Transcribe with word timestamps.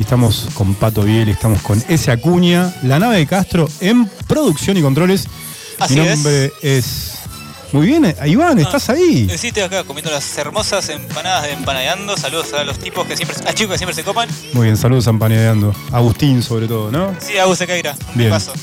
Y 0.00 0.02
estamos 0.02 0.48
con 0.54 0.72
Pato 0.72 1.02
Biel, 1.02 1.28
estamos 1.28 1.60
con 1.60 1.84
ese 1.86 2.10
Acuña, 2.10 2.74
la 2.84 2.98
nave 2.98 3.18
de 3.18 3.26
Castro 3.26 3.68
en 3.80 4.06
producción 4.26 4.78
y 4.78 4.80
controles. 4.80 5.26
Así 5.78 5.94
Mi 5.94 6.06
nombre 6.06 6.54
es. 6.62 7.18
Muy 7.72 7.86
bien, 7.86 8.06
eh, 8.06 8.16
Iván, 8.24 8.58
estás 8.58 8.88
ahí. 8.88 9.28
Sí, 9.36 9.48
estoy 9.48 9.62
acá 9.62 9.84
comiendo 9.84 10.10
las 10.10 10.38
hermosas 10.38 10.88
empanadas 10.88 11.42
de 11.42 11.52
empanadeando. 11.52 12.16
Saludos 12.16 12.50
a 12.54 12.64
los 12.64 12.78
tipos 12.78 13.06
que 13.06 13.14
siempre, 13.14 13.36
a 13.46 13.52
chicos 13.52 13.72
que 13.72 13.78
siempre 13.78 13.94
se 13.94 14.02
copan. 14.02 14.26
Muy 14.54 14.64
bien, 14.64 14.78
saludos 14.78 15.06
a 15.06 15.10
Empaneando. 15.10 15.74
Agustín, 15.92 16.42
sobre 16.42 16.66
todo, 16.66 16.90
¿no? 16.90 17.14
Sí, 17.18 17.36
Agus 17.36 17.58
Sequeira. 17.58 17.94
Bien. 18.14 18.30
Paso. 18.30 18.54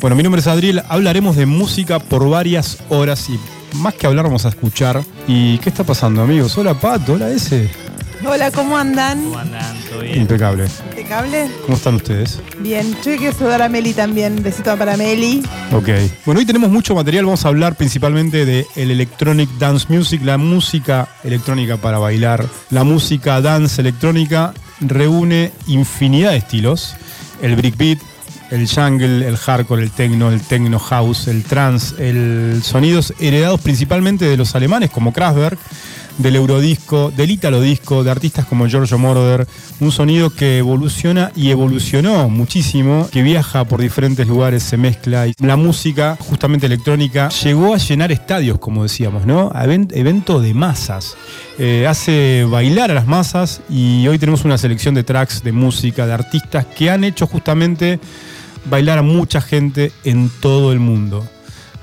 Bueno, 0.00 0.14
mi 0.14 0.22
nombre 0.22 0.42
es 0.42 0.46
Adriel, 0.46 0.80
hablaremos 0.88 1.34
de 1.34 1.46
música 1.46 1.98
por 1.98 2.28
varias 2.28 2.78
horas 2.88 3.28
y 3.28 3.40
más 3.78 3.94
que 3.94 4.06
hablar 4.06 4.26
vamos 4.26 4.46
a 4.46 4.50
escuchar. 4.50 5.02
¿Y 5.26 5.58
qué 5.58 5.70
está 5.70 5.82
pasando, 5.82 6.22
amigos? 6.22 6.56
Hola, 6.56 6.74
Pato, 6.74 7.14
hola, 7.14 7.30
ese. 7.30 7.83
Hola, 8.22 8.50
¿cómo 8.50 8.76
andan? 8.76 9.22
¿Cómo 9.24 9.38
andan? 9.38 9.76
¿Todo 9.90 10.00
bien? 10.00 10.22
Impecable. 10.22 10.66
¿Impecable? 10.90 11.50
¿Cómo 11.62 11.76
están 11.76 11.94
ustedes? 11.96 12.40
Bien. 12.60 12.96
Yo 13.04 13.16
quiero 13.16 13.36
saludar 13.36 13.62
a 13.62 13.68
Meli 13.68 13.92
también. 13.92 14.42
Besito 14.42 14.76
para 14.76 14.96
Meli. 14.96 15.42
Ok. 15.72 15.88
Bueno, 16.24 16.38
hoy 16.40 16.46
tenemos 16.46 16.70
mucho 16.70 16.94
material. 16.94 17.24
Vamos 17.24 17.44
a 17.44 17.48
hablar 17.48 17.74
principalmente 17.74 18.46
de 18.46 18.66
el 18.76 18.90
electronic 18.90 19.50
dance 19.58 19.86
music, 19.88 20.22
la 20.24 20.38
música 20.38 21.08
electrónica 21.24 21.76
para 21.76 21.98
bailar. 21.98 22.46
La 22.70 22.84
música 22.84 23.40
dance 23.40 23.80
electrónica 23.80 24.54
reúne 24.80 25.52
infinidad 25.66 26.30
de 26.30 26.38
estilos. 26.38 26.96
El 27.42 27.56
breakbeat, 27.56 27.98
el 28.54 28.68
jungle, 28.68 29.26
el 29.26 29.36
hardcore, 29.36 29.82
el 29.82 29.90
techno, 29.90 30.30
el 30.30 30.40
techno 30.40 30.78
house, 30.78 31.28
el 31.28 31.42
trance, 31.44 31.94
el 31.98 32.62
sonidos 32.62 33.12
heredados 33.18 33.60
principalmente 33.60 34.24
de 34.26 34.36
los 34.36 34.54
alemanes 34.54 34.90
como 34.90 35.12
Kraftwerk, 35.12 35.58
del 36.16 36.36
eurodisco, 36.36 37.10
del 37.10 37.32
italo 37.32 37.60
disco, 37.60 38.04
de 38.04 38.10
artistas 38.12 38.46
como 38.46 38.68
Giorgio 38.68 38.98
Moroder, 38.98 39.48
un 39.80 39.90
sonido 39.90 40.30
que 40.30 40.58
evoluciona 40.58 41.32
y 41.34 41.50
evolucionó 41.50 42.28
muchísimo, 42.28 43.08
que 43.10 43.22
viaja 43.22 43.64
por 43.64 43.80
diferentes 43.80 44.24
lugares, 44.28 44.62
se 44.62 44.76
mezcla 44.76 45.26
y 45.26 45.34
la 45.40 45.56
música 45.56 46.16
justamente 46.20 46.66
electrónica 46.66 47.30
llegó 47.30 47.74
a 47.74 47.78
llenar 47.78 48.12
estadios, 48.12 48.60
como 48.60 48.84
decíamos, 48.84 49.26
¿no? 49.26 49.50
A 49.52 49.64
even- 49.64 49.88
evento 49.92 50.40
de 50.40 50.54
masas. 50.54 51.16
Eh, 51.58 51.84
hace 51.88 52.46
bailar 52.48 52.92
a 52.92 52.94
las 52.94 53.08
masas 53.08 53.60
y 53.68 54.06
hoy 54.06 54.16
tenemos 54.20 54.44
una 54.44 54.56
selección 54.56 54.94
de 54.94 55.02
tracks, 55.02 55.42
de 55.42 55.50
música, 55.50 56.06
de 56.06 56.12
artistas 56.12 56.64
que 56.64 56.90
han 56.90 57.02
hecho 57.02 57.26
justamente 57.26 57.98
bailar 58.66 58.98
a 58.98 59.02
mucha 59.02 59.40
gente 59.40 59.92
en 60.04 60.30
todo 60.40 60.72
el 60.72 60.80
mundo. 60.80 61.24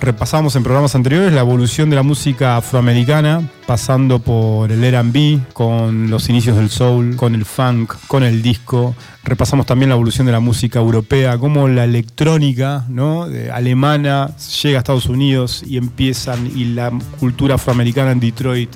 Repasamos 0.01 0.55
en 0.55 0.63
programas 0.63 0.95
anteriores 0.95 1.31
la 1.31 1.41
evolución 1.41 1.91
de 1.91 1.95
la 1.95 2.01
música 2.01 2.57
afroamericana, 2.57 3.47
pasando 3.67 4.17
por 4.17 4.71
el 4.71 4.81
RB, 4.81 5.53
con 5.53 6.09
los 6.09 6.27
inicios 6.27 6.57
del 6.57 6.71
soul, 6.71 7.15
con 7.15 7.35
el 7.35 7.45
funk, 7.45 7.93
con 8.07 8.23
el 8.23 8.41
disco. 8.41 8.95
Repasamos 9.23 9.67
también 9.67 9.89
la 9.89 9.95
evolución 9.95 10.25
de 10.25 10.31
la 10.31 10.39
música 10.39 10.79
europea, 10.79 11.37
cómo 11.37 11.67
la 11.67 11.83
electrónica 11.83 12.83
¿no? 12.89 13.27
alemana 13.53 14.35
llega 14.63 14.79
a 14.79 14.81
Estados 14.81 15.05
Unidos 15.05 15.63
y 15.67 15.77
empiezan, 15.77 16.47
y 16.47 16.65
la 16.65 16.91
cultura 17.19 17.55
afroamericana 17.55 18.11
en 18.11 18.19
Detroit 18.19 18.71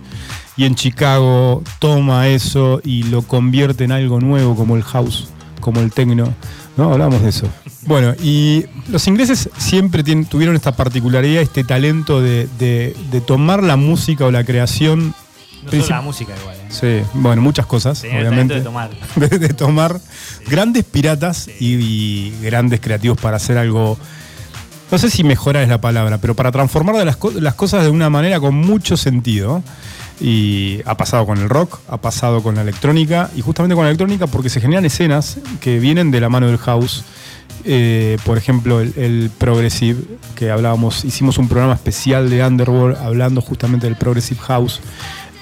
y 0.57 0.65
en 0.65 0.75
Chicago 0.75 1.63
toma 1.79 2.27
eso 2.27 2.81
y 2.83 3.01
lo 3.01 3.23
convierte 3.23 3.83
en 3.83 3.93
algo 3.93 4.19
nuevo 4.19 4.55
como 4.55 4.75
el 4.75 4.83
house, 4.83 5.29
como 5.59 5.79
el 5.79 5.91
techno. 5.91 6.35
¿no? 6.77 6.91
Hablamos 6.93 7.23
de 7.23 7.29
eso. 7.29 7.47
Bueno, 7.85 8.13
y 8.21 8.65
los 8.89 9.05
ingleses 9.07 9.49
siempre 9.57 10.03
tienen- 10.03 10.25
tuvieron 10.25 10.55
esta 10.55 10.75
particularidad, 10.75 11.41
este 11.41 11.63
talento 11.63 12.21
de, 12.21 12.47
de- 12.57 12.95
de 13.11 13.21
tomar 13.21 13.61
la 13.63 13.75
música 13.75 14.25
o 14.25 14.31
la 14.31 14.43
creación. 14.43 15.13
No 15.63 15.71
princip- 15.71 15.81
solo 15.83 15.95
la 15.95 16.01
música 16.01 16.33
igual, 16.39 16.55
¿eh? 16.57 16.65
Sí, 16.69 17.07
bueno, 17.13 17.41
muchas 17.41 17.65
cosas, 17.65 18.01
Tenía 18.01 18.19
el 18.19 18.29
talento 18.29 18.53
obviamente. 18.55 18.55
de 18.55 18.61
tomar. 18.61 19.29
de, 19.29 19.39
de 19.39 19.53
tomar 19.53 19.99
grandes 20.47 20.83
piratas 20.83 21.47
y, 21.59 21.73
y 21.75 22.33
grandes 22.41 22.79
creativos 22.79 23.19
para 23.19 23.37
hacer 23.37 23.57
algo. 23.57 23.97
No 24.91 24.97
sé 24.99 25.09
si 25.09 25.23
mejorar 25.23 25.63
es 25.63 25.69
la 25.69 25.81
palabra, 25.81 26.19
pero 26.19 26.35
para 26.35 26.51
transformar 26.51 26.95
las, 27.05 27.17
las 27.39 27.55
cosas 27.55 27.83
de 27.83 27.89
una 27.89 28.09
manera 28.09 28.39
con 28.39 28.55
mucho 28.55 28.97
sentido. 28.97 29.63
Y 30.21 30.79
ha 30.85 30.95
pasado 30.95 31.25
con 31.25 31.39
el 31.39 31.49
rock, 31.49 31.79
ha 31.89 31.97
pasado 31.97 32.41
con 32.41 32.55
la 32.55 32.61
electrónica, 32.61 33.29
y 33.35 33.41
justamente 33.41 33.75
con 33.75 33.83
la 33.83 33.89
electrónica 33.89 34.27
porque 34.27 34.49
se 34.49 34.61
generan 34.61 34.85
escenas 34.85 35.37
que 35.59 35.77
vienen 35.79 36.09
de 36.11 36.21
la 36.21 36.29
mano 36.29 36.47
del 36.47 36.57
house. 36.57 37.03
Eh, 37.67 38.17
por 38.25 38.37
ejemplo, 38.37 38.79
el, 38.79 38.93
el 38.95 39.31
Progressive, 39.35 39.99
que 40.35 40.51
hablábamos, 40.51 41.03
hicimos 41.03 41.39
un 41.39 41.47
programa 41.47 41.73
especial 41.73 42.29
de 42.29 42.45
Underworld 42.45 42.97
hablando 42.97 43.41
justamente 43.41 43.87
del 43.87 43.95
Progressive 43.95 44.39
House, 44.41 44.81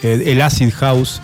eh, 0.03 0.24
el 0.28 0.42
Acid 0.42 0.72
House, 0.72 1.22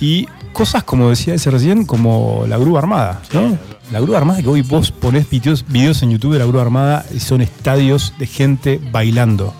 y 0.00 0.26
cosas 0.52 0.82
como 0.82 1.08
decía 1.08 1.34
ese 1.34 1.50
recién, 1.50 1.84
como 1.84 2.44
la 2.48 2.58
grúa 2.58 2.80
armada, 2.80 3.22
¿no? 3.32 3.56
La 3.92 4.00
grúa 4.00 4.18
armada 4.18 4.42
que 4.42 4.48
hoy 4.48 4.62
vos 4.62 4.90
ponés 4.90 5.28
videos, 5.30 5.64
videos 5.68 6.02
en 6.02 6.10
YouTube 6.10 6.32
de 6.32 6.40
la 6.40 6.46
grúa 6.46 6.62
armada 6.62 7.04
son 7.18 7.40
estadios 7.40 8.14
de 8.18 8.26
gente 8.26 8.80
bailando, 8.90 9.54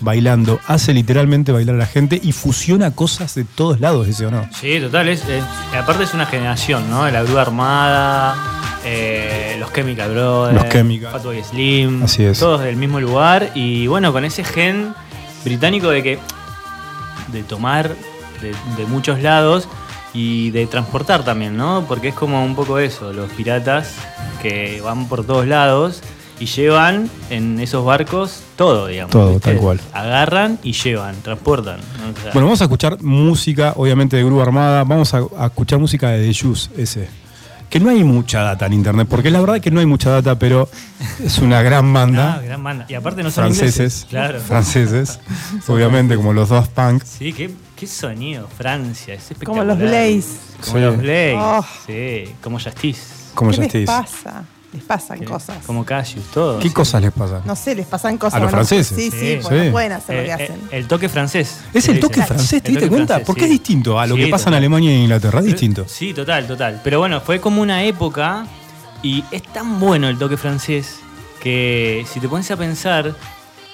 bailando, 0.00 0.60
hace 0.66 0.92
literalmente 0.94 1.52
bailar 1.52 1.74
a 1.76 1.78
la 1.78 1.86
gente 1.86 2.20
y 2.22 2.32
fusiona 2.32 2.90
cosas 2.94 3.34
de 3.34 3.44
todos 3.44 3.80
lados, 3.80 4.06
ese 4.08 4.26
o 4.26 4.30
no. 4.30 4.48
Sí, 4.52 4.78
total. 4.80 5.08
Es, 5.08 5.26
es- 5.28 5.44
aparte 5.78 6.04
es 6.04 6.14
una 6.14 6.26
generación, 6.26 6.88
¿no? 6.90 7.08
La 7.10 7.22
Grúa 7.22 7.42
Armada, 7.42 8.34
eh, 8.84 9.56
los 9.58 9.72
Chemical 9.72 10.10
Brothers, 10.12 10.54
Los 10.62 10.68
Chemical. 10.72 11.12
Fatboy 11.12 11.42
Slim. 11.42 12.02
Así 12.02 12.24
es. 12.24 12.38
Todos 12.38 12.60
del 12.62 12.76
mismo 12.76 13.00
lugar. 13.00 13.50
Y 13.54 13.86
bueno, 13.86 14.12
con 14.12 14.24
ese 14.24 14.44
gen 14.44 14.94
británico 15.44 15.90
de 15.90 16.02
que. 16.02 16.18
de 17.32 17.42
tomar 17.42 17.88
de, 18.40 18.54
de 18.76 18.86
muchos 18.86 19.20
lados 19.22 19.68
y 20.14 20.50
de 20.50 20.66
transportar 20.66 21.24
también, 21.24 21.56
¿no? 21.56 21.84
Porque 21.88 22.08
es 22.08 22.14
como 22.14 22.44
un 22.44 22.54
poco 22.54 22.78
eso, 22.78 23.12
los 23.12 23.30
piratas 23.32 23.94
que 24.40 24.80
van 24.82 25.08
por 25.08 25.24
todos 25.26 25.46
lados 25.46 26.00
y 26.38 26.46
llevan 26.46 27.08
en 27.30 27.58
esos 27.60 27.84
barcos 27.84 28.40
todo, 28.56 28.86
digamos. 28.86 29.10
Todo, 29.12 29.32
¿viste? 29.34 29.50
tal 29.52 29.58
cual. 29.58 29.80
Agarran 29.92 30.58
y 30.62 30.72
llevan, 30.72 31.14
transportan. 31.22 31.78
¿no? 31.80 32.10
O 32.12 32.22
sea, 32.22 32.32
Bueno, 32.32 32.46
vamos 32.46 32.60
a 32.60 32.64
escuchar 32.64 33.02
música, 33.02 33.72
obviamente, 33.76 34.16
de 34.16 34.24
Grúa 34.24 34.42
Armada. 34.42 34.84
Vamos 34.84 35.14
a, 35.14 35.22
a 35.38 35.46
escuchar 35.46 35.78
música 35.78 36.10
de 36.10 36.26
The 36.28 36.38
Juice, 36.38 36.70
ese. 36.76 37.08
Que 37.70 37.80
no 37.80 37.90
hay 37.90 38.04
mucha 38.04 38.42
data 38.42 38.66
en 38.66 38.74
internet, 38.74 39.08
porque 39.10 39.28
la 39.28 39.40
verdad 39.40 39.56
es 39.56 39.62
que 39.62 39.72
no 39.72 39.80
hay 39.80 39.86
mucha 39.86 40.08
data, 40.10 40.38
pero 40.38 40.68
es 41.24 41.38
una 41.38 41.62
gran 41.62 41.92
banda. 41.92 42.34
Ah, 42.38 42.40
gran 42.42 42.62
banda. 42.62 42.86
Y 42.88 42.94
aparte 42.94 43.24
no 43.24 43.30
son 43.32 43.44
franceses. 43.46 43.74
ingleses. 43.74 44.06
Claro. 44.08 44.40
Franceses. 44.40 45.18
obviamente, 45.66 46.14
como 46.16 46.32
los 46.32 46.50
Daft 46.50 46.70
Punk. 46.70 47.02
Sí, 47.02 47.32
qué, 47.32 47.50
qué 47.74 47.86
sonido, 47.88 48.46
Francia, 48.56 49.14
es 49.14 49.22
espectacular. 49.32 49.66
Como 49.66 49.68
los 49.68 49.78
Blaze. 49.90 50.28
Como 50.64 50.76
Sí. 50.76 50.80
los 50.80 50.96
Blaze, 50.98 51.34
Oh. 51.38 51.64
sí, 51.86 52.34
como 52.40 52.60
Justice, 52.60 53.00
Como 53.34 53.50
¿Qué 53.50 53.68
les 53.68 53.86
pasa? 53.86 54.44
Les 54.76 54.84
pasan 54.84 55.24
cosas. 55.24 55.64
como 55.66 55.84
Cassius, 55.84 56.24
todo. 56.32 56.58
¿Qué 56.58 56.68
sí. 56.68 56.74
cosas 56.74 57.00
les 57.02 57.12
pasa? 57.12 57.40
No 57.44 57.56
sé, 57.56 57.74
les 57.74 57.86
pasan 57.86 58.18
cosas. 58.18 58.34
¿A 58.34 58.42
los 58.42 58.50
franceses? 58.50 58.96
Sí, 58.96 59.10
sí, 59.10 59.18
Sí. 59.18 59.38
porque 59.42 59.58
Sí. 59.60 59.66
no 59.66 59.72
pueden 59.72 59.92
hacer 59.92 60.14
lo 60.16 60.20
Eh, 60.22 60.24
que 60.24 60.30
eh, 60.30 60.34
hacen. 60.34 60.60
el 60.70 60.86
toque 60.86 61.08
francés. 61.08 61.60
Es 61.74 61.88
el 61.88 61.98
toque 62.00 62.22
francés, 62.22 62.62
¿te 62.62 62.70
diste 62.70 62.88
cuenta? 62.88 63.06
francés, 63.14 63.26
¿Por 63.26 63.36
qué 63.36 63.44
es 63.44 63.50
distinto 63.50 63.98
a 63.98 64.06
lo 64.06 64.14
Sí, 64.16 64.24
que 64.24 64.28
pasa 64.28 64.48
en. 64.50 64.54
Alemania 64.54 64.92
y 64.92 65.02
Inglaterra? 65.02 65.40
Es 65.40 65.46
distinto. 65.46 65.84
Sí, 65.88 66.12
total, 66.14 66.46
total. 66.46 66.80
Pero 66.84 66.98
bueno, 66.98 67.20
fue 67.20 67.40
como 67.40 67.62
una 67.62 67.82
época 67.84 68.46
y 69.02 69.24
es 69.30 69.42
tan 69.42 69.80
bueno 69.80 70.08
el 70.08 70.18
toque 70.18 70.36
francés 70.36 71.00
que 71.42 72.04
si 72.12 72.20
te 72.20 72.28
pones 72.28 72.50
a 72.50 72.56
pensar, 72.56 73.14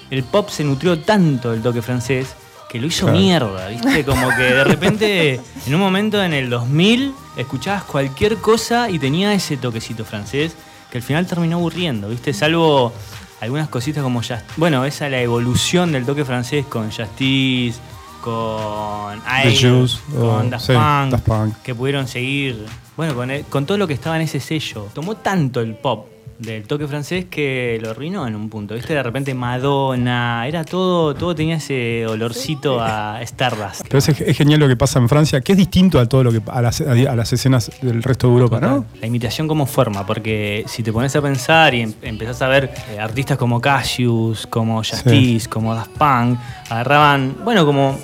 el 0.09 0.23
pop 0.23 0.49
se 0.49 0.63
nutrió 0.63 0.99
tanto 0.99 1.51
del 1.51 1.61
toque 1.61 1.81
francés 1.81 2.27
que 2.69 2.79
lo 2.79 2.87
hizo 2.87 3.05
Claro. 3.05 3.19
mierda, 3.19 3.67
¿viste? 3.67 4.03
Como 4.03 4.29
que 4.29 4.41
de 4.43 4.63
repente, 4.63 5.39
en 5.67 5.75
un 5.75 5.79
momento 5.79 6.23
en 6.23 6.33
el 6.33 6.49
2000, 6.49 7.13
escuchabas 7.37 7.83
cualquier 7.83 8.37
cosa 8.37 8.89
y 8.89 8.97
tenía 8.99 9.33
ese 9.33 9.57
toquecito 9.57 10.03
francés 10.05 10.53
que 10.93 10.99
al 10.99 11.03
final 11.03 11.25
terminó 11.25 11.57
aburriendo, 11.57 12.07
¿viste? 12.07 12.33
Salvo 12.33 12.93
algunas 13.41 13.67
cositas 13.67 14.03
como 14.03 14.19
Just... 14.19 14.43
Bueno, 14.57 14.85
esa 14.85 15.09
la 15.09 15.19
evolución 15.21 15.91
del 15.91 16.05
toque 16.05 16.23
francés 16.23 16.67
con 16.67 16.91
Justice, 16.91 17.79
con 18.21 19.19
The 19.23 19.47
Air, 19.49 19.59
Juice, 19.59 19.97
con 20.13 20.47
o- 20.47 20.49
Daft 20.51 20.67
sí, 20.67 20.73
Punk, 20.73 21.11
Daft 21.11 21.25
Punk. 21.25 21.55
que 21.63 21.73
pudieron 21.73 22.07
seguir, 22.07 22.63
bueno, 22.95 23.15
con, 23.15 23.31
el- 23.31 23.43
con 23.45 23.65
todo 23.65 23.79
lo 23.79 23.87
que 23.87 23.95
estaba 23.95 24.17
en 24.17 24.21
ese 24.21 24.39
sello. 24.39 24.87
Tomó 24.93 25.15
tanto 25.17 25.61
el 25.61 25.73
pop 25.73 26.05
del 26.39 26.63
toque 26.63 26.87
francés 26.87 27.25
que 27.29 27.79
lo 27.81 27.91
arruinó 27.91 28.27
en 28.27 28.35
un 28.35 28.49
punto, 28.49 28.73
¿viste? 28.75 28.93
De 28.93 29.01
repente 29.03 29.33
Madonna, 29.33 30.45
era 30.47 30.63
todo, 30.63 31.13
todo 31.15 31.33
tenía 31.35 31.55
ese 31.57 32.05
olorcito 32.07 32.81
a 32.81 33.21
Stardust. 33.21 33.81
Pero 33.83 33.99
es, 33.99 34.09
es 34.09 34.37
genial 34.37 34.59
lo 34.59 34.67
que 34.67 34.75
pasa 34.75 34.99
en 34.99 35.07
Francia, 35.07 35.41
que 35.41 35.53
es 35.53 35.57
distinto 35.57 35.99
a 35.99 36.05
todo 36.07 36.23
lo 36.23 36.31
que 36.31 36.41
a 36.51 36.61
las, 36.61 36.81
a 36.81 37.15
las 37.15 37.33
escenas 37.33 37.71
del 37.81 38.03
resto 38.03 38.27
de 38.27 38.33
Europa, 38.33 38.59
¿no? 38.59 38.85
La 38.99 39.07
imitación 39.07 39.47
como 39.47 39.65
forma, 39.65 40.05
porque 40.05 40.63
si 40.67 40.83
te 40.83 40.91
pones 40.91 41.15
a 41.15 41.21
pensar 41.21 41.73
y 41.75 41.81
em- 41.81 41.93
empezás 42.01 42.41
a 42.41 42.47
ver 42.47 42.73
eh, 42.91 42.99
artistas 42.99 43.37
como 43.37 43.61
Cassius, 43.61 44.47
como 44.47 44.77
Justice, 44.77 45.47
como 45.47 45.73
Daft 45.75 45.91
Punk, 45.91 46.39
agarraban, 46.69 47.35
bueno, 47.43 47.65
como, 47.65 47.99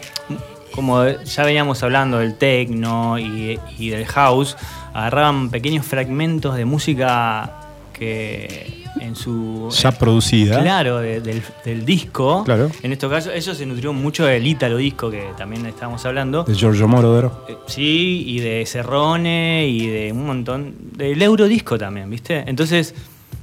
como 0.73 1.05
ya 1.07 1.43
veníamos 1.43 1.81
hablando 1.83 2.19
del 2.19 2.35
techno 2.35 3.17
y, 3.19 3.59
y 3.77 3.89
del 3.89 4.05
house, 4.05 4.55
agarraban 4.93 5.49
pequeños 5.49 5.85
fragmentos 5.85 6.55
de 6.55 6.65
música 6.65 7.55
que 7.99 8.85
en 9.01 9.15
su... 9.15 9.69
Ya 9.71 9.91
producida. 9.91 10.61
Claro, 10.61 10.97
de- 10.99 11.21
del, 11.21 11.43
del 11.63 11.85
disco. 11.85 12.43
Claro. 12.45 12.71
En 12.81 12.91
este 12.93 13.07
caso, 13.07 13.29
eso 13.31 13.53
se 13.53 13.65
nutrió 13.65 13.93
mucho 13.93 14.25
del 14.25 14.47
ítalo 14.47 14.77
disco 14.77 15.11
que 15.11 15.23
también 15.37 15.65
estábamos 15.67 16.03
hablando. 16.05 16.43
De 16.45 16.55
Giorgio 16.55 16.87
Moroder. 16.87 17.29
Eh, 17.49 17.55
Sí, 17.67 18.23
y 18.25 18.39
de 18.39 18.65
Cerrone 18.65 19.67
y 19.67 19.85
de 19.87 20.11
un 20.11 20.25
montón. 20.25 20.73
Del 20.95 21.21
Eurodisco 21.21 21.77
también, 21.77 22.09
¿viste? 22.09 22.43
Entonces, 22.47 22.95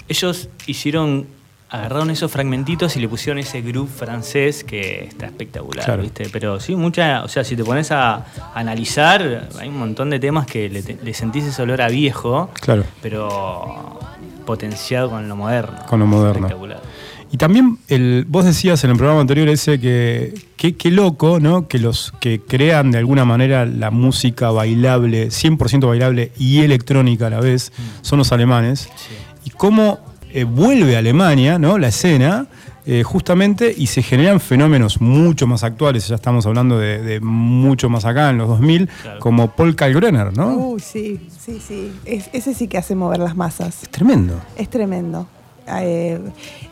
ellos 0.09 0.49
hicieron. 0.67 1.27
Agarraron 1.69 2.11
esos 2.11 2.31
fragmentitos 2.31 2.97
y 2.97 3.01
le 3.01 3.09
pusieron 3.09 3.41
ese 3.41 3.61
groove 3.61 3.89
francés 3.91 4.63
que 4.63 5.03
está 5.07 5.27
espectacular, 5.27 5.85
Claro. 5.85 6.03
¿viste? 6.03 6.29
Pero 6.33 6.61
sí, 6.61 6.77
mucha. 6.77 7.25
O 7.25 7.29
sea, 7.29 7.43
si 7.43 7.57
te 7.57 7.65
pones 7.65 7.91
a 7.91 8.25
analizar, 8.55 9.49
hay 9.59 9.69
un 9.69 9.77
montón 9.79 10.09
de 10.11 10.21
temas 10.21 10.47
que 10.47 10.69
le 10.69 11.13
sentís 11.13 11.45
ese 11.45 11.61
olor 11.63 11.83
a 11.83 11.89
viejo, 11.89 12.51
Claro. 12.61 12.85
pero 13.03 13.99
potenciado 14.47 15.11
con 15.11 15.29
lo 15.29 15.37
moderno. 15.37 15.81
Con 15.87 16.01
lo 16.01 16.07
moderno. 16.07 16.47
Espectacular. 16.47 16.81
Y 17.31 17.37
también 17.39 17.79
el, 17.89 18.25
vos 18.29 18.45
decías 18.45 18.83
en 18.85 18.91
el 18.91 18.97
programa 18.97 19.21
anterior 19.21 19.49
ese 19.49 19.81
que 19.81 20.33
qué 20.57 20.91
loco, 20.91 21.41
¿no? 21.41 21.69
Que 21.69 21.79
los 21.79 22.13
que 22.21 22.41
crean 22.41 22.93
de 22.93 22.99
alguna 22.99 23.25
manera 23.25 23.67
la 23.67 23.91
música 23.91 24.51
bailable, 24.51 25.29
100% 25.29 25.87
bailable 25.87 26.33
y 26.39 26.61
electrónica 26.61 27.27
a 27.27 27.31
la 27.31 27.41
vez, 27.41 27.73
son 28.01 28.19
los 28.19 28.33
alemanes. 28.33 28.89
Sí. 28.97 29.15
Y 29.45 29.51
cómo 29.51 29.99
eh, 30.33 30.45
vuelve 30.45 30.97
a 30.97 31.01
Alemania, 31.01 31.59
¿no? 31.59 31.79
La 31.79 31.89
escena, 31.89 32.47
eh, 32.87 33.03
justamente, 33.03 33.75
y 33.77 33.89
se 33.89 34.03
generan 34.03 34.39
fenómenos 34.41 35.01
mucho 35.01 35.47
más 35.47 35.65
actuales, 35.65 36.07
ya 36.09 36.15
estamos 36.15 36.47
hablando 36.47 36.79
de, 36.79 37.03
de 37.03 37.21
mucho 37.21 37.89
más 37.89 38.05
acá, 38.05 38.31
en 38.31 38.39
los 38.39 38.49
2000, 38.49 38.89
Claro. 39.03 39.19
como 39.21 39.51
Paul 39.51 39.75
Kalkbrenner, 39.75 40.37
¿no? 40.37 40.55
Uy, 40.55 40.81
sí, 40.81 41.21
sí, 41.39 41.61
sí. 41.67 41.93
Es- 42.05 42.31
ese 42.33 42.55
sí 42.55 42.69
que 42.69 42.79
hace 42.79 42.95
mover 42.95 43.19
las 43.19 43.37
masas. 43.37 43.83
Es 43.83 43.89
tremendo. 43.91 44.35
Es 44.57 44.71
tremendo. 44.71 45.27
Eh, 45.69 46.21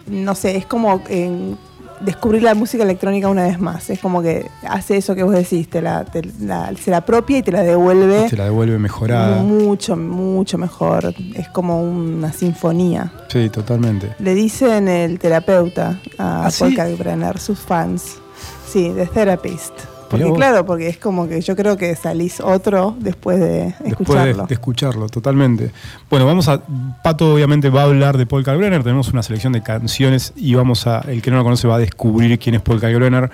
no 0.06 0.34
sé, 0.36 0.56
es 0.56 0.66
como 0.66 1.02
eh, 1.08 1.54
descubrir 2.00 2.42
la 2.42 2.54
música 2.54 2.82
electrónica 2.84 3.28
una 3.28 3.44
vez 3.44 3.58
más. 3.60 3.88
Es 3.90 4.00
como 4.00 4.22
que 4.22 4.50
hace 4.68 4.96
eso 4.96 5.14
que 5.14 5.22
vos 5.22 5.32
decís, 5.34 5.68
te 5.68 5.80
la, 5.82 6.04
te 6.04 6.22
la- 6.40 6.72
se 6.76 6.90
la 6.90 6.98
apropia 6.98 7.38
y 7.38 7.42
te 7.42 7.52
la 7.52 7.62
devuelve 7.62 8.28
Se 8.28 8.36
la 8.36 8.44
devuelve 8.44 8.78
mejorada. 8.78 9.36
mucho, 9.42 9.96
mucho 9.96 10.58
mejor. 10.58 11.14
Es 11.34 11.48
como 11.48 11.82
una 11.82 12.32
sinfonía. 12.32 13.12
Sí, 13.28 13.48
totalmente. 13.50 14.14
Le 14.18 14.34
dicen 14.34 14.88
el 14.88 15.18
terapeuta 15.18 16.00
a 16.18 16.46
¿Ah, 16.46 16.50
Paul 16.58 16.70
sí? 16.70 16.76
Sus 17.40 17.58
fans. 17.60 18.16
Sí, 18.68 18.92
The 18.94 19.06
Therapist. 19.06 19.72
Porque 20.08 20.32
claro, 20.32 20.64
porque 20.64 20.88
es 20.88 20.98
como 20.98 21.28
que 21.28 21.40
yo 21.40 21.56
creo 21.56 21.76
que 21.76 21.94
salís 21.96 22.40
otro 22.40 22.96
después 22.98 23.40
de 23.40 23.74
Después 23.84 23.84
de, 23.84 23.90
escucharlo. 23.90 24.46
de 24.46 24.54
escucharlo, 24.54 25.08
totalmente. 25.08 25.70
Bueno, 26.10 26.26
vamos 26.26 26.48
a. 26.48 26.62
Pato, 27.02 27.34
obviamente, 27.34 27.70
va 27.70 27.82
a 27.82 27.84
hablar 27.84 28.16
de 28.18 28.26
Paul 28.26 28.44
Kalkbrenner. 28.44 28.82
Tenemos 28.82 29.08
una 29.08 29.22
selección 29.22 29.52
de 29.52 29.62
canciones 29.62 30.32
y 30.36 30.54
vamos 30.54 30.86
a. 30.86 31.00
El 31.00 31.22
que 31.22 31.30
no 31.30 31.38
lo 31.38 31.44
conoce 31.44 31.68
va 31.68 31.76
a 31.76 31.78
descubrir 31.78 32.38
quién 32.38 32.54
es 32.54 32.62
Paul 32.62 32.80
Kalkbrenner. 32.80 33.30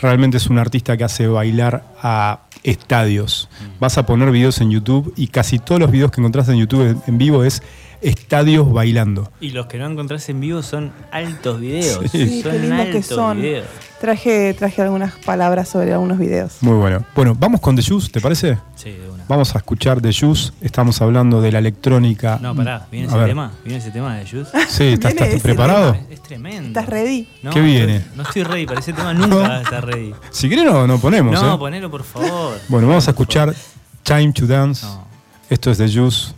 Realmente 0.00 0.38
es 0.38 0.48
un 0.48 0.58
artista 0.58 0.96
que 0.96 1.04
hace 1.04 1.26
bailar 1.28 1.84
a 2.02 2.40
estadios. 2.62 3.48
Vas 3.78 3.98
a 3.98 4.06
poner 4.06 4.30
videos 4.30 4.60
en 4.60 4.70
YouTube 4.70 5.12
y 5.16 5.28
casi 5.28 5.58
todos 5.58 5.80
los 5.80 5.90
videos 5.90 6.10
que 6.10 6.20
encontrás 6.20 6.48
en 6.48 6.56
YouTube 6.56 6.82
en, 6.82 7.02
en 7.06 7.18
vivo 7.18 7.44
es 7.44 7.62
estadios 8.04 8.72
bailando. 8.72 9.30
Y 9.40 9.50
los 9.50 9.66
que 9.66 9.78
no 9.78 9.86
encontrás 9.86 10.28
en 10.28 10.40
vivo 10.40 10.62
son 10.62 10.92
altos 11.10 11.60
videos. 11.60 12.00
Sí, 12.10 12.42
son 12.42 12.52
qué 12.52 12.58
lindo 12.58 12.76
que 12.76 12.82
altos 12.98 13.06
son. 13.06 13.40
videos. 13.40 13.66
Traje, 14.00 14.52
traje 14.54 14.82
algunas 14.82 15.14
palabras 15.14 15.68
sobre 15.68 15.92
algunos 15.94 16.18
videos. 16.18 16.56
Muy 16.60 16.74
bueno. 16.76 17.04
Bueno, 17.14 17.34
vamos 17.38 17.60
con 17.62 17.74
The 17.74 17.82
Juice, 17.82 18.10
¿te 18.10 18.20
parece? 18.20 18.58
Sí, 18.76 18.90
de 18.90 19.08
una. 19.08 19.24
Vamos 19.28 19.54
a 19.54 19.58
escuchar 19.58 20.02
The 20.02 20.12
Juice. 20.12 20.52
Estamos 20.60 21.00
hablando 21.00 21.40
de 21.40 21.50
la 21.50 21.58
electrónica. 21.60 22.38
No, 22.42 22.54
pará, 22.54 22.86
¿viene 22.92 23.06
A 23.06 23.10
ese 23.10 23.18
ver. 23.18 23.28
tema? 23.28 23.52
¿Viene 23.64 23.78
ese 23.78 23.90
tema 23.90 24.16
de 24.16 24.28
Juice? 24.28 24.50
Sí, 24.68 24.84
¿estás, 24.88 25.14
preparado? 25.42 25.94
Es, 25.94 26.00
es 26.18 26.22
tremendo. 26.22 26.68
¿Estás 26.78 26.86
ready? 26.86 27.26
No, 27.42 27.50
¿Qué 27.50 27.60
viene? 27.62 27.96
estoy- 27.96 28.16
no 28.16 28.22
estoy 28.24 28.42
ready, 28.42 28.66
para 28.66 28.80
ese 28.80 28.92
tema 28.92 29.14
nunca 29.14 29.62
está 29.62 29.80
ready. 29.80 30.12
Si 30.30 30.48
querés, 30.50 30.64
no, 30.66 30.86
no 30.86 30.98
ponemos. 30.98 31.40
No, 31.40 31.54
¿eh? 31.54 31.58
ponelo 31.58 31.90
por 31.90 32.02
favor. 32.04 32.58
Bueno, 32.68 32.88
vamos 32.88 33.08
a 33.08 33.12
escuchar 33.12 33.54
Time 34.02 34.32
to 34.34 34.46
Dance. 34.46 34.84
No. 34.84 35.06
Esto 35.48 35.70
es 35.70 35.78
The 35.78 35.88
Juice. 35.90 36.32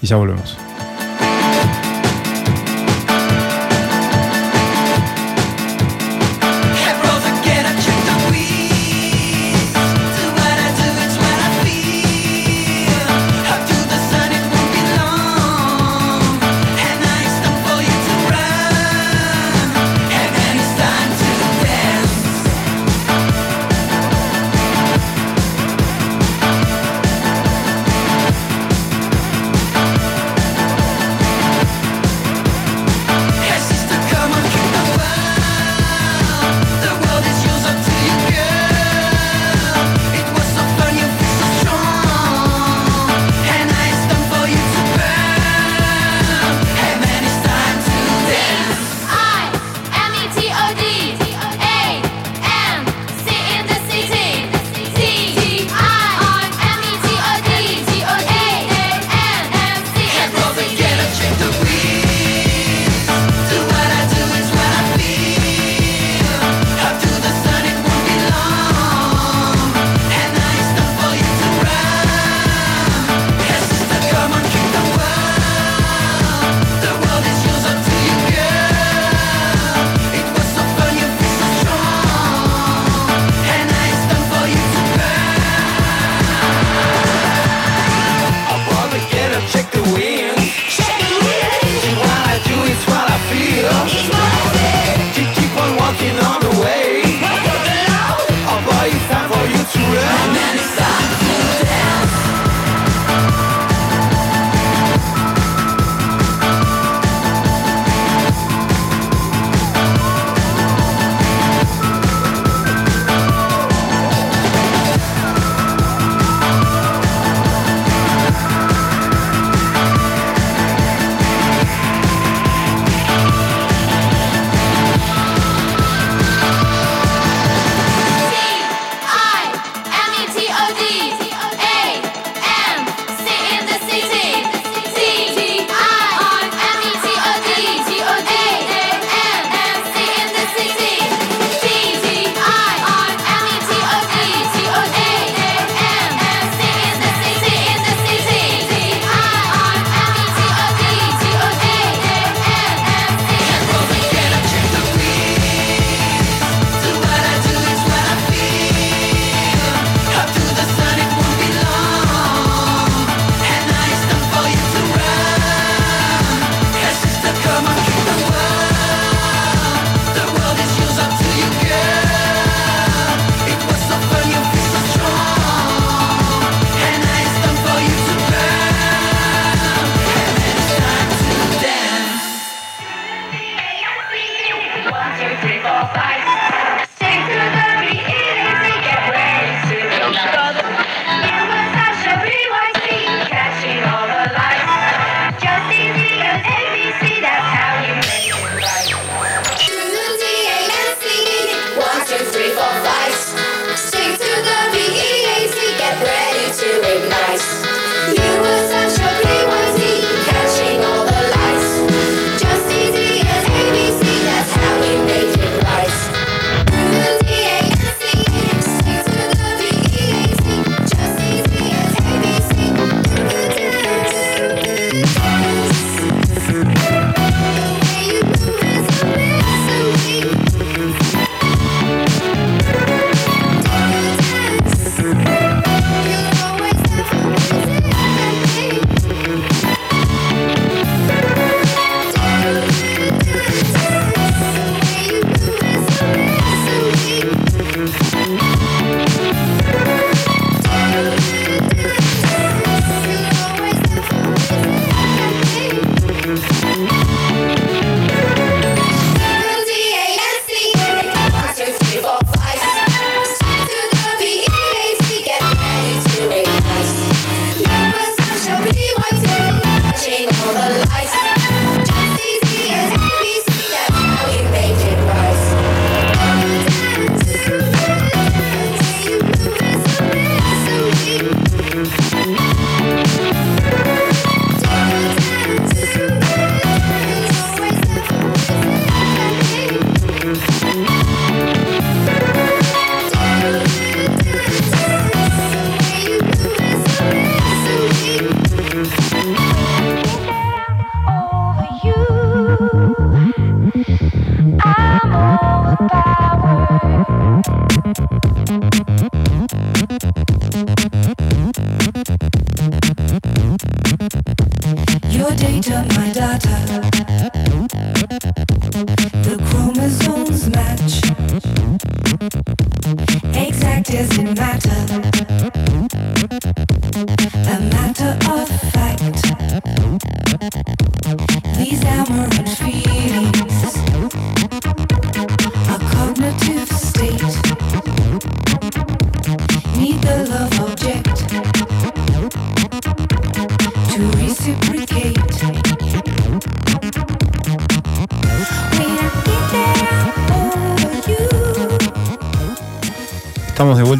Y 0.00 0.06
ya 0.06 0.16
volvemos. 0.16 0.56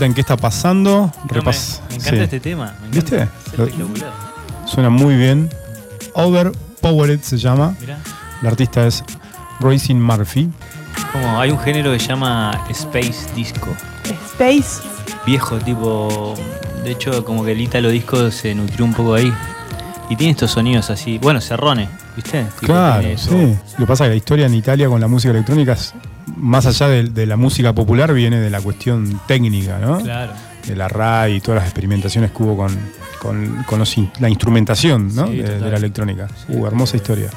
Vuelta 0.00 0.07
en 0.07 0.14
qué 0.14 0.21
está 0.23 0.37
pasando. 0.37 1.12
No, 1.25 1.28
Repas- 1.28 1.80
me 1.90 1.97
encanta 1.97 2.16
sí. 2.16 2.23
este 2.25 2.40
tema. 2.40 2.75
me 2.80 2.88
encanta. 2.99 3.16
¿Viste? 3.16 3.23
Es 3.52 3.59
Lo- 3.59 3.64
espectacular. 3.66 4.12
Suena 4.66 4.90
muy 4.90 5.16
bien. 5.16 5.50
Overpowered 6.14 7.21
se 7.21 7.37
llama. 7.38 7.75
Mirá. 7.80 7.99
La 8.42 8.49
artista 8.50 8.87
es 8.87 9.04
Racing 9.61 9.97
Murphy. 9.97 10.49
Como 11.12 11.40
hay 11.40 11.50
un 11.50 11.59
género 11.59 11.92
que 11.92 11.99
se 11.99 12.09
llama 12.09 12.64
Space 12.71 13.26
Disco. 13.35 13.69
Space. 14.33 14.80
Viejo, 15.26 15.59
tipo. 15.59 16.35
De 16.85 16.92
hecho, 16.92 17.25
como 17.25 17.45
que 17.45 17.52
el 17.52 17.61
Italo 17.61 17.90
Disco 17.90 18.30
se 18.30 18.54
nutrió 18.54 18.85
un 18.85 18.95
poco 18.95 19.14
ahí. 19.14 19.33
Y 20.09 20.16
tiene 20.16 20.33
estos 20.33 20.50
sonidos 20.52 20.88
así. 20.90 21.19
Bueno, 21.19 21.40
cerrones, 21.40 21.88
¿viste? 22.16 22.45
Tipo, 22.59 22.73
Claro, 22.73 23.07
sí. 23.16 23.57
Lo 23.73 23.76
que 23.78 23.87
pasa 23.87 24.04
es 24.04 24.09
que 24.09 24.11
la 24.11 24.16
historia 24.16 24.47
en 24.47 24.54
Italia 24.54 24.88
con 24.88 25.00
la 25.00 25.07
música 25.09 25.30
electrónica 25.33 25.73
es, 25.75 25.95
más 26.37 26.67
allá 26.67 26.89
de, 26.89 27.05
de 27.05 27.27
la 27.27 27.37
música 27.37 27.75
popular, 27.75 28.12
viene 28.12 28.39
de 28.41 28.50
la 28.50 28.61
cuestión 28.61 29.21
técnica, 29.27 29.79
¿no? 29.79 30.00
Claro. 30.00 30.33
De 30.67 30.77
la 30.77 30.89
RAI 30.89 31.37
y 31.37 31.41
todas 31.41 31.61
las 31.61 31.65
experimentaciones 31.69 32.31
que 32.33 32.43
hubo 32.43 32.57
con, 32.57 32.77
con- 33.21 33.62
con 33.65 33.79
los 33.79 33.97
in- 33.99 34.11
la 34.21 34.29
instrumentación 34.29 35.15
¿no? 35.15 35.27
Sí, 35.29 35.37
de, 35.39 35.61
la 35.61 35.77
electrónica. 35.77 36.29
Sí, 36.29 36.53
Uh, 36.55 36.67
hermosa 36.67 36.97
historia. 36.97 37.29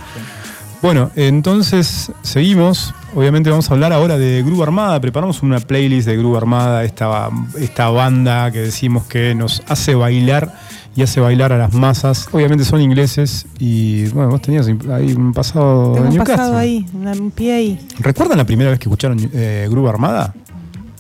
Bueno, 0.82 1.12
entonces 1.16 2.12
seguimos. 2.24 2.94
Obviamente 3.16 3.50
vamos 3.50 3.70
a 3.70 3.74
hablar 3.74 3.94
ahora 3.94 4.18
de 4.18 4.44
Groove 4.44 4.63
Armada. 4.63 5.00
Preparamos 5.00 5.42
una 5.42 5.60
playlist 5.62 6.08
de 6.08 6.18
Groove 6.18 6.36
Armada, 6.38 6.84
esta, 6.84 7.30
esta 7.58 7.88
banda 7.90 8.52
que 8.52 8.60
decimos 8.60 9.06
que 9.06 9.34
nos 9.34 9.63
hace 9.70 9.96
bailar 9.96 10.54
y 10.96 11.02
hace 11.02 11.20
bailar 11.20 11.52
a 11.54 11.58
las 11.58 11.74
masas. 11.74 12.28
Obviamente 12.32 12.64
son 12.66 12.82
ingleses 12.82 13.46
y 13.60 14.06
bueno, 14.10 14.30
vos 14.30 14.42
tenías 14.42 14.68
ahí 14.68 15.14
un 15.14 15.34
pasado 15.34 15.94
Tengo 15.94 15.98
en 15.98 16.04
un 16.04 16.10
Newcastle. 16.18 16.36
pasado 16.36 16.58
ahí, 16.58 16.86
un 16.94 17.32
pie 17.32 17.54
ahí. 17.54 17.88
¿Recuerdan 18.00 18.38
la 18.38 18.46
primera 18.46 18.70
vez 18.70 18.80
que 18.80 18.86
escucharon 18.86 19.18
eh, 19.34 19.68
Groove 19.70 19.90
Armada? 19.90 20.34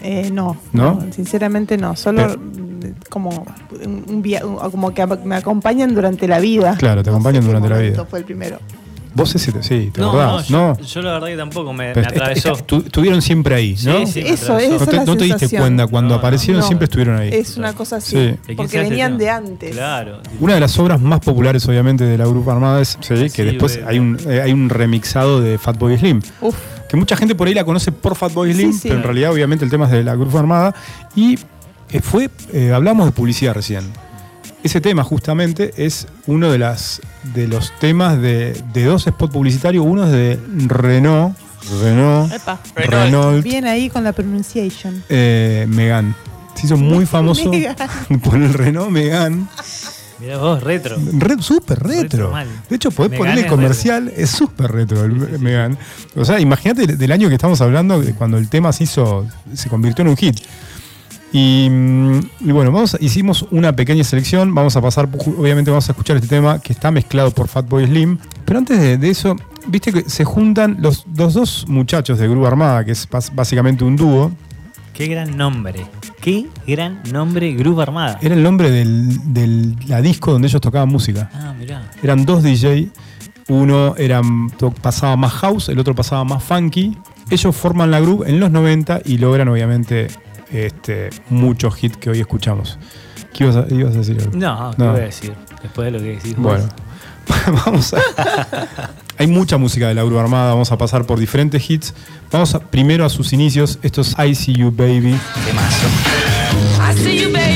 Eh, 0.01 0.29
no, 0.33 0.57
¿No? 0.73 0.99
sinceramente 1.11 1.77
no. 1.77 1.95
Solo 1.95 2.27
Pero- 2.27 2.41
como 3.09 3.29
un, 3.85 4.03
un 4.07 4.21
via- 4.21 4.45
un- 4.45 4.57
como 4.71 4.93
que 4.93 5.05
me 5.23 5.35
acompañan 5.35 5.93
durante 5.95 6.27
la 6.27 6.39
vida. 6.39 6.75
Claro, 6.77 7.03
te 7.03 7.09
No 7.09 7.15
acompañan 7.17 7.43
sé 7.43 7.47
qué 7.47 7.53
durante 7.53 7.69
la 7.69 7.77
vida. 7.77 8.05
Fue 8.05 8.19
el 8.19 8.25
primero. 8.25 8.57
Vos 9.15 9.35
ese, 9.35 9.51
te- 9.51 9.61
sí, 9.61 9.91
¿te 9.93 10.01
No, 10.01 10.09
acordás? 10.09 10.49
no, 10.49 10.77
yo, 10.79 10.83
yo 10.85 11.01
la 11.03 11.11
verdad 11.13 11.27
que 11.27 11.37
tampoco 11.37 11.71
me, 11.71 11.89
atravesó. 11.91 12.53
est- 12.53 12.61
estu- 12.67 12.85
estuvieron 12.85 13.21
siempre 13.21 13.53
ahí, 13.55 13.77
Sí, 13.77 13.85
¿no? 13.87 14.07
sí, 14.07 14.21
me 14.23 14.29
Eso, 14.31 14.53
no 14.53 14.59
es 14.59 14.85
te, 14.85 14.95
la 14.95 15.05
no 15.05 15.15
te 15.15 15.23
diste 15.25 15.49
cuenta, 15.57 15.85
cuando 15.87 16.15
aparecieron 16.15 16.61
No. 16.61 16.65
siempre 16.67 16.85
estuvieron 16.85 17.17
ahí. 17.19 17.29
Es 17.31 17.55
una 17.57 17.73
cosa 17.73 17.97
así. 17.97 18.11
Sí. 18.15 18.17
¿De 18.17 18.37
quién 18.45 18.57
Porque 18.57 18.79
venían 18.79 19.17
de 19.19 19.29
antes. 19.29 19.71
Claro. 19.75 20.19
Una 20.39 20.55
de 20.55 20.59
las 20.61 20.77
obras 20.79 20.99
más 20.99 21.19
populares, 21.19 21.67
obviamente, 21.67 22.03
de 22.05 22.17
la 22.17 22.25
Grupo 22.25 22.51
Armada 22.51 22.81
es, 22.81 22.97
sí, 23.01 23.13
que 23.15 23.29
Sí, 23.29 23.43
después 23.43 23.79
hay 23.85 23.99
un, 23.99 24.17
eh, 24.27 24.41
hay 24.41 24.51
un 24.51 24.69
remixado 24.69 25.41
de 25.41 25.57
Fatboy 25.59 25.97
Slim. 25.97 26.19
Uf, 26.41 26.55
Que 26.89 26.97
mucha 26.97 27.15
gente 27.15 27.33
por 27.35 27.47
ahí 27.47 27.53
la 27.53 27.65
conoce 27.65 27.91
por 27.91 28.15
Fatboy 28.15 28.53
Slim, 28.53 28.71
Sí, 28.73 28.79
sí. 28.79 28.87
pero 28.87 28.97
en 28.99 29.03
realidad, 29.03 29.31
obviamente, 29.31 29.63
el 29.65 29.71
tema 29.71 29.85
es 29.85 29.91
de 29.91 30.03
la 30.03 30.15
Grupo 30.15 30.37
Armada. 30.39 30.73
Y 31.15 31.37
eh, 31.91 32.01
fue, 32.01 32.29
eh, 32.51 32.71
hablamos 32.73 33.05
de 33.05 33.11
publicidad 33.11 33.53
recién. 33.53 33.83
Ese 34.63 34.79
tema, 34.79 35.03
justamente, 35.03 35.73
es 35.77 36.07
uno 36.27 36.51
de, 36.51 36.57
las, 36.57 37.01
de 37.33 37.47
los 37.47 37.71
temas 37.79 38.19
de, 38.21 38.61
de 38.73 38.83
dos 38.85 39.03
spots 39.03 39.33
publicitarios. 39.33 39.85
Uno 39.85 40.05
es 40.05 40.11
de 40.11 40.39
Renault, 40.67 41.35
Renault, 41.81 42.31
epa. 42.33 42.59
Renault. 42.75 43.43
Bien 43.43 43.65
ahí 43.65 43.89
con 43.89 44.03
la 44.03 44.11
pronunciation. 44.13 45.03
eh, 45.09 45.65
Megane. 45.69 46.13
Se 46.55 46.65
hizo 46.67 46.77
muy 46.77 47.05
famoso 47.07 47.51
por 48.23 48.35
el 48.35 48.53
Renault 48.53 48.89
Megane. 48.91 49.45
Mirá 50.19 50.37
vos, 50.37 50.63
retro. 50.63 50.95
Re- 51.17 51.41
súper 51.41 51.79
retro. 51.83 52.31
De 52.69 52.75
hecho, 52.75 52.91
podés 52.91 53.11
Megane 53.11 53.17
ponerle 53.31 53.41
es 53.41 53.47
comercial, 53.51 54.13
es 54.15 54.29
súper 54.29 54.71
retro 54.71 55.03
el 55.03 55.39
Megane. 55.39 55.77
O 56.15 56.23
sea, 56.23 56.39
imagínate 56.39 56.87
del 56.95 57.11
año 57.11 57.27
que 57.27 57.35
estamos 57.35 57.59
hablando, 57.61 58.01
cuando 58.17 58.37
el 58.37 58.47
tema 58.47 58.71
se 58.71 58.85
hizo, 58.85 59.25
se 59.53 59.69
convirtió 59.69 60.03
en 60.03 60.09
un 60.09 60.17
hit. 60.17 60.37
Y, 61.33 61.67
mm, 61.69 62.19
y 62.41 62.51
bueno, 62.51 62.71
vamos, 62.71 62.95
hicimos 63.01 63.45
una 63.51 63.75
pequeña 63.75 64.03
selección. 64.03 64.53
Vamos 64.55 64.75
a 64.77 64.81
pasar, 64.81 65.09
obviamente, 65.37 65.71
vamos 65.71 65.89
a 65.89 65.91
escuchar 65.91 66.15
este 66.17 66.29
tema 66.29 66.59
que 66.59 66.71
está 66.71 66.91
mezclado 66.91 67.31
por 67.31 67.47
Fatboy 67.47 67.85
Slim. 67.87 68.17
Pero 68.45 68.59
antes 68.59 68.79
de, 68.79 68.97
de 68.97 69.09
eso, 69.09 69.35
viste 69.67 69.91
que 69.91 70.09
se 70.09 70.23
juntan 70.25 70.77
los, 70.79 71.05
los 71.15 71.33
dos 71.33 71.65
muchachos 71.67 72.19
de 72.19 72.27
Grupo 72.27 72.45
Armada, 72.47 72.85
que 72.85 72.91
es 72.91 73.07
básicamente 73.33 73.83
un 73.83 73.95
dúo. 73.95 74.31
Qué 74.93 75.07
gran 75.07 75.35
nombre. 75.35 75.87
Qué 76.21 76.45
gran 76.67 77.01
nombre, 77.11 77.51
Grupo 77.53 77.81
Armada. 77.81 78.19
Era 78.21 78.35
el 78.35 78.43
nombre 78.43 78.69
del, 78.69 79.33
del- 79.33 79.75
la 79.87 80.01
disco 80.03 80.31
donde 80.31 80.47
ellos 80.47 80.61
tocaban 80.61 80.87
música. 80.87 81.31
Ah, 81.33 81.53
mirá. 81.57 81.89
Eran 82.03 82.25
dos 82.25 82.43
DJ. 82.43 82.89
Uno 83.49 83.95
era, 83.97 84.21
pasaba 84.81 85.17
más 85.17 85.33
house, 85.33 85.67
el 85.69 85.79
otro 85.79 85.95
pasaba 85.95 86.23
más 86.23 86.43
funky. 86.43 86.95
Ellos 87.29 87.55
forman 87.55 87.89
la 87.91 87.99
groove 87.99 88.29
en 88.29 88.39
los 88.39 88.51
90 88.51 89.01
y 89.03 89.17
logran, 89.17 89.47
obviamente, 89.49 90.07
este, 90.53 91.09
muchos 91.29 91.83
hits 91.83 91.97
que 91.97 92.09
hoy 92.09 92.19
escuchamos. 92.19 92.77
¿Qué 93.33 93.43
ibas 93.45 93.55
a, 93.55 93.65
ibas 93.73 93.95
a 93.95 93.97
decir? 93.99 94.17
algo? 94.19 94.37
No, 94.37 94.71
¿qué 94.71 94.83
No. 94.83 94.91
voy 94.91 95.01
a 95.01 95.05
decir? 95.05 95.33
Después 95.61 95.85
de 95.85 95.91
lo 95.91 95.99
que 95.99 96.05
decís 96.15 96.35
vos. 96.37 96.61
Bueno, 96.61 97.61
vamos 97.65 97.93
a. 97.93 97.97
Hay 99.17 99.27
mucha 99.27 99.57
música 99.57 99.87
de 99.87 99.93
la 99.93 100.03
Groove 100.03 100.19
Armada, 100.19 100.49
vamos 100.51 100.71
a 100.71 100.77
pasar 100.77 101.05
por 101.05 101.19
diferentes 101.19 101.69
hits. 101.69 101.93
Vamos 102.31 102.53
a- 102.55 102.59
primero 102.59 103.05
a 103.05 103.09
sus 103.09 103.31
inicios. 103.33 103.79
Esto 103.83 104.01
es 104.01 104.15
I 104.19 104.33
See 104.35 104.53
You 104.55 104.71
Baby. 104.71 105.15
Temazo. 105.45 105.87
I 106.91 106.93
see 106.97 107.21
you, 107.21 107.31
baby, 107.31 107.52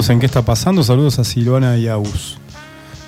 Seguimos 0.00 0.10
en 0.10 0.20
qué 0.20 0.26
está 0.26 0.42
pasando. 0.42 0.82
Saludos 0.82 1.18
a 1.18 1.24
Silvana 1.24 1.76
y 1.76 1.86
a 1.86 1.98
Us. 1.98 2.38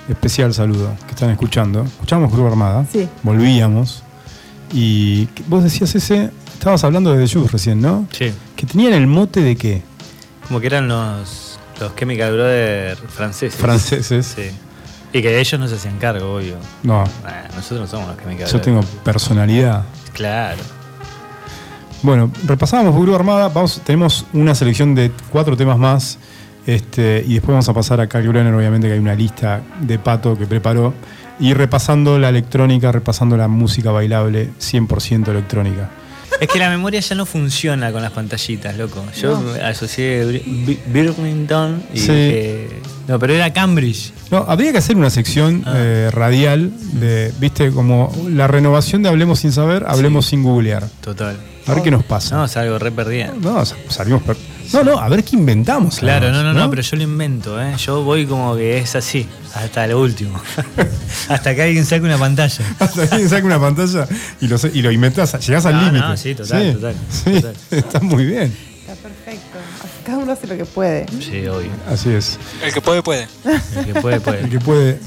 Especial 0.07 0.53
saludo 0.53 0.95
que 1.07 1.13
están 1.13 1.31
escuchando. 1.31 1.83
Escuchamos 1.83 2.31
Cruz 2.31 2.45
Armada. 2.45 2.85
Sí. 2.91 3.09
Volvíamos. 3.23 4.03
Y 4.71 5.27
vos 5.47 5.63
decías 5.63 5.95
ese. 5.95 6.29
Estabas 6.53 6.83
hablando 6.83 7.11
de 7.11 7.25
The 7.25 7.33
Juice 7.33 7.51
recién, 7.51 7.81
¿no? 7.81 8.05
Sí. 8.11 8.31
Que 8.55 8.67
tenían 8.67 8.93
el 8.93 9.07
mote 9.07 9.41
de 9.41 9.55
qué? 9.55 9.81
Como 10.47 10.59
que 10.59 10.67
eran 10.67 10.87
los, 10.87 11.57
los 11.79 11.95
Chemical 11.95 12.31
Brothers 12.33 12.99
franceses. 13.09 13.59
Franceses. 13.59 14.27
Sí. 14.27 14.51
Y 15.13 15.21
que 15.23 15.39
ellos 15.39 15.59
no 15.59 15.67
se 15.67 15.75
hacían 15.75 15.97
cargo, 15.97 16.35
obvio. 16.35 16.57
No, 16.83 17.05
Bueno, 17.23 17.37
nosotros 17.55 17.79
no 17.79 17.87
somos 17.87 18.07
los 18.09 18.17
Chemical 18.17 18.47
yo 18.47 18.61
tengo 18.61 18.81
personalidad. 19.03 19.83
Claro. 20.13 20.61
Bueno, 22.03 22.29
repasábamos 22.45 22.93
Gurú 22.93 23.15
Armada. 23.15 23.49
Vamos, 23.49 23.81
tenemos 23.83 24.27
una 24.33 24.53
selección 24.53 24.93
de 24.93 25.11
cuatro 25.31 25.57
temas 25.57 25.79
más. 25.79 26.19
Este, 26.65 27.23
y 27.27 27.33
después 27.33 27.49
vamos 27.49 27.67
a 27.69 27.73
pasar 27.73 27.99
a 28.01 28.07
Carl 28.07 28.27
Brenner, 28.29 28.53
obviamente 28.53 28.87
que 28.87 28.93
hay 28.93 28.99
una 28.99 29.15
lista 29.15 29.61
de 29.81 29.99
pato 29.99 30.37
que 30.37 30.45
preparó. 30.45 30.93
Y 31.39 31.53
repasando 31.53 32.19
la 32.19 32.29
electrónica, 32.29 32.91
repasando 32.91 33.35
la 33.35 33.47
música 33.47 33.91
bailable 33.91 34.51
100% 34.59 35.29
electrónica. 35.29 35.89
Es 36.39 36.47
que 36.47 36.59
la 36.59 36.69
memoria 36.69 36.99
ya 36.99 37.15
no 37.15 37.25
funciona 37.25 37.91
con 37.91 38.01
las 38.01 38.11
pantallitas, 38.11 38.77
loco. 38.77 39.03
Yo 39.19 39.41
asocié 39.63 40.41
Birmingham 40.87 41.81
y 41.93 41.99
Sí. 41.99 42.11
dije, 42.11 42.67
No, 43.07 43.19
pero 43.19 43.33
era 43.33 43.51
Cambridge. 43.51 44.13
No, 44.31 44.45
habría 44.47 44.71
que 44.71 44.77
hacer 44.77 44.95
una 44.95 45.09
sección 45.09 45.63
Ah. 45.65 45.73
eh, 45.75 46.09
radial 46.11 46.71
de, 46.93 47.33
viste, 47.37 47.69
como 47.71 48.15
la 48.29 48.47
renovación 48.47 49.03
de 49.03 49.09
Hablemos 49.09 49.39
sin 49.39 49.51
saber, 49.51 49.83
Hablemos 49.87 50.25
sin 50.27 50.41
googlear. 50.41 50.87
Total. 51.01 51.35
A 51.67 51.73
ver 51.73 51.83
qué 51.83 51.91
nos 51.91 52.03
pasa. 52.05 52.37
No, 52.37 52.47
salgo 52.47 52.79
re 52.79 52.91
perdida. 52.91 53.33
No, 53.41 53.65
sa- 53.65 53.75
salimos 53.89 54.21
per- 54.23 54.37
No, 54.71 54.83
no, 54.83 54.99
a 54.99 55.09
ver 55.09 55.23
qué 55.23 55.35
inventamos. 55.35 55.97
Claro, 55.97 56.29
no, 56.29 56.35
además, 56.35 56.55
no, 56.55 56.63
no, 56.63 56.69
pero 56.69 56.81
yo 56.81 56.97
lo 56.97 57.03
invento, 57.03 57.61
¿eh? 57.61 57.75
Yo 57.77 58.03
voy 58.03 58.25
como 58.25 58.55
que 58.55 58.77
es 58.77 58.95
así, 58.95 59.27
hasta 59.53 59.85
lo 59.87 59.99
último. 60.01 60.39
hasta 61.29 61.55
que 61.55 61.61
alguien 61.61 61.85
saque 61.85 62.05
una 62.05 62.17
pantalla. 62.17 62.65
Hasta 62.79 63.03
alguien 63.03 63.29
saca 63.29 63.45
una 63.45 63.59
pantalla 63.59 64.07
y 64.41 64.47
lo, 64.47 64.57
y 64.73 64.81
lo 64.81 64.91
inventás, 64.91 65.45
llegás 65.45 65.65
al 65.65 65.77
límite. 65.77 65.99
no, 65.99 66.17
sí, 66.17 66.35
total, 66.35 66.73
total, 66.73 66.95
sí, 67.09 67.31
total. 67.33 67.55
está 67.71 67.99
muy 67.99 68.25
bien. 68.25 68.55
Está 68.81 68.95
perfecto. 68.95 69.57
Cada 70.05 70.17
uno 70.17 70.33
hace 70.33 70.47
lo 70.47 70.57
que 70.57 70.65
puede. 70.65 71.05
Sí, 71.19 71.47
obvio. 71.47 71.69
Así 71.89 72.09
es. 72.09 72.37
El 72.63 72.73
que 72.73 72.81
puede, 72.81 73.01
puede. 73.01 73.27
El 73.77 73.85
que 73.85 74.01
puede, 74.01 74.15
El 74.15 74.21
puede. 74.21 74.49
que 74.49 74.59
puede 74.59 74.99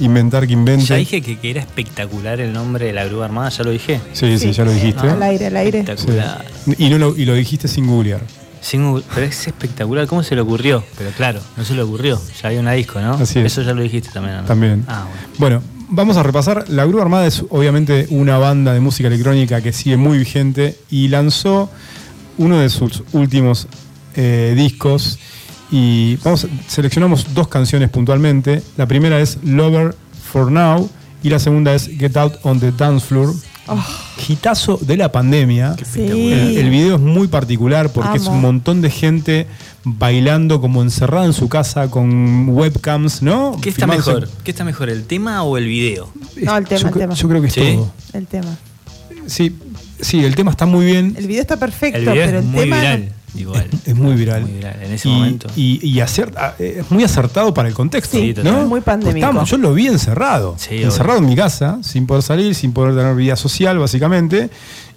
inventar, 0.00 0.46
que 0.46 0.52
invente. 0.52 0.84
Ya 0.84 0.96
dije 0.96 1.22
que, 1.22 1.38
que 1.38 1.50
era 1.50 1.60
espectacular 1.60 2.40
el 2.40 2.52
nombre 2.52 2.86
de 2.86 2.92
la 2.92 3.04
grúa 3.04 3.24
armada, 3.24 3.48
ya 3.48 3.64
lo 3.64 3.70
dije. 3.70 4.00
Sí, 4.12 4.38
sí, 4.38 4.52
ya 4.52 4.64
lo 4.64 4.72
dijiste. 4.72 5.08
Al 5.08 5.22
aire, 5.22 5.46
al 5.46 5.56
aire. 5.56 5.84
Sí. 5.84 5.90
Espectacular. 5.90 6.44
Y, 6.78 6.90
no 6.90 6.98
lo, 6.98 7.16
y 7.16 7.24
lo 7.24 7.34
dijiste 7.34 7.68
sin 7.68 7.86
googlear. 7.86 8.20
Pero 8.70 9.26
es 9.26 9.46
espectacular, 9.46 10.06
¿cómo 10.06 10.22
se 10.22 10.34
le 10.34 10.40
ocurrió? 10.40 10.82
Pero 10.96 11.10
claro, 11.10 11.40
no 11.56 11.64
se 11.64 11.74
le 11.74 11.82
ocurrió, 11.82 12.20
ya 12.42 12.48
hay 12.48 12.56
una 12.56 12.72
disco, 12.72 13.00
¿no? 13.00 13.14
Así 13.14 13.38
es. 13.38 13.46
Eso 13.46 13.62
ya 13.62 13.74
lo 13.74 13.82
dijiste 13.82 14.10
también, 14.10 14.38
¿no? 14.38 14.44
También. 14.44 14.84
Ah, 14.88 15.06
bueno. 15.38 15.60
Bueno, 15.60 15.62
vamos 15.90 16.16
a 16.16 16.22
repasar. 16.22 16.68
La 16.68 16.86
Grúa 16.86 17.02
Armada 17.02 17.26
es 17.26 17.44
obviamente 17.50 18.06
una 18.10 18.38
banda 18.38 18.72
de 18.72 18.80
música 18.80 19.08
electrónica 19.08 19.60
que 19.60 19.72
sigue 19.72 19.96
muy 19.96 20.18
vigente 20.18 20.78
y 20.90 21.08
lanzó 21.08 21.70
uno 22.38 22.58
de 22.58 22.68
sus 22.70 23.02
últimos 23.12 23.68
eh, 24.16 24.54
discos. 24.56 25.18
Y 25.70 26.16
vamos, 26.24 26.46
seleccionamos 26.66 27.34
dos 27.34 27.48
canciones 27.48 27.90
puntualmente. 27.90 28.62
La 28.76 28.86
primera 28.86 29.20
es 29.20 29.38
Lover 29.42 29.94
for 30.32 30.50
Now 30.50 30.88
y 31.22 31.30
la 31.30 31.38
segunda 31.38 31.74
es 31.74 31.88
Get 31.88 32.16
Out 32.16 32.34
on 32.42 32.60
the 32.60 32.72
Dance 32.72 33.06
Floor. 33.06 33.34
Hitazo 34.28 34.78
de 34.80 34.96
la 34.96 35.10
pandemia. 35.12 35.76
Sí. 35.90 36.02
El, 36.02 36.56
el 36.58 36.70
video 36.70 36.96
es 36.96 37.00
muy 37.00 37.28
particular 37.28 37.90
porque 37.90 38.18
es 38.18 38.26
un 38.26 38.40
montón 38.40 38.80
de 38.82 38.90
gente 38.90 39.46
bailando 39.84 40.60
como 40.60 40.82
encerrada 40.82 41.26
en 41.26 41.32
su 41.32 41.48
casa 41.48 41.90
con 41.90 42.48
webcams, 42.50 43.22
¿no? 43.22 43.58
¿Qué 43.62 43.70
está 43.70 43.86
Filmándose- 43.86 44.06
mejor? 44.14 44.28
¿Qué 44.44 44.50
está 44.50 44.64
mejor, 44.64 44.88
el 44.90 45.04
tema 45.04 45.42
o 45.42 45.56
el 45.58 45.66
video? 45.66 46.10
No, 46.42 46.56
el 46.56 46.66
tema, 46.66 46.80
yo, 46.80 46.88
el 46.88 46.94
tema. 46.94 47.14
yo 47.14 47.28
creo 47.28 47.40
que 47.40 47.48
es 47.48 47.54
¿Sí? 47.54 47.60
todo. 47.76 47.92
El 48.12 48.26
tema. 48.26 48.56
Sí, 49.26 49.56
sí, 50.00 50.24
el 50.24 50.34
tema 50.34 50.50
está 50.50 50.66
muy 50.66 50.84
bien. 50.86 51.14
El 51.18 51.26
video 51.26 51.42
está 51.42 51.56
perfecto, 51.58 51.98
El 51.98 52.04
video 52.04 52.26
pero 52.26 52.38
es 52.38 52.44
el 52.44 52.50
muy 52.50 52.60
tema. 52.64 52.96
no- 52.98 53.23
igual. 53.34 53.68
Es 53.84 53.94
muy 53.94 54.14
viral. 54.14 54.42
Muy 54.42 54.52
viral, 54.52 54.78
en 54.82 54.92
ese 54.92 55.08
y, 55.08 55.12
momento. 55.12 55.48
Y, 55.56 55.86
y 55.86 56.00
ah, 56.00 56.54
eh, 56.58 56.76
es 56.80 56.90
muy 56.90 57.04
acertado 57.04 57.52
para 57.52 57.68
el 57.68 57.74
contexto. 57.74 58.18
Sí. 58.18 58.34
¿no? 58.42 58.66
muy 58.66 58.80
pandémico. 58.80 59.12
Pues 59.12 59.22
estamos- 59.24 59.50
yo 59.50 59.58
lo 59.58 59.74
vi 59.74 59.88
encerrado. 59.88 60.54
Sí, 60.58 60.82
encerrado 60.82 61.18
en 61.18 61.26
mi 61.26 61.36
casa, 61.36 61.78
sin 61.82 62.06
poder 62.06 62.22
salir, 62.22 62.54
sin 62.54 62.72
poder 62.72 62.94
tener 62.94 63.14
vida 63.14 63.36
social, 63.36 63.78
básicamente. 63.78 64.50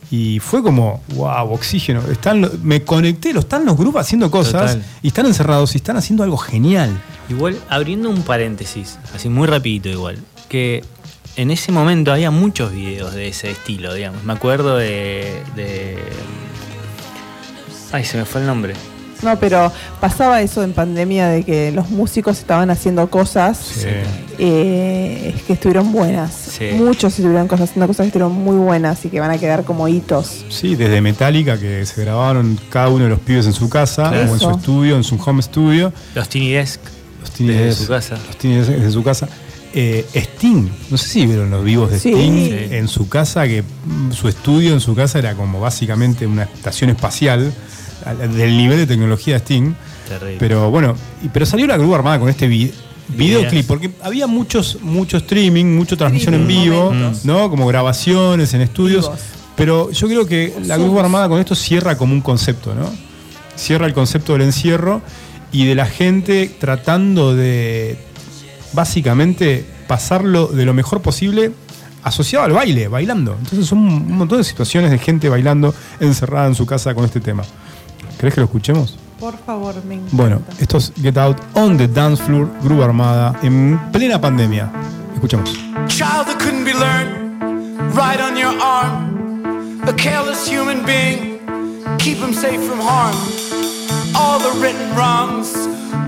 Y 0.09 0.39
fue 0.39 0.63
como, 0.63 1.01
wow, 1.15 1.51
oxígeno. 1.51 2.01
Están, 2.09 2.49
me 2.63 2.83
conecté, 2.83 3.33
lo 3.33 3.41
están 3.41 3.65
los 3.65 3.75
grupos 3.75 4.01
haciendo 4.01 4.31
cosas 4.31 4.73
Total. 4.73 4.85
y 5.01 5.07
están 5.07 5.25
encerrados 5.25 5.73
y 5.75 5.77
están 5.77 5.97
haciendo 5.97 6.23
algo 6.23 6.37
genial. 6.37 6.97
Igual, 7.29 7.57
abriendo 7.69 8.09
un 8.09 8.21
paréntesis, 8.21 8.97
así 9.13 9.27
muy 9.27 9.47
rapidito 9.47 9.89
igual, 9.89 10.17
que 10.47 10.81
en 11.35 11.51
ese 11.51 11.73
momento 11.73 12.13
había 12.13 12.31
muchos 12.31 12.71
videos 12.71 13.13
de 13.13 13.27
ese 13.27 13.51
estilo, 13.51 13.93
digamos. 13.93 14.23
Me 14.23 14.31
acuerdo 14.31 14.77
de... 14.77 15.41
de- 15.57 15.97
Ay, 17.91 18.03
se 18.05 18.17
me 18.17 18.25
fue 18.25 18.41
el 18.41 18.47
nombre. 18.47 18.73
No, 19.23 19.39
pero 19.39 19.71
pasaba 19.99 20.41
eso 20.43 20.61
en 20.63 20.73
pandemia 20.73 21.27
de 21.29 21.43
que 21.43 21.71
los 21.71 21.89
músicos 21.89 22.37
estaban 22.37 22.69
haciendo 22.69 23.09
cosas 23.09 23.57
eh, 24.37 25.33
que 25.47 25.53
estuvieron 25.53 25.91
buenas. 25.91 26.31
Sí. 26.57 26.65
Muchos 26.75 27.13
estuvieron 27.17 27.47
cosas, 27.47 27.69
haciendo 27.69 27.87
cosas 27.87 28.03
que 28.03 28.07
estuvieron 28.09 28.31
muy 28.33 28.57
buenas 28.57 29.03
y 29.05 29.09
que 29.09 29.19
van 29.19 29.31
a 29.31 29.37
quedar 29.39 29.63
como 29.63 29.87
hitos. 29.87 30.45
Sí, 30.49 30.75
desde 30.75 31.01
Metallica, 31.01 31.57
que 31.59 31.85
se 31.85 32.01
grabaron 32.03 32.59
cada 32.69 32.89
uno 32.89 33.05
de 33.05 33.09
los 33.09 33.19
pibes 33.19 33.45
en 33.47 33.53
su 33.53 33.69
casa, 33.69 34.09
Claro. 34.09 34.31
o 34.31 34.33
en 34.35 34.39
su 34.39 34.49
estudio, 34.51 34.95
en 34.97 35.03
su 35.03 35.15
home 35.15 35.41
studio. 35.41 35.91
Los 36.13 36.29
Tiny 36.29 36.51
Desk. 36.51 36.79
Los 37.21 37.31
Tiny 37.31 37.49
Desde 37.49 37.65
Desk, 37.65 37.81
su 37.81 37.87
casa. 37.87 38.17
Los 38.27 38.37
Tiny 38.37 38.55
Desk 38.57 38.69
desde 38.69 38.91
su 38.91 39.03
casa. 39.03 39.27
Eh, 39.73 40.05
Sting, 40.13 40.69
no 40.89 40.97
sé 40.97 41.07
si 41.07 41.25
vieron 41.25 41.49
los 41.51 41.63
vivos 41.63 41.91
de 41.91 41.99
Sí. 41.99 42.09
Sting 42.13 42.71
en 42.73 42.87
su 42.87 43.09
casa, 43.09 43.47
que 43.47 43.63
su 44.11 44.27
estudio 44.27 44.73
en 44.73 44.79
su 44.79 44.95
casa 44.95 45.19
era 45.19 45.33
como 45.35 45.59
básicamente 45.59 46.25
una 46.25 46.43
estación 46.43 46.89
espacial 46.91 47.39
al- 47.39 47.53
del 48.13 48.57
nivel 48.57 48.77
de 48.77 48.87
tecnología 48.87 49.35
de 49.35 49.39
Sting. 49.39 49.73
Terrible. 50.07 50.37
Pero 50.39 50.71
bueno, 50.71 50.95
pero 51.33 51.45
salió 51.45 51.67
la 51.67 51.77
grúa 51.77 51.97
armada 51.97 52.19
con 52.19 52.29
este 52.29 52.47
video. 52.47 52.73
videoclip, 53.09 53.65
porque 53.67 53.91
había 54.01 54.27
muchos, 54.27 54.79
mucho 54.81 55.17
streaming, 55.17 55.65
mucha 55.65 55.95
transmisión 55.95 56.33
en 56.33 56.47
vivo, 56.47 56.91
momentos. 56.91 57.25
¿no? 57.25 57.49
Como 57.49 57.67
grabaciones 57.67 58.53
en 58.53 58.61
estudios. 58.61 59.05
Vivos. 59.05 59.19
Pero 59.57 59.91
yo 59.91 60.07
creo 60.07 60.25
que 60.27 60.53
la 60.65 60.77
Grupo 60.77 60.99
Armada 60.99 61.27
con 61.27 61.39
esto 61.39 61.55
cierra 61.55 61.97
como 61.97 62.13
un 62.13 62.21
concepto, 62.21 62.75
¿no? 62.75 62.91
Cierra 63.55 63.87
el 63.87 63.93
concepto 63.93 64.33
del 64.33 64.43
encierro 64.43 65.01
y 65.51 65.65
de 65.65 65.73
la 65.73 65.87
gente 65.87 66.55
tratando 66.59 67.35
de 67.35 67.97
básicamente 68.73 69.65
pasarlo 69.87 70.47
de 70.47 70.63
lo 70.63 70.75
mejor 70.75 71.01
posible 71.01 71.53
asociado 72.03 72.45
al 72.45 72.51
baile, 72.51 72.87
bailando. 72.87 73.35
Entonces 73.39 73.65
son 73.65 73.79
un 73.79 74.17
montón 74.17 74.37
de 74.37 74.43
situaciones 74.43 74.91
de 74.91 74.99
gente 74.99 75.27
bailando 75.27 75.73
encerrada 75.99 76.47
en 76.47 76.55
su 76.55 76.67
casa 76.67 76.93
con 76.93 77.05
este 77.05 77.19
tema. 77.19 77.43
¿Crees 78.17 78.33
que 78.33 78.41
lo 78.41 78.45
escuchemos? 78.45 78.97
Por 79.19 79.37
favor, 79.37 79.75
me 79.85 79.95
encanta. 79.95 80.15
Bueno, 80.15 80.41
esto 80.59 80.77
es 80.77 80.91
Get 81.01 81.17
Out 81.17 81.37
on 81.53 81.77
the 81.77 81.87
Dance 81.87 82.23
Floor, 82.23 82.49
Grupo 82.63 82.83
Armada, 82.83 83.35
en 83.41 83.79
plena 83.91 84.19
pandemia. 84.19 84.71
Escuchemos. 85.13 85.51
Child 85.87 86.27
that 86.27 86.37
couldn't 86.39 86.65
be 86.65 86.73
learned, 86.73 87.41
right 87.95 88.19
on 88.19 88.37
your 88.37 88.53
arm. 88.61 89.81
A 89.87 89.93
careless 89.93 90.47
human 90.47 90.85
being, 90.85 91.39
keep 91.97 92.17
him 92.17 92.33
safe 92.33 92.61
from 92.63 92.79
harm. 92.79 93.15
All 94.15 94.39
the 94.39 94.51
written 94.59 94.95
wrongs, 94.95 95.53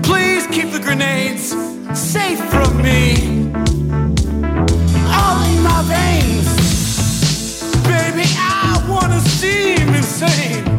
please 0.02 0.46
keep 0.48 0.70
the 0.70 0.80
grenades 0.80 1.54
safe 1.94 2.40
from 2.50 2.82
me. 2.82 3.50
All 5.12 5.42
in 5.46 5.62
my 5.62 5.82
veins, 5.86 6.46
baby, 7.84 8.24
I 8.36 8.84
wanna 8.88 9.20
seem 9.20 9.94
insane. 9.94 10.69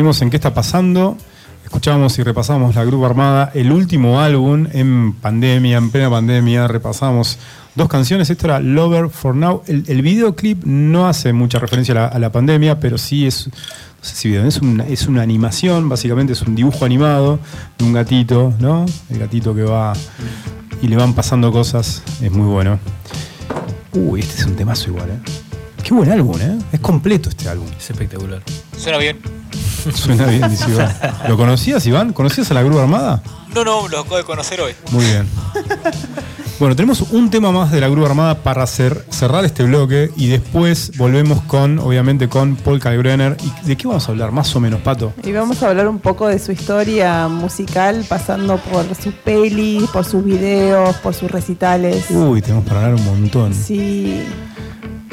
En 0.00 0.30
qué 0.30 0.36
está 0.36 0.54
pasando. 0.54 1.16
Escuchábamos 1.62 2.18
y 2.18 2.22
repasamos 2.22 2.74
la 2.74 2.84
Grupo 2.84 3.04
Armada, 3.04 3.52
el 3.54 3.70
último 3.70 4.18
álbum 4.18 4.66
en 4.72 5.12
pandemia, 5.12 5.76
en 5.76 5.90
plena 5.90 6.08
pandemia. 6.08 6.66
Repasamos 6.66 7.38
dos 7.74 7.86
canciones. 7.86 8.30
Esto 8.30 8.46
era 8.46 8.60
Lover 8.60 9.10
for 9.10 9.36
Now. 9.36 9.62
El, 9.66 9.84
el 9.86 10.00
videoclip 10.00 10.64
no 10.64 11.06
hace 11.06 11.34
mucha 11.34 11.58
referencia 11.58 11.92
a 11.92 11.94
la, 11.94 12.06
a 12.06 12.18
la 12.18 12.32
pandemia, 12.32 12.80
pero 12.80 12.96
sí 12.96 13.26
es. 13.26 13.48
No 13.48 13.52
sé 14.00 14.16
si 14.16 14.28
vieron, 14.30 14.46
es 14.46 14.58
una, 14.62 14.86
es 14.86 15.06
una 15.06 15.20
animación, 15.20 15.90
básicamente 15.90 16.32
es 16.32 16.40
un 16.40 16.54
dibujo 16.54 16.86
animado 16.86 17.38
de 17.78 17.84
un 17.84 17.92
gatito, 17.92 18.54
¿no? 18.58 18.86
El 19.10 19.18
gatito 19.18 19.54
que 19.54 19.62
va 19.62 19.92
y 20.80 20.88
le 20.88 20.96
van 20.96 21.12
pasando 21.12 21.52
cosas. 21.52 22.02
Es 22.22 22.32
muy 22.32 22.46
bueno. 22.46 22.78
Uy, 23.92 24.20
este 24.20 24.40
es 24.40 24.46
un 24.46 24.56
temazo 24.56 24.88
igual, 24.88 25.10
¿eh? 25.10 25.18
Qué 25.84 25.92
buen 25.92 26.10
álbum, 26.10 26.40
¿eh? 26.40 26.58
Es 26.72 26.80
completo 26.80 27.28
este 27.28 27.48
álbum. 27.48 27.66
Es 27.78 27.90
espectacular. 27.90 28.42
Suena 28.76 28.98
bien. 28.98 29.39
Suena 29.94 30.26
bien, 30.26 30.48
dice 30.50 30.70
Iván. 30.70 30.94
¿Lo 31.28 31.36
conocías, 31.36 31.84
Iván? 31.86 32.12
¿Conocías 32.12 32.50
a 32.50 32.54
la 32.54 32.62
Grúa 32.62 32.82
Armada? 32.82 33.22
No, 33.54 33.64
no, 33.64 33.88
lo 33.88 34.00
acabo 34.00 34.16
de 34.16 34.24
conocer 34.24 34.60
hoy. 34.60 34.72
Muy 34.92 35.04
bien. 35.04 35.26
Bueno, 36.58 36.76
tenemos 36.76 37.00
un 37.12 37.30
tema 37.30 37.50
más 37.52 37.72
de 37.72 37.80
la 37.80 37.88
Grúa 37.88 38.08
Armada 38.10 38.42
para 38.42 38.64
cer- 38.64 39.02
cerrar 39.10 39.46
este 39.46 39.62
bloque 39.62 40.10
y 40.14 40.26
después 40.28 40.92
volvemos 40.98 41.40
con, 41.44 41.78
obviamente, 41.78 42.28
con 42.28 42.54
Paul 42.56 42.78
Kalkbrenner. 42.78 43.38
¿Y 43.42 43.66
de 43.66 43.76
qué 43.78 43.88
vamos 43.88 44.06
a 44.06 44.12
hablar, 44.12 44.30
más 44.30 44.54
o 44.54 44.60
menos, 44.60 44.80
Pato? 44.82 45.14
Y 45.24 45.32
vamos 45.32 45.62
a 45.62 45.70
hablar 45.70 45.88
un 45.88 45.98
poco 46.00 46.28
de 46.28 46.38
su 46.38 46.52
historia 46.52 47.28
musical, 47.28 48.04
pasando 48.06 48.58
por 48.58 48.84
sus 48.94 49.14
pelis, 49.14 49.88
por 49.88 50.04
sus 50.04 50.22
videos, 50.22 50.94
por 50.96 51.14
sus 51.14 51.30
recitales. 51.30 52.04
Uy, 52.10 52.42
tenemos 52.42 52.64
para 52.66 52.80
hablar 52.84 52.94
un 52.96 53.04
montón. 53.06 53.54
Sí, 53.54 54.22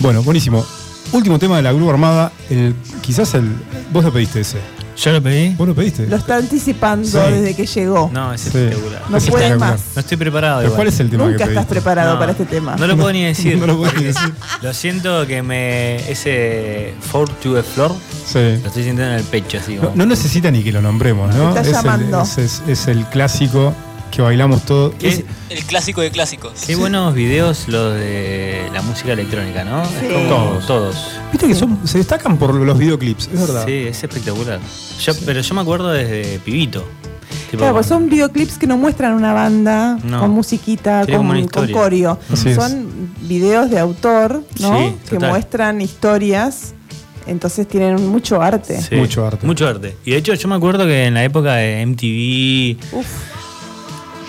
Bueno, 0.02 0.22
buenísimo. 0.24 0.66
Último 1.12 1.40
tema 1.40 1.58
de 1.58 1.64
la 1.64 1.72
Grúa 1.74 1.92
Armada. 1.94 2.32
El, 2.50 2.76
quizás 3.02 3.34
el. 3.34 3.50
Vos 3.92 4.04
lo 4.04 4.12
pediste 4.12 4.42
ese. 4.42 4.58
¿Yo 4.98 5.12
lo 5.12 5.22
pedí? 5.22 5.54
Vos 5.56 5.68
lo 5.68 5.76
pediste. 5.76 6.08
lo 6.08 6.16
está 6.16 6.38
anticipando 6.38 7.08
Sí. 7.08 7.18
desde 7.32 7.56
que 7.56 7.68
llegó. 7.68 8.10
No, 8.12 8.34
es 8.34 8.42
Sí. 8.42 8.48
espectacular. 8.48 9.02
No 9.10 9.18
Es 9.18 9.30
puede 9.30 9.56
más. 9.56 9.82
No 9.96 10.00
estoy 10.02 10.18
preparado. 10.18 10.58
¿Pero 10.58 10.68
igual. 10.70 10.76
cuál 10.78 10.88
es 10.88 11.00
el 11.00 11.10
tema 11.12 11.24
Nunca 11.26 11.38
que 11.38 11.44
estás 11.44 11.56
pediste? 11.66 11.74
preparado 11.76 12.14
No, 12.14 12.20
para 12.20 12.32
este 12.32 12.46
tema. 12.46 12.76
No 12.78 12.88
lo 12.88 12.96
puedo 12.98 13.12
ni 13.14 13.24
decir. 13.26 13.58
No 13.60 13.68
lo 13.68 13.78
puedo 13.78 13.92
ni 13.94 14.04
decir. 14.06 14.34
Lo 14.64 14.74
siento 14.74 15.28
que 15.28 15.44
me. 15.44 15.98
Ese 16.12 16.96
Four 17.00 17.30
to 17.30 17.54
the 17.54 17.62
Floor 17.64 17.94
Sí. 18.26 18.40
lo 18.40 18.68
estoy 18.68 18.84
sintiendo 18.84 19.04
en 19.04 19.12
el 19.20 19.24
pecho, 19.24 19.60
así 19.60 19.76
No, 19.76 19.82
como. 19.84 19.96
no 19.96 20.06
necesita 20.08 20.50
ni 20.52 20.64
que 20.64 20.72
lo 20.72 20.82
nombremos, 20.82 21.34
¿no? 21.36 21.50
Está 21.50 21.62
es, 21.62 21.68
el, 21.68 21.74
llamando. 21.74 22.22
es- 22.24 22.38
es- 22.40 22.64
es 22.68 22.88
el 22.88 23.06
clásico 23.06 23.74
que 24.12 24.22
bailamos 24.22 24.64
todos. 24.66 24.94
¿Qué? 24.96 25.08
Es- 25.10 25.24
El 25.50 25.64
clásico 25.66 26.02
de 26.02 26.12
clásicos. 26.12 26.54
Qué 26.66 26.76
buenos 26.76 27.14
videos 27.14 27.68
los 27.68 27.94
de 27.96 28.64
la 28.74 28.82
música 28.82 29.14
electrónica, 29.14 29.64
¿no? 29.64 29.86
Sí. 29.86 30.06
Es 30.08 30.14
como 30.14 30.28
Todos. 30.28 30.68
todos. 30.68 30.96
Viste 31.32 31.48
que 31.48 31.56
son, 31.56 31.80
se 31.88 31.98
destacan 32.00 32.38
por 32.38 32.54
los 32.54 32.78
videoclips, 32.78 33.30
es 33.34 33.40
verdad. 33.40 33.66
Sí, 33.66 33.74
es 33.88 34.04
espectacular. 34.04 34.60
Yo, 35.02 35.14
Pero 35.26 35.42
yo 35.42 35.56
me 35.56 35.62
acuerdo 35.62 35.90
desde 35.92 36.40
pibito. 36.40 36.84
Tipo, 37.52 37.60
Claro, 37.60 37.76
pues 37.76 37.86
son 37.86 38.10
videoclips 38.10 38.58
que 38.58 38.68
no 38.68 38.76
muestran 38.78 39.14
una 39.14 39.32
banda 39.34 39.98
No. 40.04 40.20
con 40.20 40.32
musiquita, 40.32 41.06
con, 41.06 41.48
con 41.48 41.72
corio. 41.72 42.20
Así 42.32 42.50
es. 42.50 42.56
Son 42.56 43.14
videos 43.22 43.70
de 43.70 43.80
autor, 43.80 44.44
¿no? 44.60 44.78
Sí, 44.78 44.96
que 45.06 45.16
total. 45.16 45.30
muestran 45.30 45.80
historias. 45.82 46.74
Entonces 47.26 47.68
tienen 47.68 48.08
mucho 48.08 48.42
arte. 48.42 48.82
Sí, 48.82 48.96
Mucho 48.96 49.26
arte. 49.26 49.46
Mucho 49.46 49.68
arte. 49.68 49.96
Y 50.06 50.12
de 50.12 50.18
hecho 50.18 50.34
yo 50.34 50.48
me 50.48 50.56
acuerdo 50.56 50.86
que 50.86 51.06
en 51.06 51.14
la 51.14 51.24
época 51.26 51.56
de 51.56 51.82
MTV, 51.86 52.78
Uf, 52.98 53.06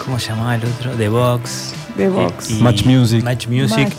¿cómo 0.03 0.19
se 0.19 0.29
llamaba 0.31 0.55
el 0.57 0.63
otro? 0.65 0.93
The 0.93 1.09
Box. 1.09 1.75
The 1.97 2.09
Box. 2.09 2.51
Match 2.61 2.85
Music. 2.85 3.23
Match 3.25 3.47
Music. 3.49 3.79
Match. 3.89 3.93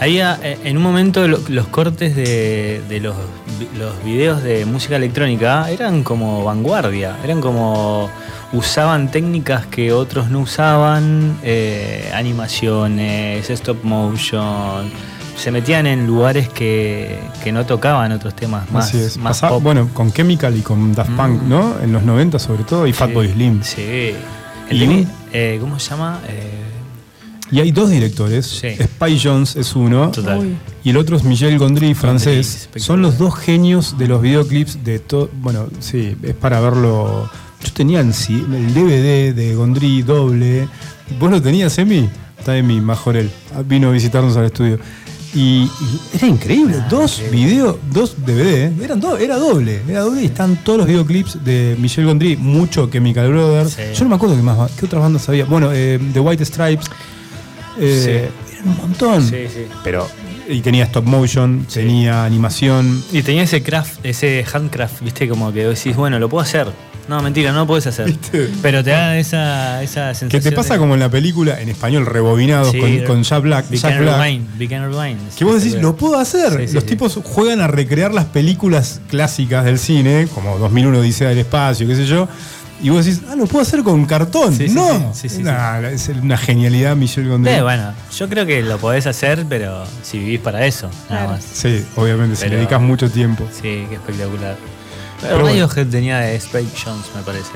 Había 0.00 0.38
eh, 0.42 0.58
en 0.64 0.76
un 0.76 0.82
momento 0.82 1.26
lo- 1.28 1.40
los 1.48 1.66
cortes 1.68 2.16
de, 2.16 2.82
de 2.88 3.00
los, 3.00 3.14
vi- 3.58 3.78
los 3.78 4.02
videos 4.04 4.42
de 4.42 4.64
música 4.66 4.96
electrónica 4.96 5.70
eran 5.70 6.02
como 6.02 6.42
vanguardia, 6.44 7.16
eran 7.24 7.40
como 7.40 8.10
usaban 8.52 9.10
técnicas 9.10 9.66
que 9.66 9.92
otros 9.92 10.30
no 10.30 10.40
usaban, 10.40 11.38
eh, 11.42 12.10
animaciones, 12.14 13.48
stop 13.50 13.82
motion, 13.84 14.90
se 15.36 15.50
metían 15.50 15.86
en 15.86 16.06
lugares 16.06 16.48
que, 16.48 17.18
que 17.42 17.52
no 17.52 17.64
tocaban 17.66 18.12
otros 18.12 18.34
temas 18.34 18.70
más, 18.70 18.88
Así 18.88 18.98
es. 18.98 19.16
más 19.16 19.40
Pasá- 19.40 19.48
pop. 19.50 19.62
bueno, 19.62 19.88
con 19.92 20.12
Chemical 20.12 20.56
y 20.56 20.60
con 20.62 20.92
Daft 20.94 21.10
Punk, 21.10 21.42
Mm. 21.42 21.48
¿no? 21.48 21.74
En 21.82 21.92
los 21.92 22.02
90 22.02 22.38
sobre 22.38 22.64
todo, 22.64 22.86
y 22.86 22.92
Fatboy 22.92 23.28
Slim. 23.32 23.62
Sí. 23.62 24.12
El 24.70 24.76
Y 24.82 25.06
eh, 25.34 25.58
¿Cómo 25.60 25.78
se 25.78 25.90
llama? 25.90 26.20
Eh, 26.28 26.62
Y 27.50 27.60
hay 27.60 27.70
dos 27.72 27.90
directores. 27.90 28.46
Sí. 28.46 28.68
Spy 28.82 29.20
Jones 29.22 29.54
es 29.56 29.76
uno. 29.76 30.10
Total. 30.10 30.56
Y 30.82 30.90
el 30.90 30.96
otro 30.96 31.16
es 31.16 31.24
Michel 31.24 31.58
Gondry, 31.58 31.94
francés. 31.94 32.68
Son 32.76 33.02
los 33.02 33.18
dos 33.18 33.34
genios 33.36 33.98
de 33.98 34.08
los 34.08 34.22
videoclips 34.22 34.82
de 34.82 34.98
todo. 34.98 35.28
Bueno, 35.40 35.66
sí, 35.80 36.16
es 36.22 36.34
para 36.34 36.60
verlo. 36.60 37.28
Yo 37.62 37.72
tenía 37.72 38.00
el, 38.00 38.08
el 38.08 38.74
DVD 38.74 39.34
de 39.34 39.54
Gondry 39.54 40.02
doble. 40.02 40.68
¿Vos 41.18 41.30
lo 41.30 41.40
tenías, 41.42 41.76
Emi? 41.78 42.08
Está 42.38 42.56
Emi, 42.56 42.80
Majorel. 42.80 43.30
Vino 43.66 43.88
a 43.88 43.92
visitarnos 43.92 44.36
al 44.36 44.46
estudio. 44.46 44.78
Y, 45.34 45.64
y 45.64 45.70
era 46.14 46.26
increíble, 46.28 46.76
dos 46.88 47.20
videos, 47.32 47.76
dos 47.90 48.14
DVD, 48.24 48.66
¿eh? 48.66 48.72
eran 48.82 49.00
do- 49.00 49.16
era 49.16 49.36
doble, 49.36 49.80
era 49.88 50.00
doble 50.02 50.22
y 50.22 50.26
están 50.26 50.56
todos 50.62 50.78
los 50.78 50.86
videoclips 50.86 51.44
de 51.44 51.74
Michel 51.80 52.06
Gondry, 52.06 52.36
mucho 52.36 52.88
Chemical 52.88 53.28
Brothers. 53.30 53.72
Sí. 53.72 53.82
Yo 53.94 54.04
no 54.04 54.10
me 54.10 54.16
acuerdo 54.16 54.36
qué 54.36 54.42
más, 54.42 54.70
qué 54.72 54.86
otras 54.86 55.02
bandas 55.02 55.28
había. 55.28 55.44
Bueno, 55.44 55.70
eh, 55.72 55.98
The 56.12 56.20
White 56.20 56.44
Stripes, 56.44 56.86
eh, 57.80 58.28
eran 58.52 58.68
un 58.68 58.76
montón. 58.76 59.22
Sí, 59.28 59.46
sí. 59.52 59.66
Pero, 59.82 60.06
y 60.48 60.60
tenía 60.60 60.84
stop 60.84 61.04
motion, 61.04 61.66
tenía 61.72 62.24
animación. 62.24 63.02
Y 63.12 63.22
tenía 63.22 63.42
ese 63.42 63.62
craft, 63.62 64.04
ese 64.04 64.44
handcraft, 64.52 65.02
viste, 65.02 65.28
como 65.28 65.52
que 65.52 65.64
decís, 65.66 65.96
bueno, 65.96 66.18
lo 66.20 66.28
puedo 66.28 66.42
hacer. 66.42 66.68
No, 67.08 67.20
mentira, 67.22 67.52
no 67.52 67.60
lo 67.60 67.66
puedes 67.66 67.86
hacer. 67.86 68.06
¿Viste? 68.06 68.48
Pero 68.62 68.82
te 68.82 68.90
da 68.90 69.18
esa, 69.18 69.82
esa 69.82 70.06
sensación. 70.14 70.30
Que 70.30 70.40
te 70.40 70.52
pasa 70.52 70.74
de- 70.74 70.80
como 70.80 70.94
en 70.94 71.00
la 71.00 71.10
película, 71.10 71.60
en 71.60 71.68
español, 71.68 72.06
rebobinados 72.06 72.70
Sí, 72.72 72.78
con, 72.78 72.98
con 73.04 73.22
Jack 73.22 73.42
Black. 73.42 73.70
Jack 73.70 74.00
Black. 74.00 74.38
Que 75.36 75.44
vos 75.44 75.62
decís, 75.62 75.80
lo 75.80 75.96
puedo 75.96 76.18
hacer. 76.18 76.52
Sí, 76.60 76.68
sí, 76.68 76.74
Los 76.74 76.86
tipos 76.86 77.18
juegan 77.22 77.60
a 77.60 77.66
recrear 77.66 78.12
las 78.14 78.24
películas 78.26 79.00
clásicas 79.08 79.64
del 79.64 79.78
cine, 79.78 80.28
como 80.34 80.58
2001 80.58 80.98
Odisea 81.00 81.28
del 81.28 81.38
Espacio, 81.38 81.86
qué 81.86 81.96
sé 81.96 82.06
yo. 82.06 82.28
Y 82.82 82.90
vos 82.90 83.04
decís, 83.04 83.22
ah, 83.30 83.36
lo 83.36 83.46
puedo 83.46 83.62
hacer 83.62 83.82
con 83.82 84.04
cartón. 84.04 84.58
No, 84.70 85.12
Nah, 85.40 85.80
es 85.88 86.08
una 86.08 86.36
genialidad 86.36 86.96
Michel 86.96 87.28
Gondry. 87.28 87.52
Eh, 87.54 87.62
bueno, 87.62 87.92
yo 88.18 88.28
creo 88.28 88.44
que 88.44 88.62
lo 88.62 88.78
podés 88.78 89.06
hacer, 89.06 89.46
pero 89.48 89.84
si 90.02 90.18
vivís 90.18 90.40
para 90.40 90.66
eso, 90.66 90.90
nada 91.08 91.28
más. 91.28 91.44
Sí, 91.44 91.82
obviamente, 91.96 92.36
si 92.36 92.40
Pero- 92.42 92.52
le 92.52 92.56
dedicas 92.58 92.80
mucho 92.82 93.08
tiempo. 93.10 93.44
Sí, 93.52 93.86
qué 93.88 93.94
espectacular. 93.94 94.56
Pero 95.28 95.40
bueno. 95.40 95.66
Radiohead 95.66 95.86
tenía 95.90 96.18
de 96.18 96.36
Spike 96.36 96.70
Jones, 96.84 97.06
me 97.14 97.22
parece. 97.22 97.50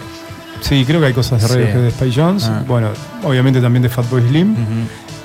Sí, 0.61 0.85
creo 0.85 1.01
que 1.01 1.07
hay 1.07 1.13
cosas 1.13 1.41
de 1.43 1.49
Sí. 1.49 1.55
Radiohead 1.55 1.83
de 1.83 1.91
Spy 1.91 2.13
Jones. 2.15 2.45
Ah. 2.45 2.65
Bueno, 2.67 2.89
obviamente 3.23 3.61
también 3.61 3.83
de 3.83 3.89
Fatboy 3.89 4.23
Slim. 4.29 4.55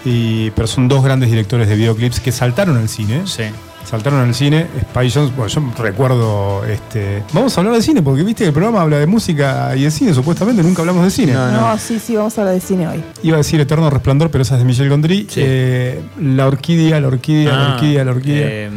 y, 0.05 0.51
pero 0.51 0.67
son 0.67 0.87
dos 0.87 1.03
grandes 1.03 1.29
directores 1.29 1.67
de 1.67 1.75
videoclips 1.75 2.19
que 2.19 2.31
saltaron 2.31 2.77
al 2.77 2.89
cine. 2.89 3.21
Sí. 3.25 3.43
Saltaron 3.85 4.19
al 4.21 4.33
cine. 4.33 4.67
Spy 4.91 5.11
Jones, 5.11 5.35
bueno, 5.35 5.47
yo 5.47 5.61
recuerdo. 5.83 6.63
este 6.65 7.23
Vamos 7.33 7.55
a 7.57 7.61
hablar 7.61 7.75
de 7.75 7.81
cine, 7.81 8.01
porque 8.01 8.23
viste 8.23 8.43
que 8.43 8.47
el 8.49 8.53
programa 8.53 8.81
habla 8.81 8.97
de 8.99 9.07
música 9.07 9.75
y 9.75 9.83
de 9.83 9.91
cine, 9.91 10.13
supuestamente 10.13 10.61
nunca 10.63 10.81
hablamos 10.81 11.03
de 11.03 11.09
cine. 11.11 11.33
No, 11.33 11.51
No, 11.51 11.77
sí, 11.77 11.99
sí, 11.99 12.15
vamos 12.15 12.37
a 12.37 12.41
hablar 12.41 12.55
de 12.55 12.61
cine 12.61 12.87
hoy. 12.87 13.03
Iba 13.23 13.35
a 13.35 13.39
decir 13.39 13.59
Eterno 13.59 13.89
Resplandor, 13.89 14.29
pero 14.31 14.41
esa 14.43 14.53
es 14.55 14.59
de 14.59 14.65
Michel 14.65 14.89
Gondry. 14.89 15.27
Sí. 15.29 15.41
Eh, 15.43 16.01
la 16.21 16.47
orquídea, 16.47 16.99
la 17.01 17.07
orquídea, 17.07 17.51
la 17.51 17.65
Ah, 17.65 17.73
orquídea, 17.75 18.05
la 18.05 18.11
orquídea. 18.11 18.47
eh, 18.47 18.69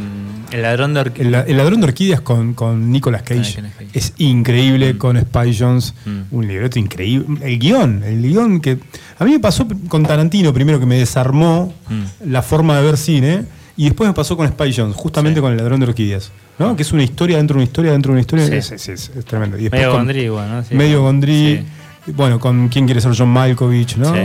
el 0.53 0.63
ladrón 0.63 0.95
de 0.95 1.01
el, 1.01 1.07
orquídea. 1.07 1.41
el 1.47 1.57
ladrón 1.57 1.81
de 1.81 1.87
orquídeas 1.87 2.21
con, 2.21 2.55
con 2.55 2.91
Nicolas 2.91 3.23
Cage. 3.23 3.61
Ah. 3.63 3.83
Es 3.93 4.13
increíble 4.19 4.97
con 4.99 5.19
Spy 5.21 5.57
Jones. 5.59 5.95
Mm. 6.05 6.21
Un 6.35 6.47
libreto 6.49 6.79
increíble. 6.79 7.27
El 7.43 7.59
guion, 7.59 8.03
el 8.05 8.23
guion 8.23 8.61
que. 8.61 8.79
A 9.19 9.25
mí 9.25 9.33
me 9.33 9.41
pasó 9.41 9.67
con 9.89 10.03
Tarantino 10.05 10.53
primero 10.53 10.79
que 10.81 10.87
me 10.87 10.99
desarmó 10.99 11.73
Mm. 11.89 12.31
la 12.31 12.43
forma 12.43 12.77
de 12.79 12.85
ver 12.85 12.97
cine. 12.97 13.45
Y 13.79 13.85
después 13.85 14.09
me 14.09 14.15
pasó 14.15 14.39
con 14.39 14.49
Spy 14.49 14.73
Jones, 14.75 14.97
justamente 14.97 15.39
Sí. 15.39 15.43
con 15.43 15.53
el 15.53 15.59
ladrón 15.59 15.81
de 15.81 15.87
orquídeas. 15.87 16.33
¿no? 16.59 16.75
Que 16.75 16.81
es 16.83 16.93
una 16.95 17.03
historia 17.03 17.37
dentro 17.37 17.55
de 17.57 17.59
una 17.59 17.65
historia 17.65 17.93
dentro 17.93 18.11
de 18.11 18.15
una 18.15 18.21
historia. 18.23 18.47
Sí. 18.47 18.75
Es, 18.75 18.89
es- 18.89 19.11
tremendo. 19.27 19.59
Y 19.59 19.69
Medio 19.69 19.91
con- 19.91 19.99
Gondry, 19.99 20.21
igual, 20.23 20.49
¿no? 20.51 20.65
Sí. 20.65 20.75
medio 20.75 21.03
Gondry. 21.03 21.63
Bueno, 22.09 22.39
con 22.39 22.69
quién 22.69 22.85
quiere 22.87 23.01
ser 23.01 23.13
John 23.17 23.29
Malkovich, 23.31 23.97
¿no? 23.97 24.15
Sí. 24.15 24.21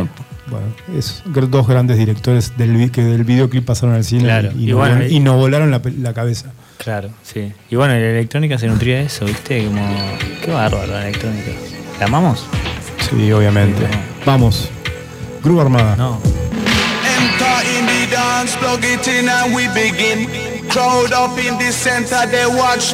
Bueno, 0.47 0.65
es 0.97 1.23
dos 1.25 1.67
grandes 1.67 1.97
directores 1.97 2.57
del, 2.57 2.91
que 2.91 3.01
del 3.03 3.23
videoclip 3.23 3.65
pasaron 3.65 3.95
al 3.95 4.03
cine 4.03 4.23
Claro. 4.25 4.49
y, 4.55 4.63
y 4.63 4.63
Y 4.63 4.67
nos, 4.71 4.77
bueno, 4.77 4.95
vol- 4.97 5.09
y- 5.09 5.15
y 5.15 5.19
nos 5.19 5.35
volaron 5.37 5.71
la, 5.71 5.81
la 5.99 6.13
cabeza. 6.13 6.51
Claro, 6.77 7.09
sí. 7.23 7.53
Y 7.69 7.75
bueno, 7.75 7.93
la 7.93 7.99
electrónica 7.99 8.57
se 8.57 8.67
nutría 8.67 8.97
de 8.97 9.03
eso, 9.05 9.25
¿viste? 9.25 9.65
Como. 9.65 9.81
Qué 10.43 10.51
bárbaro 10.51 10.87
la 10.91 11.07
electrónica. 11.07 11.51
¿La 11.99 12.05
amamos? 12.07 12.45
Sí, 13.09 13.31
obviamente. 13.31 13.81
Sí. 13.87 13.97
Vamos. 14.25 14.69
Grupo 15.43 15.61
Armada. 15.61 15.95
No. 15.95 16.19
Enter 16.23 17.79
in 17.79 17.85
the 17.87 18.15
dance, 18.15 18.57
plug 18.57 18.83
it 18.83 19.07
in 19.07 19.29
and 19.29 19.55
we 19.55 19.67
begin. 19.69 20.27
Crowd 20.69 21.11
up 21.13 21.37
in 21.39 21.57
the 21.59 21.71
center, 21.71 22.27
they 22.29 22.45
watch. 22.45 22.93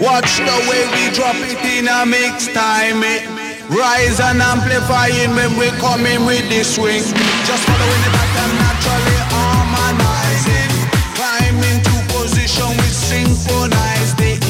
Watch 0.00 0.38
the 0.38 0.56
way 0.68 0.82
we 0.94 1.10
drop 1.14 1.36
it 1.36 1.58
in 1.64 1.88
a 1.88 2.06
mix 2.06 2.46
time. 2.48 3.02
It 3.02 3.26
rise 3.68 4.20
and 4.20 4.40
amplifying 4.40 5.34
when 5.34 5.56
we 5.58 5.68
come 5.82 6.06
in 6.06 6.24
with 6.26 6.48
the 6.48 6.62
swing. 6.62 7.02
Just 7.44 7.64
following 7.66 8.02
the 8.06 8.12
pattern 8.14 8.52
naturally 8.62 9.18
harmonizing. 9.34 10.72
Climb 11.18 11.58
into 11.70 11.96
position, 12.14 12.70
we 12.78 12.88
synchronize 12.88 14.14
it. 14.20 14.40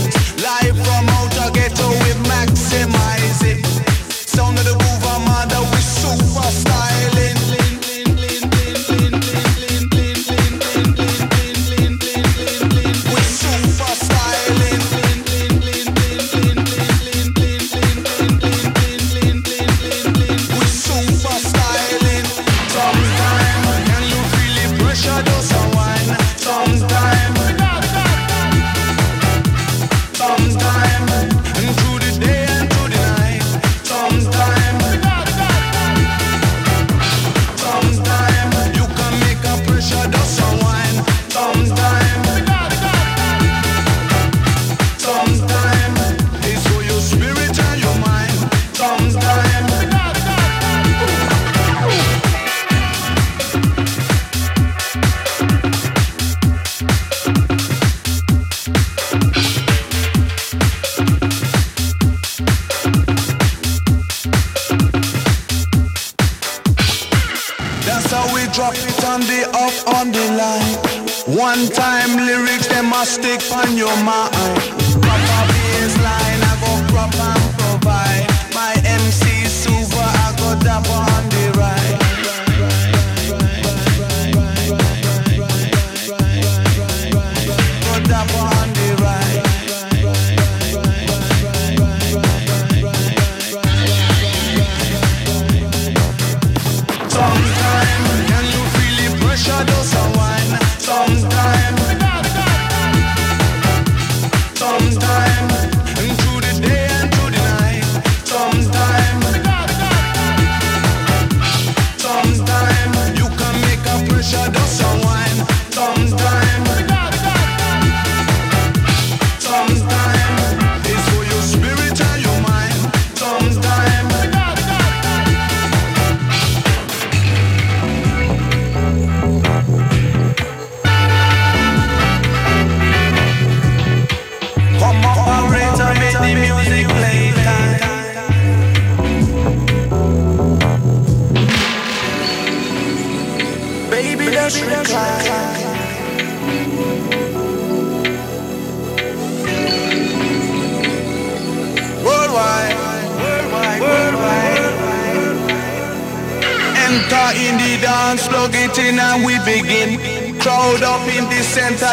Live 0.43 0.77
from 0.85 1.09
outer 1.09 1.51
ghetto, 1.57 1.89
we 1.89 2.13
maximize 2.29 3.32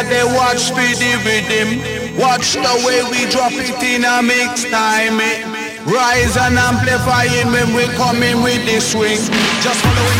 they 0.10 0.24
watch 0.24 0.60
speedy 0.60 1.14
rhythm. 1.24 2.18
Watch 2.18 2.53
the 2.53 2.74
way 2.86 3.01
we 3.10 3.30
drop 3.32 3.53
it 3.53 3.82
in 3.84 4.03
a 4.03 4.22
mix 4.22 4.66
time. 4.66 5.20
It. 5.22 5.45
Rise 5.86 6.36
and 6.36 6.57
amplify 6.57 7.26
it 7.30 7.45
when 7.45 7.74
we 7.76 7.86
come 7.95 8.22
in 8.24 8.43
with 8.43 8.66
the 8.66 8.82
swing. 8.82 9.18
Just 9.62 9.82
follow. 9.82 10.19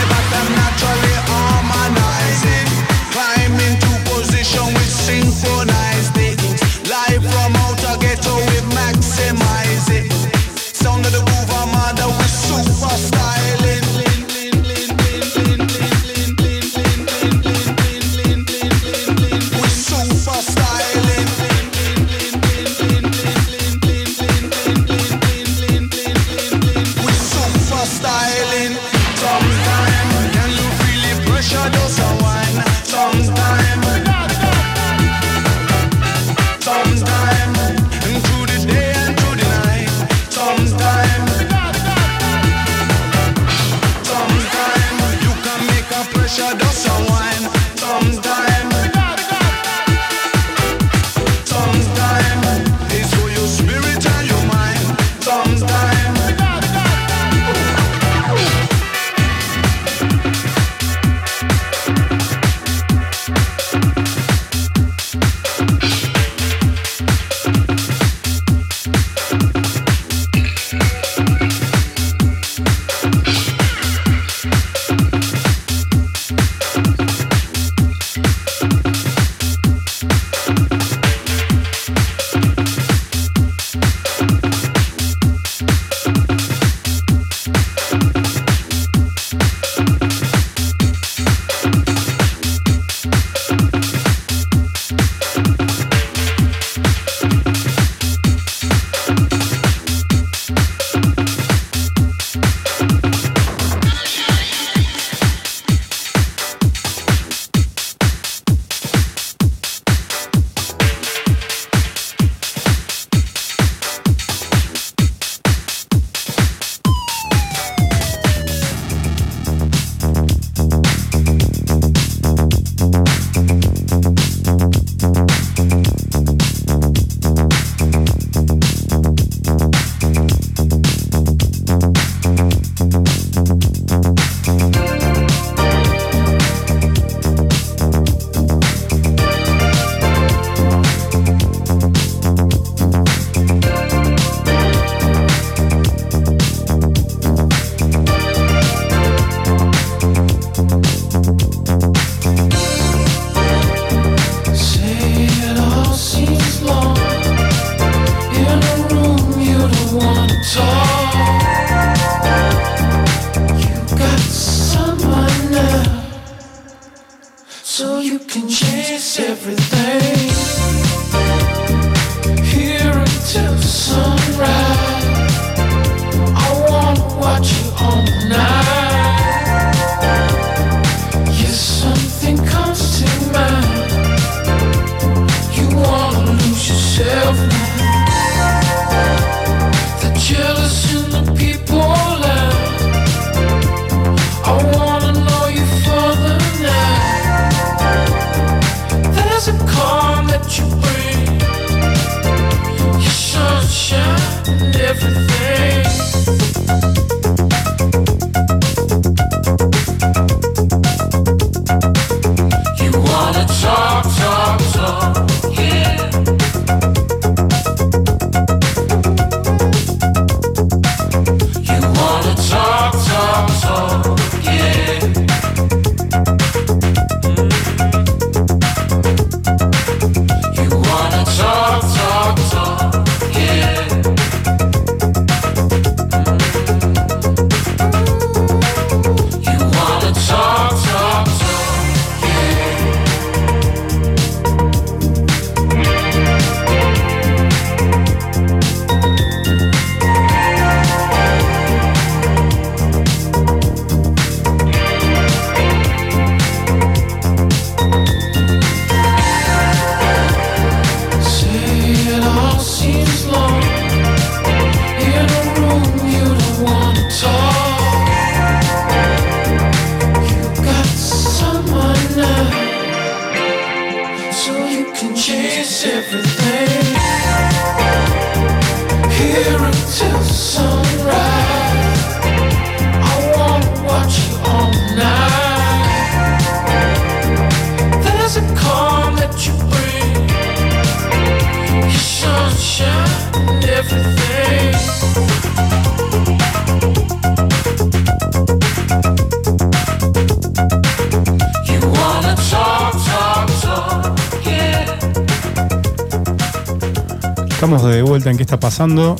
Está 308.50 308.60
pasando. 308.60 309.16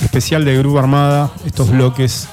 Especial 0.00 0.44
de 0.44 0.58
Groove 0.58 0.78
Armada, 0.78 1.32
estos 1.46 1.70
bloques 1.70 2.28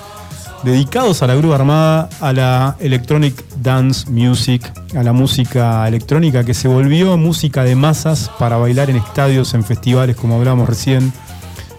dedicados 0.64 1.24
a 1.24 1.28
la 1.28 1.36
Groove 1.36 1.56
Armada, 1.56 2.10
a 2.20 2.34
la 2.34 2.76
Electronic 2.82 3.34
Dance 3.62 4.10
Music, 4.10 4.62
a 4.94 5.04
la 5.04 5.14
música 5.14 5.88
electrónica 5.88 6.44
que 6.44 6.54
se 6.54 6.68
volvió 6.68 7.16
música 7.16 7.64
de 7.64 7.78
masas 7.78 8.30
para 8.38 8.58
bailar 8.58 8.90
en 8.90 8.98
estadios, 8.98 9.54
en 9.54 9.64
festivales, 9.64 10.18
como 10.18 10.36
hablábamos 10.36 10.68
recién, 10.68 11.14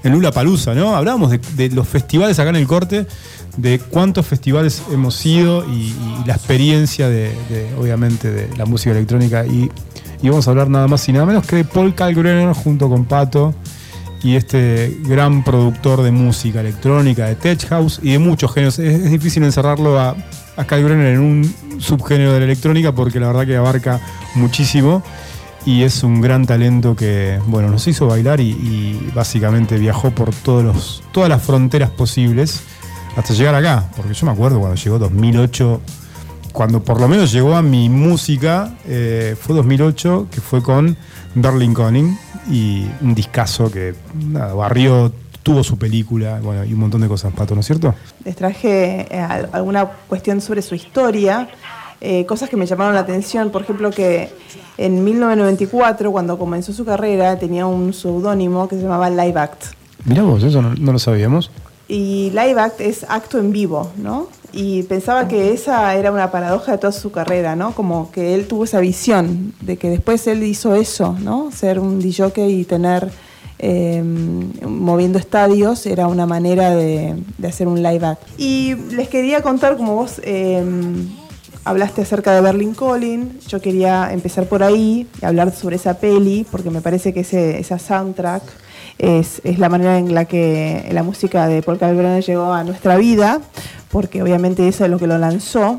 en 0.02 0.12
Lula 0.12 0.32
Palusa, 0.32 0.74
¿no? 0.74 0.96
Hablábamos 0.96 1.30
de, 1.30 1.68
los 1.68 1.86
festivales 1.86 2.38
acá 2.38 2.48
en 2.48 2.56
el 2.56 2.66
corte, 2.66 3.06
de 3.58 3.78
cuántos 3.78 4.24
festivales 4.24 4.82
hemos 4.90 5.26
ido 5.26 5.62
y, 5.68 5.94
la 6.24 6.32
experiencia 6.32 7.10
de, 7.10 7.34
de, 7.50 7.74
obviamente, 7.78 8.30
de 8.30 8.56
la 8.56 8.64
música 8.64 8.92
electrónica. 8.92 9.44
Y, 9.44 9.70
y 10.22 10.30
vamos 10.30 10.48
a 10.48 10.52
hablar 10.52 10.70
nada 10.70 10.88
más 10.88 11.06
y 11.06 11.12
nada 11.12 11.26
menos 11.26 11.46
que 11.46 11.56
de 11.56 11.64
Paul 11.64 11.94
Kalkbrenner 11.94 12.54
junto 12.54 12.88
con 12.88 13.04
Pato 13.04 13.54
y 14.24 14.36
este 14.36 14.96
gran 15.02 15.44
productor 15.44 16.02
de 16.02 16.10
música 16.10 16.60
electrónica, 16.60 17.26
de 17.26 17.34
tech 17.34 17.68
house 17.68 18.00
y 18.02 18.12
de 18.12 18.18
muchos 18.18 18.52
géneros. 18.52 18.78
Es, 18.78 19.10
difícil 19.10 19.44
encerrarlo 19.44 20.00
a, 20.00 20.16
a 20.56 20.62
Brenner 20.64 21.14
en 21.14 21.20
un 21.20 21.54
subgénero 21.78 22.32
de 22.32 22.40
la 22.40 22.46
electrónica 22.46 22.92
porque 22.92 23.20
la 23.20 23.26
verdad 23.28 23.46
que 23.46 23.56
abarca 23.56 24.00
muchísimo 24.34 25.02
y 25.66 25.82
es 25.82 26.02
un 26.02 26.22
gran 26.22 26.46
talento 26.46 26.96
que, 26.96 27.38
bueno, 27.46 27.68
nos 27.68 27.86
hizo 27.86 28.06
bailar 28.06 28.40
y, 28.40 28.50
y 28.50 29.12
básicamente 29.14 29.78
viajó 29.78 30.10
por 30.10 30.34
todos 30.34 30.64
los, 30.64 31.02
todas 31.12 31.28
las 31.28 31.42
fronteras 31.42 31.90
posibles 31.90 32.62
hasta 33.16 33.34
llegar 33.34 33.54
acá. 33.54 33.90
Porque 33.94 34.14
yo 34.14 34.26
me 34.26 34.32
acuerdo 34.32 34.58
cuando 34.58 34.76
llegó 34.76 34.98
2008, 34.98 35.80
cuando 36.54 36.80
por 36.82 37.00
lo 37.00 37.08
menos 37.08 37.32
llegó 37.32 37.54
a 37.56 37.62
mi 37.62 37.88
música, 37.88 38.74
eh, 38.86 39.34
fue 39.38 39.56
2008, 39.56 40.28
que 40.30 40.40
fue 40.40 40.62
con 40.62 40.96
Berlin 41.34 41.74
Conning 41.74 42.16
y 42.48 42.86
un 43.00 43.12
discazo 43.14 43.70
que 43.72 43.94
nada, 44.14 44.54
barrió, 44.54 45.12
tuvo 45.42 45.64
su 45.64 45.76
película, 45.76 46.38
bueno, 46.40 46.64
y 46.64 46.72
un 46.72 46.78
montón 46.78 47.00
de 47.00 47.08
cosas, 47.08 47.32
Pato, 47.34 47.54
¿no 47.56 47.60
es 47.60 47.66
cierto? 47.66 47.92
Les 48.24 48.36
traje 48.36 49.08
eh, 49.10 49.18
al- 49.18 49.50
alguna 49.52 49.84
cuestión 50.08 50.40
sobre 50.40 50.62
su 50.62 50.76
historia, 50.76 51.48
eh, 52.00 52.24
cosas 52.24 52.48
que 52.48 52.56
me 52.56 52.66
llamaron 52.66 52.94
la 52.94 53.00
atención, 53.00 53.50
por 53.50 53.62
ejemplo 53.62 53.90
que 53.90 54.30
en 54.78 55.02
1994, 55.02 56.12
cuando 56.12 56.38
comenzó 56.38 56.72
su 56.72 56.84
carrera, 56.84 57.36
tenía 57.36 57.66
un 57.66 57.92
seudónimo 57.92 58.68
que 58.68 58.76
se 58.76 58.82
llamaba 58.82 59.10
Live 59.10 59.40
Act. 59.40 59.64
Mirá 60.04 60.22
vos, 60.22 60.42
eso 60.44 60.62
no, 60.62 60.72
no 60.74 60.92
lo 60.92 60.98
sabíamos. 61.00 61.50
Y 61.88 62.30
live 62.30 62.60
act 62.60 62.80
es 62.80 63.04
acto 63.08 63.38
en 63.38 63.52
vivo, 63.52 63.90
¿no? 63.96 64.28
Y 64.52 64.84
pensaba 64.84 65.26
que 65.26 65.52
esa 65.52 65.94
era 65.96 66.12
una 66.12 66.30
paradoja 66.30 66.72
de 66.72 66.78
toda 66.78 66.92
su 66.92 67.10
carrera, 67.10 67.56
¿no? 67.56 67.74
Como 67.74 68.10
que 68.12 68.34
él 68.34 68.46
tuvo 68.46 68.64
esa 68.64 68.80
visión 68.80 69.52
de 69.60 69.76
que 69.76 69.90
después 69.90 70.26
él 70.26 70.42
hizo 70.44 70.74
eso, 70.74 71.16
¿no? 71.20 71.50
Ser 71.50 71.80
un 71.80 71.98
DJ 71.98 72.48
y 72.48 72.64
tener 72.64 73.10
eh, 73.58 74.02
moviendo 74.02 75.18
estadios 75.18 75.86
era 75.86 76.06
una 76.06 76.26
manera 76.26 76.74
de, 76.74 77.16
hacer 77.46 77.66
un 77.66 77.82
live 77.82 78.06
act. 78.06 78.22
Y 78.38 78.74
les 78.92 79.08
quería 79.08 79.42
contar, 79.42 79.76
como 79.76 79.96
vos 79.96 80.20
eh, 80.24 80.62
hablaste 81.64 82.02
acerca 82.02 82.34
de 82.34 82.40
Berlin 82.40 82.74
Calling, 82.74 83.40
yo 83.48 83.60
quería 83.60 84.12
empezar 84.12 84.46
por 84.46 84.62
ahí, 84.62 85.06
y 85.20 85.24
hablar 85.24 85.52
sobre 85.54 85.76
esa 85.76 85.94
peli, 85.94 86.46
porque 86.50 86.70
me 86.70 86.80
parece 86.80 87.12
que 87.12 87.20
ese, 87.20 87.58
esa 87.58 87.78
soundtrack 87.78 88.42
es, 88.98 89.40
es 89.44 89.58
la 89.58 89.68
manera 89.68 89.98
en 89.98 90.14
la 90.14 90.24
que 90.24 90.88
la 90.92 91.02
música 91.02 91.46
de 91.48 91.62
Paul 91.62 91.78
Kalkbrenner 91.78 92.22
llegó 92.24 92.52
a 92.52 92.64
nuestra 92.64 92.96
vida, 92.96 93.40
porque 93.90 94.22
obviamente 94.22 94.66
eso 94.68 94.84
es 94.84 94.90
lo 94.90 94.98
que 94.98 95.06
lo 95.06 95.18
lanzó. 95.18 95.78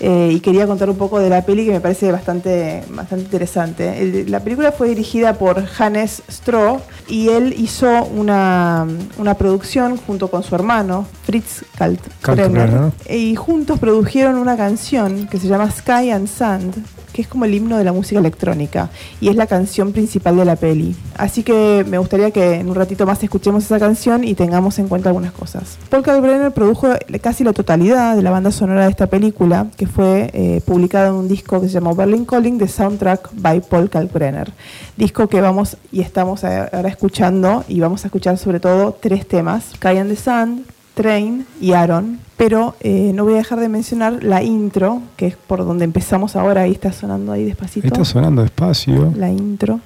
Eh, 0.00 0.30
y 0.32 0.38
quería 0.38 0.64
contar 0.68 0.88
un 0.88 0.96
poco 0.96 1.18
de 1.18 1.28
la 1.28 1.44
peli 1.44 1.66
que 1.66 1.72
me 1.72 1.80
parece 1.80 2.12
bastante, 2.12 2.84
bastante 2.90 3.24
interesante. 3.24 4.00
El- 4.00 4.30
la 4.30 4.38
película 4.38 4.70
fue 4.70 4.88
dirigida 4.90 5.34
por 5.34 5.64
Hannes 5.76 6.22
Stroh 6.30 6.80
y 7.08 7.30
él 7.30 7.52
hizo 7.58 8.04
una, 8.04 8.86
una 9.18 9.34
producción 9.34 9.96
junto 9.96 10.28
con 10.30 10.44
su 10.44 10.54
hermano, 10.54 11.04
Fritz 11.24 11.64
Kalkbrenner. 11.76 12.92
y 13.10 13.34
juntos 13.34 13.80
produjeron 13.80 14.36
una 14.36 14.56
canción 14.56 15.26
que 15.26 15.40
se 15.40 15.48
llama 15.48 15.68
Sky 15.68 16.10
and 16.12 16.28
Sand, 16.28 16.76
que 17.12 17.22
es 17.22 17.28
como 17.28 17.44
el 17.44 17.54
himno 17.54 17.78
de 17.78 17.84
la 17.84 17.92
música 17.92 18.20
electrónica 18.20 18.90
y 19.20 19.28
es 19.28 19.36
la 19.36 19.46
canción 19.46 19.92
principal 19.92 20.36
de 20.36 20.44
la 20.44 20.56
peli. 20.56 20.96
Así 21.16 21.42
que 21.42 21.84
me 21.88 21.98
gustaría 21.98 22.30
que 22.30 22.54
en 22.54 22.68
un 22.68 22.74
ratito 22.74 23.06
más 23.06 23.22
escuchemos 23.22 23.64
esa 23.64 23.78
canción 23.78 24.24
y 24.24 24.34
tengamos 24.34 24.78
en 24.78 24.88
cuenta 24.88 25.08
algunas 25.08 25.32
cosas. 25.32 25.78
Paul 25.90 26.02
Kalkbrenner 26.02 26.52
produjo 26.52 26.88
casi 27.20 27.44
la 27.44 27.52
totalidad 27.52 28.16
de 28.16 28.22
la 28.22 28.30
banda 28.30 28.50
sonora 28.50 28.84
de 28.84 28.90
esta 28.90 29.06
película, 29.08 29.66
que 29.76 29.86
fue 29.86 30.30
eh, 30.32 30.60
publicada 30.64 31.08
en 31.08 31.14
un 31.14 31.28
disco 31.28 31.60
que 31.60 31.68
se 31.68 31.74
llamó 31.74 31.94
Berlin 31.94 32.24
Calling, 32.24 32.58
de 32.58 32.68
Soundtrack 32.68 33.30
by 33.34 33.60
Paul 33.62 33.90
Kalkbrenner. 33.90 34.52
Disco 34.96 35.28
que 35.28 35.40
vamos 35.40 35.76
y 35.92 36.00
estamos 36.00 36.44
ahora 36.44 36.88
escuchando 36.88 37.64
y 37.68 37.80
vamos 37.80 38.04
a 38.04 38.08
escuchar 38.08 38.38
sobre 38.38 38.60
todo 38.60 38.96
tres 39.00 39.26
temas, 39.26 39.72
and 39.82 40.10
the 40.10 40.16
Sand, 40.16 40.64
Train 41.02 41.46
y 41.60 41.72
Aaron. 41.72 42.18
Pero 42.36 42.76
eh, 42.80 43.10
no 43.14 43.24
voy 43.24 43.34
a 43.34 43.38
dejar 43.38 43.58
de 43.58 43.68
mencionar 43.68 44.22
la 44.22 44.44
intro, 44.44 45.02
que 45.16 45.26
es 45.26 45.36
por 45.36 45.64
donde 45.64 45.84
empezamos 45.84 46.36
ahora, 46.36 46.62
ahí 46.62 46.70
está 46.72 46.92
sonando 46.92 47.32
ahí 47.32 47.44
despacito 47.44 47.86
Ahí 47.86 47.90
está 47.92 48.04
sonando 48.04 48.42
despacio. 48.42 49.12
la 49.16 49.28
intro, 49.28 49.80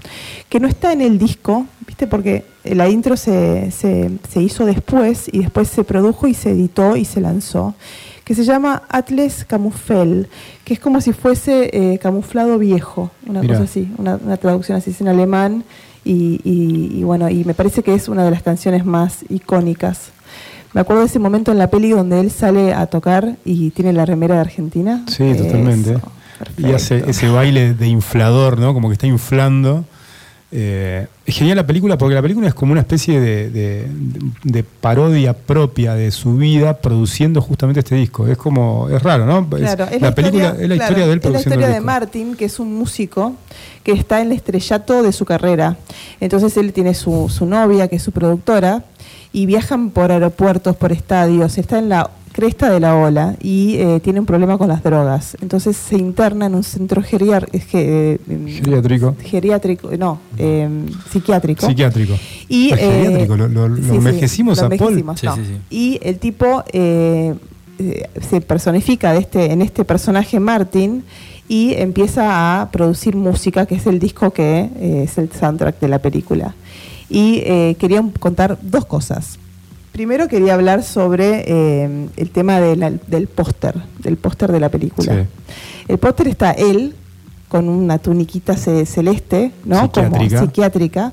que 0.50 0.60
no 0.60 0.68
está 0.68 0.92
en 0.92 1.00
el 1.00 1.18
disco, 1.18 1.64
¿viste? 1.86 2.06
Porque 2.06 2.44
la 2.64 2.90
intro 2.90 3.16
se, 3.16 3.70
se- 3.70 4.10
se 4.28 4.42
hizo 4.42 4.66
después 4.66 5.30
y 5.32 5.38
después 5.38 5.68
se 5.68 5.82
produjo 5.84 6.26
y 6.28 6.34
se 6.34 6.50
editó 6.50 6.94
y 6.96 7.06
se 7.06 7.22
lanzó, 7.22 7.74
que 8.24 8.34
se 8.34 8.44
llama 8.44 8.82
Atlas 8.90 9.46
Camoufel, 9.46 10.28
que 10.64 10.74
es 10.74 10.80
como 10.80 11.00
si 11.00 11.14
fuese 11.14 11.70
eh, 11.72 11.98
camuflado 12.00 12.58
viejo, 12.58 13.10
una 13.26 13.40
Mirá. 13.40 13.54
cosa 13.54 13.64
así, 13.64 13.90
una, 13.96 14.16
una 14.22 14.36
traducción 14.36 14.76
así 14.76 14.90
es 14.90 15.00
en 15.00 15.08
alemán 15.08 15.64
y, 16.04 16.38
y- 16.44 16.98
y 16.98 17.02
bueno, 17.02 17.30
y 17.30 17.44
me 17.44 17.54
parece 17.54 17.82
que 17.82 17.94
es 17.94 18.08
una 18.10 18.24
de 18.26 18.30
las 18.30 18.42
canciones 18.42 18.84
más 18.84 19.24
icónicas. 19.30 20.10
Me 20.72 20.80
acuerdo 20.80 21.02
de 21.02 21.08
ese 21.08 21.18
momento 21.18 21.52
en 21.52 21.58
la 21.58 21.68
peli 21.68 21.90
donde 21.90 22.20
él 22.20 22.30
sale 22.30 22.72
a 22.72 22.86
tocar 22.86 23.36
y 23.44 23.70
tiene 23.70 23.92
la 23.92 24.06
remera 24.06 24.36
de 24.36 24.40
Argentina. 24.40 25.04
Sí, 25.06 25.34
totalmente. 25.36 25.92
Eso, 25.92 26.10
Y 26.56 26.72
hace 26.72 27.04
ese 27.08 27.28
baile 27.28 27.74
de 27.74 27.86
inflador, 27.88 28.58
¿no? 28.58 28.72
Como 28.72 28.88
que 28.88 28.94
está 28.94 29.06
inflando. 29.06 29.84
Eh, 30.54 31.06
es 31.24 31.34
genial 31.34 31.56
la 31.56 31.66
película 31.66 31.96
porque 31.96 32.14
la 32.14 32.20
película 32.20 32.46
es 32.46 32.52
como 32.52 32.72
una 32.72 32.82
especie 32.82 33.18
de, 33.18 33.48
de- 33.48 33.86
de 34.44 34.62
parodia 34.64 35.32
propia 35.32 35.94
de 35.94 36.10
su 36.10 36.36
vida 36.36 36.76
produciendo 36.78 37.40
justamente 37.40 37.80
este 37.80 37.94
disco. 37.94 38.28
Es 38.28 38.36
como, 38.36 38.88
es 38.90 39.02
raro, 39.02 39.24
¿no? 39.24 39.38
Es- 39.56 39.62
Claro, 39.62 39.86
es 39.90 40.02
la, 40.02 40.14
película 40.14 40.44
historia- 40.48 40.62
es 40.62 40.68
la 40.68 40.74
claro, 40.74 40.90
historia 40.92 41.06
de 41.06 41.12
él 41.14 41.18
es 41.18 41.30
la 41.30 41.38
historia 41.38 41.66
el 41.68 41.72
de. 41.74 41.80
Martin, 41.80 42.36
que 42.36 42.44
es 42.44 42.60
un 42.60 42.74
músico 42.76 43.34
que 43.82 43.92
está 43.92 44.20
en 44.20 44.26
el 44.26 44.32
estrellato 44.32 45.02
de 45.02 45.12
su 45.12 45.24
carrera. 45.24 45.76
Entonces 46.20 46.54
él 46.58 46.72
tiene 46.74 46.92
su, 46.94 47.30
su 47.30 47.46
novia, 47.46 47.88
que 47.88 47.96
es 47.96 48.02
su 48.02 48.12
productora, 48.12 48.84
y 49.32 49.46
viajan 49.46 49.88
por 49.90 50.12
aeropuertos, 50.12 50.76
por 50.76 50.92
estadios, 50.92 51.56
está 51.56 51.78
en 51.78 51.88
la 51.88 52.10
cresta 52.32 52.70
de 52.70 52.80
la 52.80 52.96
ola 52.96 53.36
y 53.42 53.76
eh, 53.76 54.00
tiene 54.02 54.20
un 54.20 54.26
problema 54.26 54.56
con 54.58 54.68
las 54.68 54.82
drogas. 54.82 55.36
Entonces 55.42 55.76
se 55.76 55.96
interna 55.96 56.46
en 56.46 56.54
un 56.54 56.64
centro 56.64 57.02
geriar- 57.02 57.48
es 57.52 57.66
que, 57.66 58.18
eh, 58.28 58.48
Geriátrico. 58.62 59.14
geriátrico, 59.22 59.90
no, 59.98 60.18
eh, 60.38 60.68
psiquiátrico. 61.10 61.66
Psiquiátrico. 61.66 62.14
Y, 62.48 62.72
eh, 62.72 62.76
geriátrico, 62.76 63.36
lo, 63.36 63.48
lo- 63.48 63.68
lo 63.68 63.76
sí, 63.76 63.82
sí, 63.90 63.96
envejecimos 63.96 64.58
lo 64.58 64.64
a 64.66 64.68
Paul. 64.70 64.80
envejecimos, 64.98 65.20
Sí, 65.20 65.26
no. 65.26 65.36
sí, 65.36 65.42
sí. 65.44 65.56
Y 65.70 66.00
el 66.02 66.18
tipo 66.18 66.64
eh, 66.72 67.34
eh, 67.78 68.08
se 68.28 68.40
personifica 68.40 69.12
de 69.12 69.18
este, 69.20 69.52
en 69.52 69.62
este 69.62 69.84
personaje 69.84 70.40
Martin 70.40 71.04
y 71.48 71.74
empieza 71.74 72.62
a 72.62 72.70
producir 72.70 73.14
música, 73.16 73.66
que 73.66 73.74
es 73.74 73.86
el 73.86 73.98
disco 73.98 74.30
que 74.30 74.70
eh, 74.76 75.02
es 75.04 75.18
el 75.18 75.30
soundtrack 75.30 75.78
de 75.80 75.88
la 75.88 75.98
película. 76.00 76.54
Y 77.10 77.42
eh, 77.44 77.76
quería 77.78 78.02
contar 78.20 78.56
dos 78.62 78.86
cosas. 78.86 79.38
Primero 79.92 80.26
quería 80.28 80.54
hablar 80.54 80.82
sobre 80.82 81.44
eh, 81.46 82.08
el 82.16 82.30
tema 82.30 82.60
de 82.60 82.76
la- 82.76 82.90
del 82.90 83.26
póster, 83.28 83.74
del 83.98 84.16
póster 84.16 84.50
de 84.50 84.58
la 84.60 84.70
película. 84.70 85.12
Sí. 85.14 85.28
El 85.88 85.98
póster 85.98 86.28
está 86.28 86.52
él 86.52 86.94
con 87.48 87.68
una 87.68 87.98
tuniquita 87.98 88.56
ce- 88.56 88.86
celeste, 88.86 89.52
¿no? 89.66 89.82
Psiquiátrica. 89.82 90.36
Como 90.36 90.46
psiquiátrica, 90.46 91.12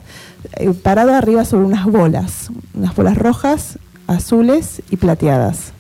eh, 0.58 0.72
parado 0.72 1.14
arriba 1.14 1.44
sobre 1.44 1.66
unas 1.66 1.86
bolas, 1.86 2.50
unas 2.74 2.96
bolas 2.96 3.18
rojas, 3.18 3.78
azules 4.08 4.82
y 4.90 4.96
plateadas. 4.96 5.74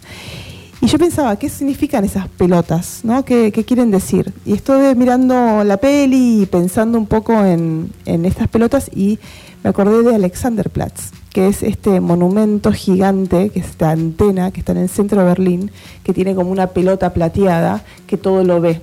Y 0.81 0.87
yo 0.87 0.97
pensaba, 0.97 1.37
¿qué 1.37 1.49
significan 1.49 2.03
esas 2.05 2.27
pelotas? 2.27 3.01
¿no? 3.03 3.23
¿Qué, 3.25 3.51
qué 3.53 3.63
quieren 3.65 3.91
decir? 3.91 4.33
Y 4.45 4.53
estuve 4.53 4.95
mirando 4.95 5.63
la 5.63 5.77
peli 5.77 6.41
y 6.43 6.45
pensando 6.45 6.97
un 6.97 7.05
poco 7.05 7.33
en, 7.45 7.91
en 8.05 8.25
estas 8.25 8.47
pelotas 8.49 8.89
y 8.93 9.19
me 9.63 9.69
acordé 9.71 10.03
de 10.03 10.15
Alexanderplatz, 10.15 11.11
que 11.33 11.47
es 11.47 11.61
este 11.63 11.99
monumento 11.99 12.71
gigante, 12.71 13.49
que 13.49 13.59
es 13.59 13.67
esta 13.67 13.91
antena 13.91 14.51
que 14.51 14.59
está 14.61 14.71
en 14.71 14.79
el 14.79 14.89
centro 14.89 15.19
de 15.19 15.25
Berlín, 15.27 15.71
que 16.03 16.13
tiene 16.13 16.33
como 16.35 16.49
una 16.51 16.67
pelota 16.67 17.13
plateada 17.13 17.83
que 18.07 18.17
todo 18.17 18.43
lo 18.43 18.59
ve. 18.61 18.81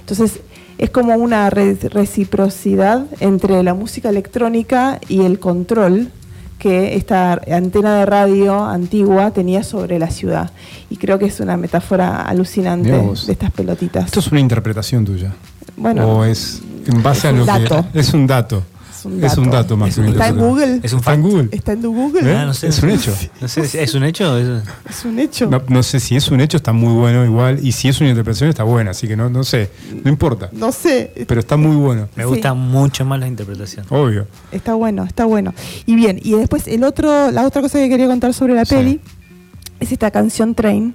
Entonces, 0.00 0.40
es 0.78 0.90
como 0.90 1.14
una 1.16 1.50
re- 1.50 1.74
reciprocidad 1.90 3.06
entre 3.20 3.62
la 3.62 3.74
música 3.74 4.08
electrónica 4.10 5.00
y 5.08 5.22
el 5.22 5.38
control 5.40 6.10
que 6.58 6.96
esta 6.96 7.40
antena 7.52 7.98
de 7.98 8.06
radio 8.06 8.64
antigua 8.64 9.30
tenía 9.32 9.62
sobre 9.62 9.98
la 9.98 10.10
ciudad. 10.10 10.50
Y 10.90 10.96
creo 10.96 11.18
que 11.18 11.26
es 11.26 11.40
una 11.40 11.56
metáfora 11.56 12.22
alucinante 12.22 12.90
de 12.90 13.32
estas 13.32 13.50
pelotitas. 13.52 14.06
Esto 14.06 14.20
es 14.20 14.30
una 14.30 14.40
interpretación 14.40 15.04
tuya. 15.04 15.32
Bueno, 15.76 16.18
o 16.18 16.24
es 16.24 16.60
en 16.86 17.02
base 17.02 17.28
es 17.28 17.34
a 17.34 17.36
lo 17.36 17.44
dato. 17.44 17.86
que. 17.92 18.00
Es 18.00 18.12
un 18.12 18.26
dato. 18.26 18.62
Es 18.98 19.04
un 19.06 19.14
Es 19.14 19.20
dato. 19.30 19.40
un 19.42 19.50
dato 19.50 19.76
más 19.76 19.96
un 19.98 20.06
Está 20.06 20.28
en. 20.28 20.36
Google. 20.38 20.80
Es 20.82 20.92
un 20.92 20.98
Está 21.00 21.14
en. 21.14 21.22
Google. 21.22 21.48
Está 21.52 21.72
en 21.72 21.82
tu 21.82 21.92
Google. 21.94 22.30
¿Eh? 22.32 22.36
Ah, 22.36 22.44
no 22.46 22.54
sé. 22.54 22.68
Es 22.68 22.82
un 22.82 22.90
hecho. 22.90 23.14
No 23.40 23.48
sé, 23.48 23.82
¿es 23.82 23.94
un 23.94 24.04
hecho? 24.04 24.36
Es- 24.38 24.62
Es 24.88 25.04
un 25.04 25.18
hecho. 25.18 25.48
No, 25.50 25.62
no 25.68 25.82
sé 25.82 26.00
si 26.00 26.16
es 26.16 26.30
un 26.30 26.40
hecho, 26.40 26.56
está 26.56 26.72
muy 26.72 26.92
bueno 26.94 27.24
igual. 27.24 27.60
Y 27.64 27.72
si 27.72 27.88
es 27.88 28.00
una 28.00 28.10
interpretación, 28.10 28.50
está 28.50 28.64
buena. 28.64 28.90
Así 28.90 29.06
que 29.08 29.16
no, 29.16 29.30
no 29.30 29.44
sé. 29.44 29.70
No 30.04 30.10
importa. 30.10 30.50
No 30.52 30.72
sé. 30.72 31.12
Pero 31.26 31.40
está 31.40 31.56
muy 31.56 31.76
bueno. 31.76 32.08
Me 32.16 32.24
Sí. 32.24 32.28
gusta 32.28 32.54
mucho 32.54 33.04
más 33.04 33.20
la 33.20 33.28
interpretación. 33.28 33.86
Obvio. 33.90 34.26
Está 34.52 34.74
bueno, 34.74 35.04
está 35.04 35.24
bueno. 35.24 35.54
Y 35.86 35.94
bien, 35.94 36.20
y 36.22 36.32
después 36.32 36.66
el 36.68 36.84
otro, 36.84 37.30
la 37.30 37.46
otra 37.46 37.62
cosa 37.62 37.78
que 37.78 37.88
quería 37.88 38.06
contar 38.06 38.34
sobre 38.34 38.54
la 38.54 38.64
Sí. 38.64 38.74
peli 38.74 39.00
es 39.80 39.92
esta 39.92 40.10
canción 40.10 40.56
Train, 40.56 40.92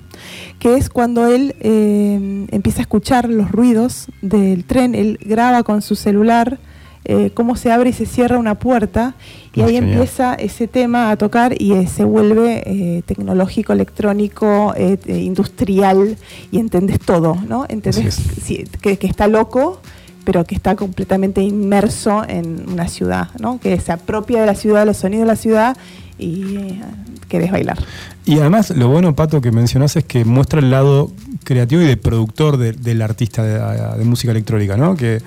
que 0.59 0.75
es 0.75 0.89
cuando 0.89 1.27
él 1.27 1.55
eh, 1.61 2.45
empieza 2.51 2.79
a 2.79 2.81
escuchar 2.81 3.29
los 3.29 3.49
ruidos 3.49 4.07
del 4.21 4.65
tren, 4.65 4.93
él 4.93 5.17
graba 5.21 5.63
con 5.63 5.81
su 5.81 5.95
celular 5.95 6.59
eh, 7.05 7.31
cómo 7.33 7.55
se 7.55 7.71
abre 7.71 7.89
y 7.89 7.93
se 7.93 8.05
cierra 8.05 8.37
una 8.37 8.55
puerta 8.55 9.15
y 9.53 9.61
Ah, 9.61 9.65
ahí 9.65 9.73
genial. 9.75 9.93
empieza 9.93 10.33
ese 10.35 10.67
tema 10.67 11.11
a 11.11 11.17
tocar 11.17 11.53
y 11.61 11.73
eh, 11.73 11.87
se 11.87 12.03
vuelve 12.03 12.63
eh, 12.65 13.03
tecnológico, 13.05 13.73
electrónico, 13.73 14.73
industrial 15.07 16.17
y 16.51 16.59
entendés 16.59 16.99
todo, 16.99 17.35
¿no? 17.47 17.65
Entendés 17.69 18.15
sí, 18.43 18.65
que, 18.81 18.97
que 18.97 19.07
está 19.07 19.27
loco 19.27 19.81
pero 20.25 20.45
que 20.45 20.55
está 20.55 20.77
completamente 20.77 21.41
inmerso 21.41 22.23
en 22.25 22.63
una 22.71 22.87
ciudad, 22.87 23.27
¿no? 23.41 23.59
Que 23.59 23.77
se 23.81 23.91
apropia 23.91 24.39
de 24.39 24.47
la 24.47 24.55
ciudad, 24.55 24.85
los 24.85 24.95
sonidos 24.95 25.23
de 25.23 25.27
la 25.27 25.35
ciudad 25.35 25.77
y 26.17 26.79
querés 27.27 27.51
bailar. 27.51 27.77
Y 28.25 28.39
además, 28.39 28.69
lo 28.69 28.87
bueno, 28.87 29.13
Pato, 29.15 29.41
que 29.41 29.51
mencionás 29.51 29.97
es 29.97 30.05
que 30.05 30.23
muestra 30.23 30.59
el 30.61 30.71
lado 30.71 31.11
creativo 31.43 31.81
y 31.81 31.85
de 31.87 31.97
productor 31.97 32.55
de- 32.55 32.71
del 32.71 33.01
artista 33.01 33.43
de, 33.43 33.97
de 33.97 34.05
música 34.05 34.31
electrónica, 34.31 34.77
¿no? 34.77 34.95
Que 34.95 35.21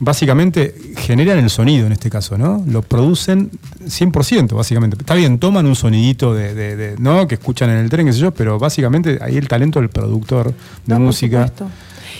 básicamente 0.00 0.74
generan 0.96 1.38
el 1.38 1.50
sonido 1.50 1.86
en 1.86 1.92
este 1.92 2.10
caso, 2.10 2.38
¿no? 2.38 2.64
Lo 2.66 2.82
producen 2.82 3.50
100%, 3.86 4.54
básicamente. 4.54 4.96
Está 4.98 5.14
bien, 5.14 5.38
toman 5.38 5.66
un 5.66 5.74
sonidito 5.76 6.34
de, 6.34 6.54
de- 6.54 6.76
de- 6.76 6.96
¿no? 6.98 7.26
Que 7.26 7.34
escuchan 7.34 7.70
en 7.70 7.78
el 7.78 7.90
tren, 7.90 8.06
qué 8.06 8.12
sé 8.12 8.20
yo, 8.20 8.30
pero 8.32 8.58
básicamente 8.58 9.18
ahí 9.20 9.36
el 9.36 9.48
talento 9.48 9.80
del 9.80 9.88
productor 9.90 10.48
de 10.86 10.94
No, 10.94 11.00
música. 11.00 11.50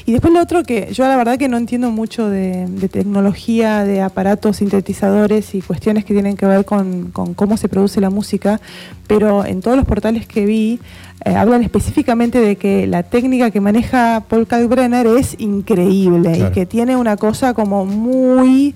Y 0.08 0.12
después 0.12 0.32
lo 0.32 0.40
otro 0.40 0.62
que 0.62 0.88
yo 0.90 1.06
la 1.06 1.18
verdad 1.18 1.36
que 1.36 1.48
no 1.48 1.58
entiendo 1.58 1.90
mucho 1.90 2.30
de, 2.30 2.64
de 2.66 2.88
tecnología, 2.88 3.84
de 3.84 4.00
aparatos 4.00 4.56
sintetizadores 4.56 5.54
y 5.54 5.60
cuestiones 5.60 6.06
que 6.06 6.14
tienen 6.14 6.34
que 6.34 6.46
ver 6.46 6.64
con, 6.64 7.10
con 7.10 7.34
cómo 7.34 7.58
se 7.58 7.68
produce 7.68 8.00
la 8.00 8.08
música, 8.08 8.58
pero 9.06 9.44
en 9.44 9.60
todos 9.60 9.76
los 9.76 9.84
portales 9.84 10.26
que 10.26 10.46
vi 10.46 10.80
eh, 11.26 11.34
hablan 11.34 11.62
específicamente 11.62 12.40
de 12.40 12.56
que 12.56 12.86
la 12.86 13.02
técnica 13.02 13.50
que 13.50 13.60
maneja 13.60 14.24
Paul 14.30 14.46
Kalkbrenner 14.46 15.06
es 15.08 15.36
increíble 15.38 16.32
Claro. 16.32 16.48
y 16.48 16.54
que 16.54 16.64
tiene 16.64 16.96
una 16.96 17.18
cosa 17.18 17.52
como 17.52 17.84
muy 17.84 18.74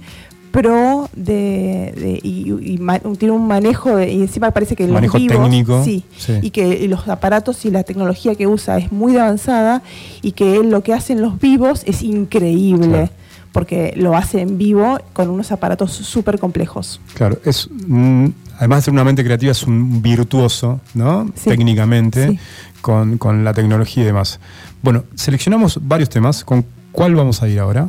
pro 0.53 1.09
de, 1.17 1.93
de- 1.97 2.21
y, 2.23 2.75
y 2.75 2.79
ma- 2.79 3.01
tiene 3.19 3.33
un 3.35 3.49
manejo 3.49 3.97
de- 3.97 4.13
y 4.13 4.21
encima 4.21 4.51
parece 4.53 4.77
que 4.77 4.85
los 4.85 4.93
Manejo 4.93 5.19
vivos, 5.19 5.37
técnico, 5.39 5.83
sí, 5.85 6.05
sí. 6.17 6.35
y 6.43 6.51
que 6.51 6.87
los 6.87 7.09
aparatos 7.09 7.65
y 7.65 7.71
la 7.71 7.83
tecnología 7.83 8.35
que 8.37 8.47
usa 8.47 8.79
es 8.79 8.93
muy 8.93 9.17
avanzada 9.17 9.83
y 10.23 10.33
que 10.33 10.57
él 10.57 10.71
lo 10.71 10.83
que 10.83 10.93
hace 10.95 11.15
en 11.15 11.23
los 11.23 11.41
vivos 11.41 11.83
es 11.87 12.03
increíble 12.03 12.87
Claro. 12.89 13.11
porque 13.53 13.93
lo 13.97 14.17
hace 14.17 14.41
en 14.43 14.59
vivo 14.59 14.99
con 15.13 15.29
unos 15.31 15.51
aparatos 15.53 15.91
súper 15.93 16.39
complejos. 16.39 17.01
Claro, 17.15 17.39
es 17.45 17.69
mm, 17.89 18.27
además 18.59 18.79
de 18.79 18.83
ser 18.83 18.95
una 18.95 19.05
mente 19.05 19.25
creativa, 19.25 19.53
es 19.53 19.63
un 19.65 20.01
virtuoso, 20.03 20.81
¿no? 20.95 21.27
Sí, 21.35 21.49
Técnicamente, 21.51 22.39
con, 22.81 23.19
con 23.19 23.43
la 23.45 23.53
tecnología 23.55 24.03
y 24.03 24.07
demás. 24.07 24.39
Bueno, 24.83 25.05
seleccionamos 25.15 25.79
varios 25.83 26.09
temas. 26.09 26.45
¿Con 26.45 26.65
cuál 26.93 27.15
vamos 27.15 27.43
a 27.43 27.49
ir 27.49 27.59
ahora? 27.61 27.89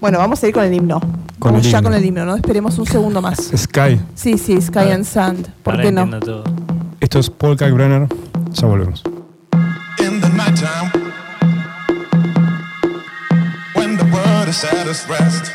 Bueno, 0.00 0.18
vamos 0.18 0.42
a 0.42 0.46
ir 0.48 0.54
con 0.54 0.64
el 0.64 0.72
himno. 0.72 1.00
Con 1.00 1.52
vamos 1.52 1.66
el 1.66 1.72
ya 1.72 1.78
himno. 1.78 1.90
con 1.90 1.98
el 1.98 2.04
himno, 2.04 2.24
¿no? 2.24 2.36
Esperemos 2.36 2.78
un 2.78 2.86
segundo 2.86 3.20
más. 3.20 3.38
Sky. 3.56 4.00
Sí, 4.14 4.38
sí, 4.38 4.60
Sky 4.60 4.90
and 4.92 5.04
Sand. 5.04 5.48
¿Por 5.62 5.74
Ahora 5.74 5.84
qué 5.84 5.92
no? 5.92 6.20
todo. 6.20 6.44
Esto 7.00 7.18
es 7.18 7.30
Paul 7.30 7.56
Kalkbrenner. 7.56 8.06
Ya 8.52 8.66
volvemos. 8.66 9.02
in 10.00 10.20
the 10.20 10.28
nighttime 10.28 10.90
when 13.74 13.96
the 13.96 14.04
world 14.04 14.48
is 14.48 14.62
at 14.64 14.86
its 14.86 15.08
rest 15.08 15.50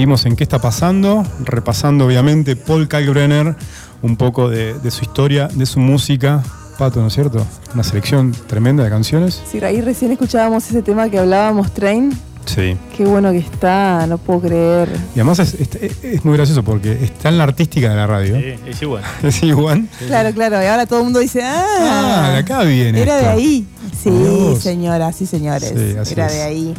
seguimos 0.00 0.24
en 0.24 0.34
qué 0.34 0.44
está 0.44 0.58
pasando, 0.58 1.26
repasando 1.44 2.06
obviamente 2.06 2.56
Paul 2.56 2.88
Kalkbrenner, 2.88 3.54
un 4.00 4.16
poco 4.16 4.48
de, 4.48 4.72
de 4.72 4.90
su 4.90 5.02
historia, 5.04 5.46
de 5.48 5.66
su 5.66 5.78
música. 5.78 6.42
Pato, 6.78 7.02
¿no 7.02 7.08
es 7.08 7.12
cierto? 7.12 7.46
Una 7.74 7.82
selección 7.84 8.32
tremenda 8.46 8.82
de 8.82 8.88
canciones. 8.88 9.42
Sí, 9.46 9.62
ahí 9.62 9.82
recién 9.82 10.10
escuchábamos 10.10 10.66
ese 10.66 10.80
tema 10.80 11.10
que 11.10 11.18
hablábamos, 11.18 11.70
Train. 11.74 12.18
Sí. 12.46 12.78
Qué 12.96 13.04
bueno 13.04 13.30
que 13.30 13.38
está, 13.40 14.06
no 14.06 14.16
puedo 14.16 14.40
creer. 14.40 14.88
Y 15.14 15.18
además 15.18 15.38
es, 15.40 15.52
es- 15.52 16.02
es 16.02 16.24
muy 16.24 16.34
gracioso 16.38 16.62
porque 16.64 16.92
está 17.04 17.28
en 17.28 17.36
la 17.36 17.44
artística 17.44 17.90
de 17.90 17.96
la 17.96 18.06
radio. 18.06 18.36
Sí, 18.36 18.54
es 18.70 18.80
igual. 18.80 19.02
Es 19.22 19.42
igual. 19.42 19.86
Claro, 20.06 20.32
claro, 20.32 20.62
y 20.62 20.64
ahora 20.66 20.86
todo 20.86 21.00
el 21.00 21.04
mundo 21.04 21.18
dice, 21.18 21.42
ah, 21.44 22.24
Ah, 22.24 22.30
de 22.32 22.38
acá 22.38 22.62
viene. 22.62 23.02
Era 23.02 23.16
de 23.18 23.26
ahí. 23.26 23.66
Sí, 24.02 24.08
Mirá 24.08 24.30
vos. 24.30 24.60
señoras 24.60 25.14
sí, 25.14 25.26
señores. 25.26 25.74
Sí, 25.76 25.94
así 25.98 26.14
Era 26.14 26.26
es. 26.28 26.32
de 26.32 26.42
ahí. 26.42 26.74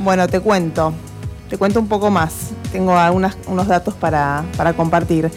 Bueno, 0.00 0.26
te 0.26 0.40
cuento. 0.40 0.92
Te 1.48 1.56
cuento 1.56 1.80
un 1.80 1.88
poco 1.88 2.10
más. 2.10 2.47
Tengo 2.72 2.92
algunas, 2.92 3.36
unos 3.46 3.66
datos 3.66 3.94
para, 3.94 4.44
para 4.56 4.72
compartir. 4.72 5.30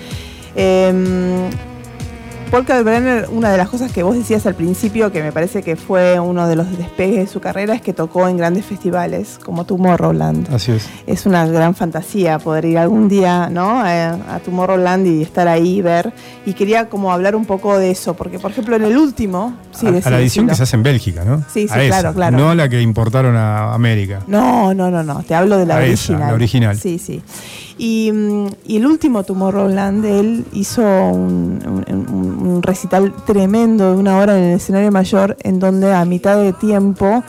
Eh, 0.55 1.49
Paul 2.51 2.65
Kalkbrenner, 2.65 3.29
una 3.31 3.49
de 3.49 3.57
las 3.57 3.69
cosas 3.69 3.93
que 3.93 4.03
vos 4.03 4.13
decías 4.13 4.45
al 4.45 4.55
principio, 4.55 5.09
que 5.09 5.23
me 5.23 5.31
parece 5.31 5.63
que 5.63 5.77
fue 5.77 6.19
uno 6.19 6.49
de 6.49 6.57
los 6.57 6.77
despegues 6.77 7.19
de 7.19 7.27
su 7.27 7.39
carrera, 7.39 7.73
es 7.73 7.81
que 7.81 7.93
tocó 7.93 8.27
en 8.27 8.35
grandes 8.35 8.65
festivales 8.65 9.39
como 9.41 9.63
Tomorrowland. 9.63 10.53
Así 10.53 10.73
es. 10.73 10.89
Es 11.07 11.25
una 11.25 11.47
gran 11.47 11.75
fantasía 11.75 12.39
poder 12.39 12.65
ir 12.65 12.77
algún 12.77 13.07
día 13.07 13.49
¿no? 13.49 13.87
Eh, 13.87 14.03
a, 14.03 14.41
Tomorrowland 14.43 15.07
y 15.07 15.21
estar 15.21 15.47
ahí 15.47 15.77
y 15.77 15.81
ver. 15.81 16.11
Y 16.45 16.51
quería 16.51 16.89
como 16.89 17.13
hablar 17.13 17.37
un 17.37 17.45
poco 17.45 17.79
de 17.79 17.89
eso, 17.89 18.15
porque 18.15 18.37
por 18.37 18.51
ejemplo 18.51 18.75
en 18.75 18.83
el 18.83 18.97
último... 18.97 19.55
Sí, 19.71 19.87
a, 19.87 20.09
la 20.09 20.19
edición 20.19 20.47
que 20.47 20.55
se 20.55 20.63
hace 20.63 20.75
en 20.75 20.83
Bélgica, 20.83 21.23
¿no? 21.23 21.45
Sí, 21.53 21.69
sí, 21.69 21.73
A 21.73 21.81
esa, 21.81 21.99
claro, 21.99 22.13
claro. 22.13 22.37
No 22.37 22.49
a 22.49 22.55
la 22.55 22.67
que 22.67 22.81
importaron 22.81 23.37
a 23.37 23.73
América. 23.73 24.23
No, 24.27 24.73
no, 24.73 24.91
no, 24.91 25.03
no, 25.03 25.23
te 25.23 25.35
hablo 25.35 25.57
de 25.57 25.65
la 25.65 25.77
A 25.77 25.85
esa, 25.85 26.11
original. 26.11 26.27
la 26.27 26.33
original. 26.33 26.77
Sí, 26.77 26.99
sí. 26.99 27.21
Y, 27.84 28.11
y 28.67 28.77
el 28.77 28.86
último 28.86 29.23
Tomorrowland, 29.23 30.05
él 30.05 30.45
hizo 30.53 30.84
un, 30.84 31.59
un- 31.65 32.05
un- 32.13 32.47
un 32.47 32.61
recital 32.61 33.11
tremendo 33.25 33.91
de 33.93 33.97
una 33.97 34.17
hora 34.19 34.38
en 34.38 34.43
el 34.43 34.55
escenario 34.57 34.91
mayor, 34.91 35.36
en 35.41 35.57
donde 35.59 35.91
a 35.91 36.05
mitad 36.05 36.38
de 36.38 36.53
tiempo 36.53 37.23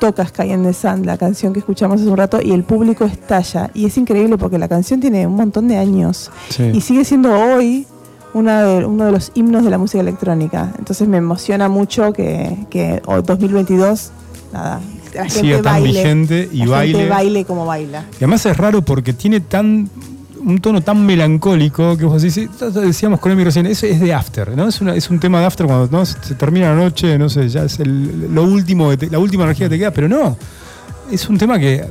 toca 0.00 0.24
Sky 0.26 0.52
and 0.52 0.64
the 0.64 0.72
Sun, 0.72 1.04
la 1.04 1.18
canción 1.18 1.52
que 1.52 1.58
escuchamos 1.58 2.00
hace 2.00 2.08
un 2.08 2.16
rato, 2.16 2.40
y 2.40 2.52
el 2.52 2.64
público 2.64 3.04
estalla. 3.04 3.70
Y 3.74 3.84
es 3.84 3.98
increíble 3.98 4.38
porque 4.38 4.56
la 4.58 4.66
canción 4.68 4.98
tiene 4.98 5.26
un 5.26 5.34
montón 5.34 5.68
de 5.68 5.76
años 5.76 6.30
Sí. 6.48 6.70
y 6.72 6.80
sigue 6.80 7.04
siendo 7.04 7.30
hoy 7.38 7.86
una 8.32 8.62
de- 8.62 8.86
uno 8.86 9.04
de 9.04 9.12
los 9.12 9.30
himnos 9.34 9.62
de 9.62 9.68
la 9.70 9.76
música 9.76 10.00
electrónica. 10.00 10.72
Entonces 10.78 11.06
me 11.06 11.18
emociona 11.18 11.68
mucho 11.68 12.14
que, 12.14 12.56
que 12.70 13.02
hoy, 13.06 13.20
2022, 13.26 14.10
nada, 14.54 14.80
la 15.14 15.22
gente 15.24 15.40
Siga 15.40 15.56
tan 15.62 15.74
baile, 15.74 15.88
vigente 15.88 16.48
y 16.52 16.58
la 16.64 16.66
baile. 16.70 16.98
gente 16.98 17.10
baile 17.10 17.44
como 17.44 17.66
baila. 17.66 18.04
Y 18.12 18.16
además 18.16 18.44
es 18.46 18.56
raro 18.56 18.82
porque 18.82 19.12
tiene 19.12 19.40
tan 19.40 19.88
un 20.40 20.58
tono 20.60 20.80
tan 20.80 21.04
melancólico 21.04 21.96
que 21.96 22.04
vos 22.04 22.22
decís, 22.22 22.48
decíamos 22.74 23.18
con 23.20 23.32
Emi 23.32 23.42
recién, 23.44 23.66
eso 23.66 23.86
es 23.86 24.00
de 24.00 24.14
After, 24.14 24.56
¿no? 24.56 24.68
Es, 24.68 24.80
una- 24.80 24.94
es 24.94 25.10
un 25.10 25.18
tema 25.18 25.40
de 25.40 25.46
After 25.46 25.66
cuando 25.66 25.88
¿no? 25.98 26.06
se 26.06 26.34
termina 26.36 26.70
la 26.70 26.76
noche, 26.76 27.18
no 27.18 27.28
sé, 27.28 27.48
ya 27.48 27.64
es 27.64 27.80
el- 27.80 28.32
lo 28.32 28.44
último, 28.44 28.92
la 29.10 29.18
última 29.18 29.44
energía 29.44 29.66
que 29.66 29.70
te 29.74 29.78
queda, 29.78 29.90
pero 29.90 30.08
no. 30.08 30.36
Es 31.10 31.28
un 31.28 31.38
tema 31.38 31.58
que 31.58 31.84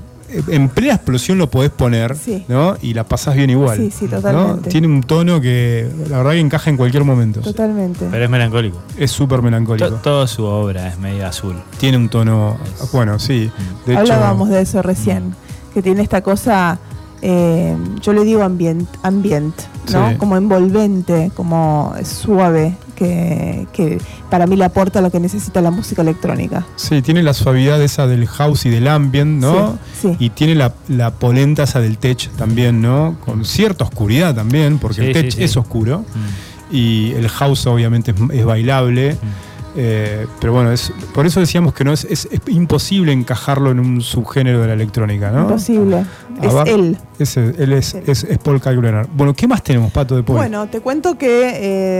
en 0.47 0.69
plena 0.69 0.95
explosión 0.95 1.37
lo 1.37 1.49
podés 1.49 1.69
poner, 1.71 2.15
Sí. 2.17 2.43
¿no? 2.47 2.75
Y 2.81 2.93
la 2.93 3.03
pasás 3.05 3.35
bien 3.35 3.49
igual. 3.49 3.77
Sí, 3.77 3.91
sí, 3.91 4.05
¿no? 4.05 4.17
totalmente. 4.17 4.69
Tiene 4.69 4.87
un 4.87 5.01
tono 5.03 5.39
que 5.41 5.89
la 6.09 6.17
verdad 6.17 6.31
que 6.31 6.39
encaja 6.39 6.69
en 6.69 6.77
cualquier 6.77 7.03
momento. 7.03 7.41
Totalmente. 7.41 8.07
Pero 8.11 8.23
es 8.25 8.29
melancólico. 8.29 8.77
Es 8.97 9.11
súper 9.11 9.41
melancólico. 9.41 9.89
To- 9.89 9.95
Toda 9.95 10.27
su 10.27 10.43
obra 10.43 10.87
es 10.87 10.97
media 10.99 11.29
azul. 11.29 11.55
Tiene 11.79 11.97
un 11.97 12.09
tono, 12.09 12.57
bueno, 12.91 13.19
sí. 13.19 13.51
De 13.85 13.93
hecho, 13.93 14.01
Hablábamos 14.01 14.49
de 14.49 14.61
eso 14.61 14.81
recién, 14.81 15.33
que 15.73 15.81
tiene 15.81 16.01
esta 16.01 16.21
cosa, 16.21 16.79
eh, 17.21 17.75
yo 18.01 18.13
le 18.13 18.23
digo 18.23 18.43
ambient, 18.43 18.87
ambient 19.03 19.55
¿no? 19.91 20.09
Sí. 20.09 20.15
Como 20.17 20.35
envolvente, 20.37 21.31
como 21.35 21.93
suave, 22.03 22.75
que, 22.97 23.67
que 23.73 23.99
para 24.29 24.47
mí 24.47 24.55
le 24.55 24.65
aporta 24.65 24.99
lo 25.01 25.11
que 25.11 25.19
necesita 25.19 25.61
la 25.61 25.69
música 25.71 26.01
electrónica. 26.01 26.65
Sí, 26.75 27.01
tiene 27.01 27.21
la 27.21 27.33
suavidad 27.33 27.81
esa 27.81 28.07
del 28.07 28.27
house 28.27 28.65
y 28.65 28.69
del 28.69 28.87
ambient, 28.87 29.39
¿no? 29.39 29.77
Sí, 30.01 30.09
sí. 30.09 30.15
Y 30.19 30.29
tiene 30.31 30.55
la, 30.55 30.73
la 30.87 31.11
polenta 31.11 31.63
esa 31.63 31.79
del 31.79 31.97
tech 31.99 32.29
también, 32.37 32.81
¿no? 32.81 33.17
Con 33.23 33.45
cierta 33.45 33.83
oscuridad 33.83 34.33
también, 34.35 34.79
porque 34.79 35.01
Sí, 35.01 35.07
el 35.07 35.13
tech 35.13 35.31
sí. 35.31 35.43
es 35.43 35.55
oscuro. 35.55 35.99
Mm. 35.99 36.75
Y 36.75 37.11
el 37.13 37.29
house 37.29 37.67
obviamente 37.67 38.11
es, 38.11 38.17
es 38.39 38.45
bailable. 38.45 39.15
Eh, 39.79 40.25
pero 40.41 40.53
bueno, 40.53 40.71
es, 40.71 40.91
por 41.13 41.25
eso 41.27 41.39
decíamos 41.39 41.73
que 41.73 41.83
no 41.83 41.93
es, 41.93 42.03
es- 42.05 42.27
es 42.31 42.41
imposible 42.47 43.11
encajarlo 43.11 43.69
en 43.69 43.79
un 43.79 44.01
subgénero 44.01 44.59
de 44.61 44.67
la 44.67 44.73
electrónica, 44.73 45.29
¿no? 45.31 45.41
Imposible. 45.43 46.03
Es 46.41 46.53
él. 46.67 46.97
ese- 47.19 47.53
él 47.57 47.73
es, 47.73 47.93
es, 47.93 48.23
es 48.23 48.37
Paul 48.39 48.59
Kalkbrenner. 48.59 49.07
Bueno, 49.13 49.33
¿qué 49.33 49.47
más 49.47 49.63
tenemos, 49.63 49.91
Pato, 49.91 50.15
de 50.15 50.23
Paul? 50.23 50.37
Bueno, 50.37 50.67
te 50.67 50.81
cuento 50.81 51.17
que 51.17 51.51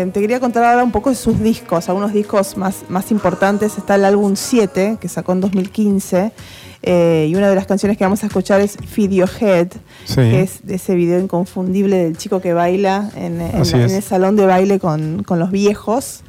eh, 0.02 0.10
te 0.12 0.20
quería 0.22 0.40
contar 0.40 0.64
ahora 0.64 0.84
un 0.84 0.92
poco 0.92 1.10
de 1.12 1.16
sus 1.16 1.40
discos, 1.40 1.88
algunos 1.88 2.14
discos 2.14 2.58
más, 2.58 2.84
más 2.90 3.12
importantes. 3.12 3.78
Está 3.78 3.96
el 3.96 4.06
álbum 4.06 4.36
7, 4.36 4.98
que 5.00 5.08
sacó 5.08 5.32
en 5.34 5.42
2015, 5.42 6.32
eh, 6.84 7.28
y 7.30 7.36
una 7.36 7.50
de 7.50 7.56
las 7.56 7.66
canciones 7.68 7.98
que 7.98 8.04
vamos 8.04 8.24
a 8.24 8.28
escuchar 8.28 8.62
es 8.62 8.78
Feed 8.88 9.12
Your 9.12 9.30
Head, 9.40 9.70
Sí. 10.06 10.16
que 10.16 10.42
es 10.42 10.60
ese 10.68 10.96
video 10.96 11.20
inconfundible 11.20 11.98
del 11.98 12.18
chico 12.18 12.40
que 12.42 12.54
baila 12.54 13.10
en, 13.16 13.42
en 13.42 13.62
es. 13.62 13.74
en 13.74 13.82
el 13.82 14.04
salón 14.04 14.36
de 14.36 14.46
baile 14.46 14.80
con, 14.80 15.24
con 15.24 15.40
los 15.40 15.52
viejos. 15.52 16.22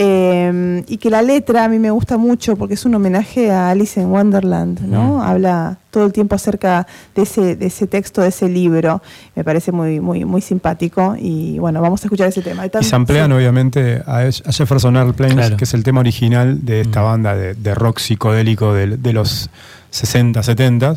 Eh, 0.00 0.84
y 0.86 0.96
que 0.98 1.10
la 1.10 1.22
letra 1.22 1.64
a 1.64 1.68
mí 1.68 1.78
me 1.80 1.90
gusta 1.90 2.16
mucho 2.18 2.54
porque 2.56 2.74
es 2.74 2.84
un 2.84 2.94
homenaje 2.94 3.50
a 3.50 3.70
Alice 3.70 4.00
en 4.00 4.08
Wonderland, 4.10 4.80
¿no? 4.82 5.22
Habla 5.22 5.78
todo 5.90 6.06
el 6.06 6.12
tiempo 6.12 6.36
acerca 6.36 6.86
de 7.16 7.22
ese, 7.22 7.56
de 7.56 7.66
ese 7.66 7.88
texto, 7.88 8.22
de 8.22 8.28
ese 8.28 8.48
libro. 8.48 9.02
Me 9.34 9.42
parece 9.42 9.72
muy, 9.72 9.98
muy, 10.00 10.24
muy 10.24 10.40
simpático. 10.40 11.16
Y 11.18 11.58
bueno, 11.58 11.80
vamos 11.82 12.02
a 12.02 12.06
escuchar 12.06 12.28
ese 12.28 12.42
tema. 12.42 12.64
Y 12.64 12.70
Tan- 12.70 12.84
se 12.84 12.94
amplían 12.94 13.26
sí. 13.30 13.32
obviamente 13.36 14.00
a, 14.06 14.18
a 14.18 14.52
Jefferson 14.52 14.96
Airplanes, 14.96 15.34
Claro. 15.34 15.56
que 15.56 15.64
es 15.64 15.74
el 15.74 15.82
tema 15.82 15.98
original 16.00 16.64
de 16.64 16.82
esta 16.82 17.00
Mm. 17.00 17.04
banda 17.04 17.34
de, 17.34 17.54
de 17.54 17.74
rock 17.74 17.98
psicodélico 17.98 18.72
de, 18.74 18.96
de 18.98 19.12
los 19.12 19.50
60, 19.90 20.42
70. 20.42 20.94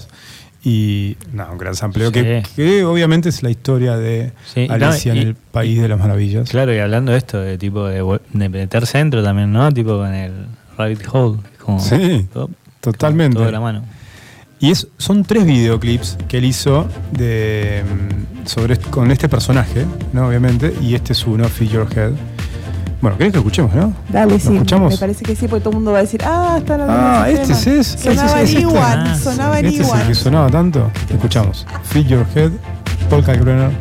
Y 0.64 1.18
nada, 1.34 1.52
un 1.52 1.58
gran 1.58 1.74
sampleo 1.76 2.10
Sí. 2.10 2.14
que, 2.14 2.44
que 2.56 2.84
obviamente 2.84 3.30
es 3.30 3.42
la 3.42 3.50
historia 3.50 3.98
de 3.98 4.32
Sí, 4.54 4.68
no, 4.68 4.74
Alicia 4.76 5.16
y- 5.16 5.20
en 5.22 5.28
el 5.30 5.36
País 5.36 5.82
de 5.82 5.88
las 5.88 5.98
Maravillas. 6.00 6.50
Claro, 6.50 6.74
y 6.74 6.78
hablando 6.78 7.12
de 7.14 7.18
esto, 7.18 7.40
de 7.40 7.58
tipo 7.58 7.88
de, 7.88 8.20
de 8.34 8.50
meterse 8.50 9.00
dentro 9.00 9.24
también, 9.24 9.52
¿no? 9.52 9.72
Tipo 9.72 9.98
con 9.98 10.14
el 10.14 10.32
Rabbit 10.78 11.02
Hole. 11.12 11.40
como 11.58 11.80
Sí, 11.80 12.28
todo- 12.34 12.50
totalmente. 12.80 13.36
Todo 13.36 13.46
de 13.46 13.52
la 13.52 13.60
mano. 13.60 13.84
Y 14.60 14.70
es, 14.70 14.88
son 14.98 15.24
tres 15.24 15.46
videoclips 15.46 16.18
que 16.28 16.38
él 16.38 16.46
hizo 16.46 16.88
de, 17.12 17.84
mm, 17.84 18.46
sobre, 18.48 18.78
con 18.78 19.10
este 19.10 19.28
personaje, 19.30 19.86
¿no? 20.14 20.28
Obviamente, 20.28 20.72
y 20.82 20.94
este 20.94 21.14
es 21.14 21.26
uno, 21.26 21.48
Your 21.60 21.88
Head. 21.96 22.12
Bueno, 23.02 23.18
¿querés 23.18 23.34
que 23.34 23.40
escuchemos, 23.40 23.74
no? 23.74 23.94
Dale, 24.10 24.34
¿Lo 24.34 24.40
sí. 24.40 24.54
escuchamos? 24.54 24.94
Me 24.94 24.98
parece 25.00 25.24
que 25.24 25.36
sí, 25.36 25.48
porque 25.48 25.62
todo 25.62 25.72
el 25.72 25.76
mundo 25.78 25.92
va 25.92 25.98
a 26.00 26.02
decir, 26.02 26.22
ah, 26.24 26.56
están 26.60 26.82
hablando 26.82 27.04
Ah, 27.04 27.26
de 27.26 27.34
ese 27.34 27.42
este 27.42 27.54
tema". 27.66 27.82
es, 27.82 27.88
ese 27.96 27.98
Sonaba 28.16 28.28
es 28.28 28.36
en 28.36 28.46
este. 28.58 28.60
igual, 28.62 29.04
Ah, 29.08 29.16
sonaba 29.16 29.60
en 29.60 29.66
Este 29.66 29.82
es 29.82 29.82
el 29.82 29.86
igual. 29.96 30.08
que 30.08 30.16
sonaba 30.16 30.50
tanto. 30.50 30.92
Escuchamos. 31.10 31.66
Feed 31.84 32.06
Your 32.08 32.26
Head, 32.36 32.52
Paul 33.10 33.24
Kalkbrenner. 33.24 33.72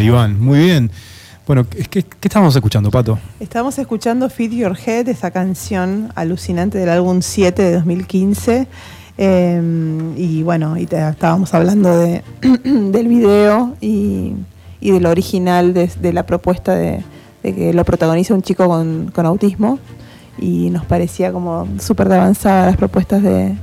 Iván. 0.00 0.40
Muy 0.40 0.58
bien. 0.60 0.90
Bueno, 1.46 1.66
¿qué, 1.68 2.02
qué, 2.02 2.04
estábamos 2.22 2.54
escuchando, 2.54 2.90
Pato? 2.90 3.18
Estamos 3.40 3.78
escuchando 3.78 4.28
Feed 4.28 4.52
Your 4.52 4.76
Head, 4.78 5.08
esa 5.08 5.30
canción 5.30 6.12
alucinante 6.14 6.76
del 6.76 6.90
álbum 6.90 7.22
7 7.22 7.62
de 7.62 7.72
2015. 7.72 8.66
Eh, 9.16 10.12
y 10.16 10.42
bueno, 10.42 10.76
estábamos 10.76 11.54
hablando 11.54 11.98
de, 11.98 12.22
del 12.64 13.08
video 13.08 13.74
y, 13.80 14.34
y 14.80 14.90
de 14.90 15.00
lo 15.00 15.10
original 15.10 15.72
de, 15.72 16.12
la 16.12 16.26
propuesta 16.26 16.74
de, 16.74 17.02
que 17.42 17.72
lo 17.72 17.84
protagoniza 17.84 18.34
un 18.34 18.42
chico 18.42 18.68
con, 18.68 19.10
con 19.14 19.24
autismo. 19.24 19.78
Y 20.38 20.70
nos 20.70 20.84
parecía 20.84 21.32
como 21.32 21.66
súper 21.80 22.12
avanzada 22.12 22.66
las 22.66 22.76
propuestas 22.76 23.22
de, 23.22 23.56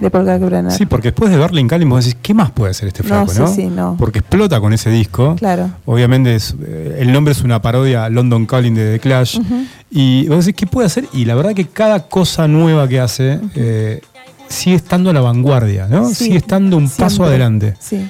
de 0.00 0.10
Paul 0.10 0.24
Kalkbrenner. 0.24 0.72
Sí, 0.72 0.86
porque 0.86 1.08
después 1.08 1.30
de 1.30 1.36
Berlin 1.36 1.68
Calling 1.68 1.88
vos 1.88 2.04
decís, 2.04 2.18
¿qué 2.22 2.34
más 2.34 2.50
puede 2.50 2.70
hacer 2.70 2.88
este 2.88 3.02
flaco, 3.02 3.32
sí, 3.32 3.38
no? 3.38 3.54
sí, 3.54 3.66
no. 3.66 3.96
Porque 3.98 4.20
explota 4.20 4.60
con 4.60 4.72
ese 4.72 4.90
disco. 4.90 5.36
Claro. 5.36 5.70
Obviamente 5.84 6.34
es, 6.34 6.54
eh, 6.62 6.98
el 7.00 7.12
nombre 7.12 7.32
es 7.32 7.42
una 7.42 7.60
parodia 7.60 8.08
London 8.08 8.46
Calling 8.46 8.74
de 8.74 8.92
The 8.92 9.00
Clash. 9.00 9.38
Y 9.90 10.26
vos 10.28 10.44
decís, 10.44 10.58
¿qué 10.58 10.66
puede 10.66 10.86
hacer? 10.86 11.06
Y 11.12 11.24
la 11.24 11.34
verdad 11.34 11.54
que 11.54 11.66
cada 11.66 12.08
cosa 12.08 12.48
nueva 12.48 12.88
que 12.88 13.00
hace 13.00 13.40
eh, 13.54 14.00
sigue 14.48 14.76
estando 14.76 15.10
a 15.10 15.12
la 15.12 15.20
vanguardia, 15.20 15.86
¿no? 15.86 16.08
Sí, 16.08 16.26
sigue 16.26 16.38
estando 16.38 16.76
un 16.76 16.88
paso 16.88 17.24
adelante. 17.24 17.74
Sí. 17.78 18.06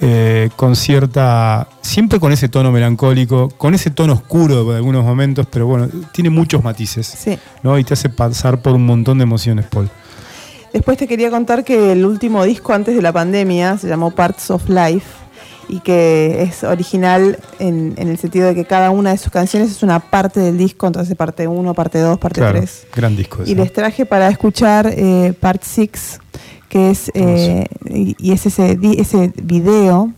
Eh, 0.00 0.50
con 0.56 0.76
cierta. 0.76 1.68
Siempre 1.80 2.18
con 2.18 2.32
ese 2.32 2.48
tono 2.48 2.72
melancólico, 2.72 3.48
con 3.50 3.74
ese 3.74 3.90
tono 3.90 4.14
oscuro 4.14 4.64
de 4.64 4.76
algunos 4.76 5.04
momentos, 5.04 5.46
pero 5.50 5.66
bueno, 5.66 5.88
tiene 6.12 6.30
muchos 6.30 6.62
matices. 6.62 7.06
Sí. 7.06 7.38
¿no? 7.62 7.78
Y 7.78 7.84
te 7.84 7.94
hace 7.94 8.08
pasar 8.08 8.60
por 8.60 8.74
un 8.74 8.84
montón 8.84 9.18
de 9.18 9.24
emociones, 9.24 9.66
Paul. 9.66 9.88
Después 10.74 10.98
te 10.98 11.06
quería 11.06 11.30
contar 11.30 11.62
que 11.62 11.92
el 11.92 12.04
último 12.04 12.42
disco 12.42 12.72
antes 12.72 12.96
de 12.96 13.00
la 13.00 13.12
pandemia 13.12 13.78
se 13.78 13.86
llamó 13.86 14.10
Parts 14.10 14.50
of 14.50 14.68
Life 14.68 15.06
y 15.68 15.78
que 15.78 16.42
es 16.42 16.64
original 16.64 17.38
en, 17.60 17.94
en 17.96 18.08
el 18.08 18.18
sentido 18.18 18.48
de 18.48 18.56
que 18.56 18.64
cada 18.64 18.90
una 18.90 19.12
de 19.12 19.18
sus 19.18 19.30
canciones 19.30 19.70
es 19.70 19.84
una 19.84 20.00
parte 20.00 20.40
del 20.40 20.58
disco, 20.58 20.88
entonces 20.88 21.16
parte 21.16 21.46
1, 21.46 21.74
parte 21.74 22.00
2, 22.00 22.18
parte 22.18 22.40
Claro, 22.40 22.58
3. 22.58 22.86
gran 22.92 23.14
disco 23.14 23.44
ese. 23.44 23.52
Y 23.52 23.54
les 23.54 23.72
traje 23.72 24.04
para 24.04 24.28
escuchar 24.28 24.92
eh, 24.94 25.32
Part 25.38 25.62
6, 25.62 26.20
que 26.68 26.90
es, 26.90 27.08
eh, 27.14 27.66
y, 27.88 28.16
y 28.18 28.32
es 28.32 28.44
ese, 28.44 28.76
ese 28.98 29.32
video 29.42 30.12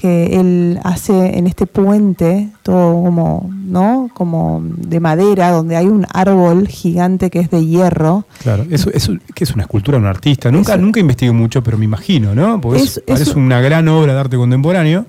que 0.00 0.40
él 0.40 0.80
hace 0.82 1.36
en 1.36 1.46
este 1.46 1.66
puente, 1.66 2.48
todo 2.62 3.02
como, 3.04 3.50
¿no? 3.52 4.08
Como 4.14 4.62
de 4.64 4.98
madera, 4.98 5.50
donde 5.50 5.76
hay 5.76 5.88
un 5.88 6.06
árbol 6.14 6.66
gigante 6.68 7.28
que 7.28 7.40
es 7.40 7.50
de 7.50 7.66
hierro. 7.66 8.24
Claro, 8.42 8.64
eso, 8.70 8.88
eso 8.94 9.12
que 9.34 9.44
es 9.44 9.50
una 9.52 9.64
escultura 9.64 9.98
de 9.98 10.04
un 10.04 10.08
artista. 10.08 10.50
Nunca, 10.50 10.72
Eso. 10.72 10.80
nunca 10.80 11.00
investigué 11.00 11.32
mucho, 11.32 11.62
pero 11.62 11.76
me 11.76 11.84
imagino, 11.84 12.34
¿no? 12.34 12.58
Porque 12.62 12.78
es- 12.80 13.02
parece 13.06 13.32
un- 13.32 13.42
una 13.44 13.60
gran 13.60 13.86
obra 13.88 14.14
de 14.14 14.20
arte 14.20 14.36
contemporáneo. 14.38 15.04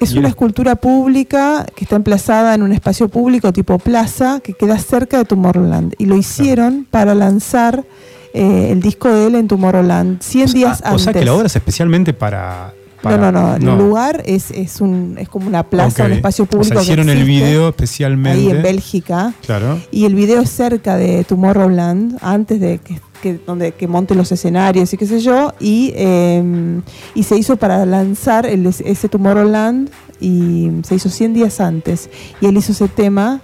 Es 0.00 0.14
una 0.14 0.28
escultura 0.28 0.76
pública 0.76 1.66
que 1.76 1.84
está 1.84 1.96
emplazada 1.96 2.54
en 2.54 2.62
un 2.62 2.72
espacio 2.72 3.08
público 3.08 3.52
tipo 3.52 3.78
plaza 3.78 4.40
que 4.42 4.54
queda 4.54 4.78
cerca 4.78 5.18
de 5.18 5.26
Tomorrowland. 5.26 5.94
Y 5.98 6.06
lo 6.06 6.16
hicieron 6.16 6.86
para 6.90 7.14
lanzar 7.14 7.84
eh, 8.32 8.68
el 8.72 8.80
disco 8.80 9.10
de 9.10 9.26
él 9.26 9.34
en 9.34 9.46
Tomorrowland 9.46 10.22
100 10.22 10.44
O 10.46 10.48
sea, 10.48 10.54
días 10.58 10.80
ah, 10.82 10.88
antes. 10.88 11.02
O 11.02 11.04
sea 11.04 11.12
que 11.12 11.24
la 11.26 11.34
obra 11.34 11.46
es 11.48 11.54
especialmente 11.54 12.14
para. 12.14 12.72
Para- 13.02 13.30
no, 13.30 13.32
no, 13.32 13.58
no, 13.58 13.72
El 13.72 13.78
lugar 13.78 14.22
es, 14.26 14.50
es, 14.50 14.80
un, 14.80 15.16
es 15.18 15.28
como 15.28 15.46
una 15.48 15.62
plaza, 15.64 16.04
un 16.06 16.12
espacio 16.12 16.44
O 16.44 16.46
sea, 16.46 16.58
público. 16.58 16.76
que 16.76 16.82
hicieron 16.82 17.08
el 17.08 17.24
video 17.24 17.68
especialmente. 17.68 18.38
Ahí 18.40 18.50
en 18.50 18.62
Bélgica. 18.62 19.34
Claro. 19.44 19.80
Y 19.90 20.04
el 20.04 20.14
video 20.14 20.40
es 20.40 20.50
cerca 20.50 20.96
de 20.96 21.24
Tomorrowland, 21.24 22.18
antes 22.22 22.60
de 22.60 22.78
que, 22.78 23.00
que- 23.20 23.38
donde, 23.46 23.72
que 23.72 23.86
monte 23.88 24.14
los 24.14 24.30
escenarios 24.32 24.92
y 24.92 24.96
qué 24.96 25.06
sé 25.06 25.20
yo. 25.20 25.52
Y, 25.60 25.92
eh, 25.96 26.80
y 27.14 27.22
se 27.24 27.36
hizo 27.36 27.56
para 27.56 27.84
lanzar 27.86 28.46
el, 28.46 28.66
ese 28.66 29.08
Tomorrowland 29.08 29.90
y 30.20 30.70
se 30.84 30.94
hizo 30.94 31.08
100 31.10 31.34
días 31.34 31.60
antes. 31.60 32.08
Y 32.40 32.46
él 32.46 32.56
hizo 32.56 32.72
ese 32.72 32.88
tema 32.88 33.40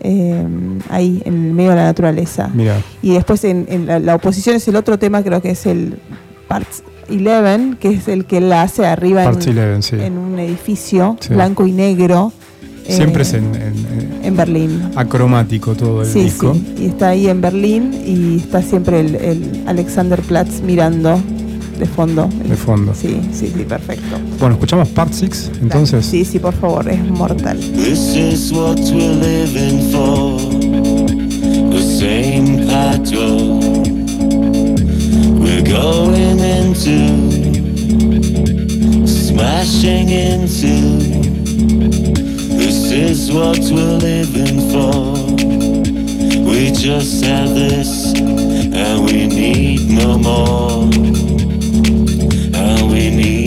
eh, 0.00 0.44
ahí, 0.90 1.22
en 1.24 1.34
el 1.46 1.52
medio 1.54 1.70
de 1.70 1.76
la 1.76 1.84
naturaleza. 1.84 2.50
Mira. 2.52 2.82
Y 3.02 3.14
después 3.14 3.42
en, 3.44 3.66
en 3.70 3.86
la, 3.86 3.98
la 3.98 4.14
oposición 4.16 4.54
es 4.56 4.66
el 4.68 4.76
otro 4.76 4.98
tema, 4.98 5.22
creo 5.22 5.40
que 5.40 5.50
es 5.52 5.64
el 5.66 5.98
Part 6.48 6.66
11, 7.08 7.76
que 7.78 7.88
es 7.90 8.08
el 8.08 8.24
que 8.24 8.38
él 8.38 8.52
hace 8.52 8.86
arriba 8.86 9.22
en, 9.24 9.28
11, 9.28 9.82
sí. 9.82 9.96
en 10.04 10.18
un 10.18 10.38
edificio 10.38 11.16
Sí. 11.20 11.34
blanco 11.34 11.66
y 11.66 11.72
negro. 11.72 12.32
Siempre 12.88 13.22
eh, 13.22 13.26
es 13.26 13.34
en, 13.34 13.44
en- 13.54 14.20
en 14.22 14.36
Berlín. 14.36 14.80
acromático 14.94 15.74
todo 15.74 16.02
el 16.02 16.08
Sí, 16.08 16.20
disco. 16.24 16.54
sí. 16.54 16.82
Y 16.82 16.86
está 16.86 17.08
ahí 17.08 17.28
en 17.28 17.40
Berlín 17.40 17.92
y 18.06 18.36
está 18.36 18.62
siempre 18.62 19.00
el, 19.00 19.14
el 19.16 19.62
Alexanderplatz 19.66 20.60
mirando 20.62 21.20
de 21.78 21.86
fondo. 21.86 22.28
De 22.48 22.56
fondo. 22.56 22.92
Sí, 22.94 23.20
sí, 23.32 23.52
sí, 23.54 23.64
perfecto. 23.64 24.16
Bueno, 24.38 24.54
escuchamos 24.54 24.88
Part 24.90 25.12
6, 25.12 25.50
entonces. 25.62 26.06
Sí, 26.06 26.24
sí, 26.24 26.38
por 26.38 26.54
favor, 26.54 26.88
es 26.88 27.02
mortal. 27.10 27.58
This 27.58 28.14
is 28.16 28.52
what 28.52 28.78
we're 28.78 29.14
living 29.16 29.90
for. 29.90 30.40
The 31.70 31.82
same 31.82 32.66
patrol. 32.66 33.85
Going 35.68 36.38
into, 36.38 36.98
smashing 39.06 40.08
into. 40.08 40.76
This 42.56 42.92
is 42.92 43.32
what 43.32 43.58
we're 43.58 43.98
living 43.98 44.60
for. 44.70 45.16
We 46.48 46.70
just 46.70 47.24
have 47.24 47.48
this, 47.54 48.14
and 48.14 49.04
we 49.04 49.26
need 49.26 49.90
no 49.90 50.16
more. 50.16 50.84
And 52.54 52.90
we 52.90 53.10
need 53.10 53.45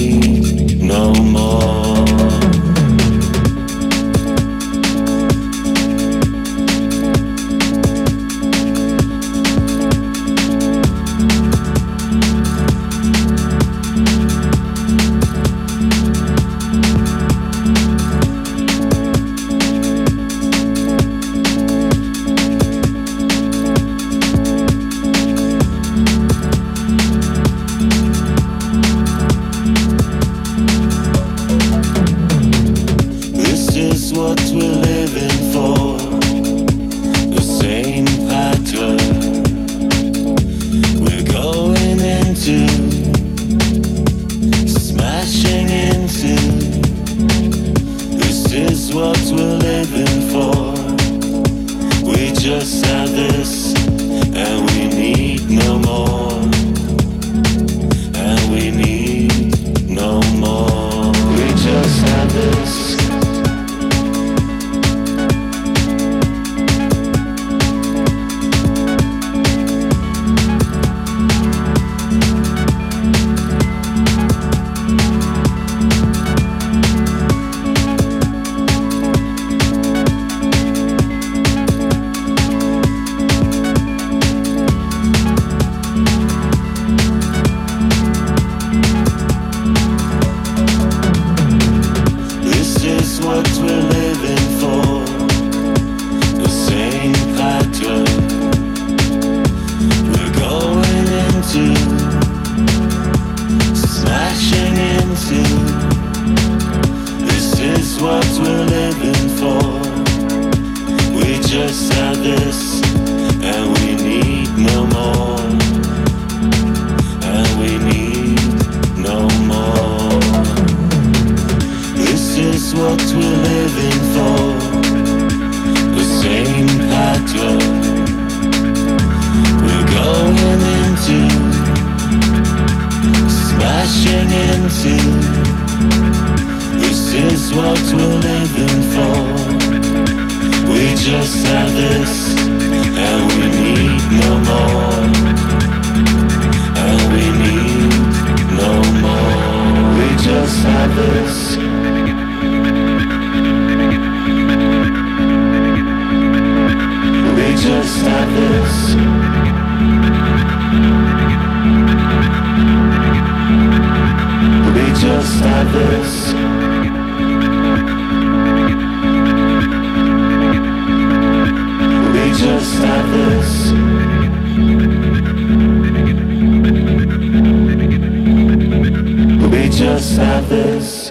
Sabbath. 179.99 181.09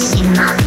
Máxima. 0.00 0.59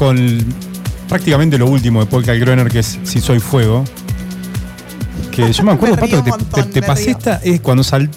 con 0.00 0.16
prácticamente 1.10 1.58
lo 1.58 1.66
último 1.66 2.00
de 2.00 2.06
Polka 2.06 2.32
Groener, 2.32 2.70
que 2.70 2.78
es 2.78 2.98
Si 3.04 3.20
Soy 3.20 3.38
Fuego. 3.38 3.84
Que 5.30 5.52
yo 5.52 5.62
me 5.62 5.72
acuerdo, 5.72 5.96
Pato, 6.00 6.24
que 6.24 6.32
te, 6.32 6.62
te, 6.62 6.80
pasé 6.80 7.10
esta. 7.10 7.36
Es 7.44 7.60
cuando 7.60 7.84
salió 7.84 8.08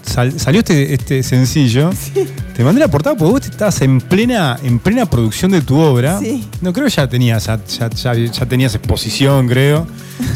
este, 0.59 0.93
este, 0.93 1.23
sencillo, 1.23 1.91
sí. 1.91 2.25
te 2.55 2.63
mandé 2.63 2.79
la 2.79 2.87
portada 2.87 3.17
porque 3.17 3.31
vos 3.33 3.45
estabas 3.45 3.81
en 3.81 3.99
plena, 3.99 4.57
en 4.63 4.79
plena 4.79 5.05
producción 5.07 5.51
de 5.51 5.59
tu 5.59 5.77
obra. 5.77 6.19
Sí. 6.19 6.47
No 6.61 6.71
creo 6.71 6.87
ya 6.87 7.09
tenías, 7.09 7.47
ya, 7.47 7.89
ya 7.89 8.45
tenías 8.47 8.73
exposición, 8.75 9.49
creo. 9.49 9.85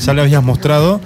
Ya 0.06 0.14
la 0.14 0.24
habías 0.24 0.44
mostrado. 0.44 0.99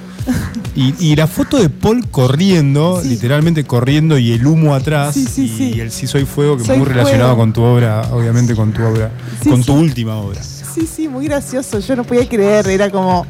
Y, 0.73 0.95
y, 0.99 1.15
la 1.18 1.27
foto 1.27 1.57
de 1.57 1.69
Paul 1.69 2.07
corriendo, 2.10 3.02
literalmente 3.03 3.65
corriendo 3.65 4.18
y 4.18 4.31
el 4.31 4.48
humo 4.48 4.73
atrás 4.73 5.18
y 5.38 5.80
el 5.81 5.91
Sí 5.91 6.07
Soy 6.07 6.23
Fuego, 6.23 6.56
que 6.56 6.64
es 6.64 6.77
muy 6.77 6.88
relacionado 6.88 7.35
con 7.35 7.52
tu 7.52 7.61
obra, 7.61 8.03
obviamente 8.14 8.56
con 8.56 8.72
tu 8.72 8.81
obra, 8.84 9.11
con 9.43 9.64
tu 9.64 9.73
última 9.73 10.15
obra. 10.15 10.41
Sí, 10.41 10.88
sí, 10.88 11.10
muy 11.10 11.26
gracioso, 11.26 11.80
yo 11.80 11.95
no 11.98 12.06
podía 12.06 12.27
creer, 12.30 12.65
era 12.69 12.89
como, 12.89 13.26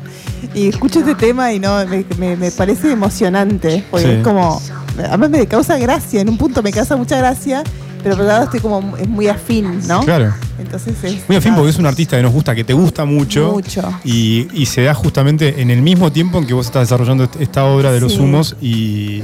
y 0.53 0.67
escucho 0.67 0.99
este 0.99 1.15
tema 1.15 1.51
y 1.51 1.59
no, 1.59 1.83
me, 2.19 2.35
me, 2.35 2.51
parece 2.51 2.91
emocionante, 2.91 3.83
porque 3.89 4.17
es 4.17 4.23
como, 4.23 4.61
además 4.99 5.31
me 5.31 5.47
causa 5.47 5.79
gracia, 5.79 6.21
en 6.21 6.29
un 6.29 6.37
punto 6.37 6.61
me 6.61 6.71
causa 6.71 6.95
mucha 6.95 7.17
gracia, 7.17 7.63
pero 8.03 8.15
por 8.15 8.25
otro 8.25 8.25
lado 8.25 8.43
estoy 8.43 8.59
como, 8.59 8.95
es 8.97 9.07
muy 9.07 9.27
afín, 9.27 9.79
¿no? 9.87 10.01
Claro. 10.01 10.33
Entonces 10.61 11.03
es. 11.03 11.27
Muy 11.27 11.35
afín 11.37 11.55
porque 11.55 11.69
es 11.71 11.77
un 11.77 11.85
artista 11.85 12.17
que 12.17 12.23
nos 12.23 12.31
gusta, 12.31 12.53
que 12.55 12.63
te 12.63 12.73
gusta 12.73 13.05
mucho. 13.05 13.51
Mucho. 13.53 13.81
Y, 14.03 14.47
y 14.53 14.65
se 14.65 14.83
da 14.83 14.93
justamente 14.93 15.61
en 15.61 15.69
el 15.71 15.81
mismo 15.81 16.11
tiempo 16.11 16.37
en 16.39 16.45
que 16.47 16.53
vos 16.53 16.65
estás 16.67 16.83
desarrollando 16.87 17.23
est- 17.25 17.35
esta 17.39 17.65
obra 17.65 17.91
de 17.91 17.99
los 17.99 18.13
Sí. 18.13 18.19
humos 18.19 18.55
y 18.61 19.21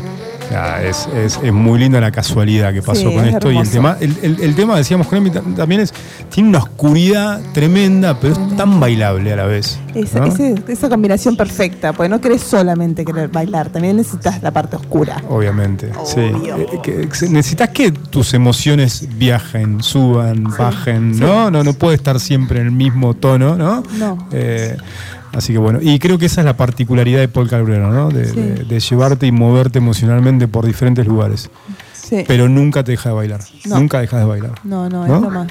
nada, 0.52 0.82
es, 0.84 1.08
es- 1.16 1.40
es 1.44 1.54
muy 1.54 1.80
linda 1.80 2.00
la 2.00 2.12
casualidad 2.12 2.74
que 2.74 2.82
pasó 2.82 3.02
Sí, 3.10 3.16
con 3.16 3.26
es 3.26 3.34
esto. 3.34 3.52
Y 3.52 3.58
el 3.58 3.70
tema, 3.70 3.98
el, 4.00 4.16
el- 4.22 4.40
el 4.42 4.56
tema, 4.56 4.78
decíamos 4.78 5.08
con 5.08 5.18
también 5.56 5.82
es, 5.82 5.94
tiene 6.30 6.50
una 6.50 6.60
oscuridad 6.60 7.42
tremenda, 7.54 8.20
pero 8.20 8.34
es 8.34 8.56
tan 8.58 8.80
bailable 8.80 9.34
a 9.34 9.36
la 9.36 9.46
vez. 9.46 9.80
Esa, 9.96 10.20
¿no? 10.20 10.26
ese- 10.28 10.56
esa 10.68 10.90
combinación 10.90 11.36
perfecta, 11.36 11.94
porque 11.94 12.10
no 12.10 12.22
querés 12.22 12.42
solamente 12.44 13.04
querer 13.04 13.30
bailar, 13.30 13.70
también 13.70 13.98
necesitas 13.98 14.42
la 14.44 14.52
parte 14.52 14.76
oscura. 14.76 15.22
Obviamente, 15.30 15.92
sí. 16.06 16.20
Obvio. 16.20 16.58
Eh, 16.86 17.10
necesitas 17.30 17.70
que 17.70 17.92
tus 17.92 18.34
emociones 18.34 19.08
viajen, 19.18 19.82
suban, 19.84 20.44
bajen, 20.58 21.18
¿no? 21.20 21.50
¿no? 21.52 21.64
No 21.64 21.74
puede 21.74 21.96
estar 21.96 22.20
siempre 22.20 22.60
en 22.62 22.68
el 22.68 22.72
mismo 22.72 23.14
tono, 23.14 23.56
¿no? 23.56 23.84
No. 23.98 24.28
Eh, 24.32 24.78
así 25.38 25.54
que 25.54 25.60
bueno, 25.60 25.80
y 25.82 26.00
creo 26.00 26.18
que 26.18 26.26
esa 26.26 26.42
es 26.42 26.46
la 26.46 26.58
particularidad 26.58 27.20
de 27.20 27.28
Paul 27.28 27.50
Calbrero, 27.50 27.92
¿no? 27.92 28.10
De, 28.10 28.26
Sí. 28.26 28.36
de- 28.36 28.64
de 28.66 28.80
llevarte 28.80 29.28
y 29.28 29.32
moverte 29.32 29.78
emocionalmente 29.80 30.48
por 30.48 30.66
diferentes 30.66 31.06
lugares. 31.08 31.50
Sí. 31.94 32.24
Pero 32.28 32.48
nunca 32.50 32.84
te 32.84 32.92
deja 32.92 33.10
de 33.10 33.16
bailar. 33.16 33.42
No. 33.66 33.80
Nunca 33.80 34.00
dejas 34.00 34.20
de 34.22 34.26
bailar. 34.26 34.52
No, 34.64 34.90
no, 34.90 35.06
¿No? 35.08 35.16
es 35.16 35.22
lo 35.22 35.30
más. 35.30 35.48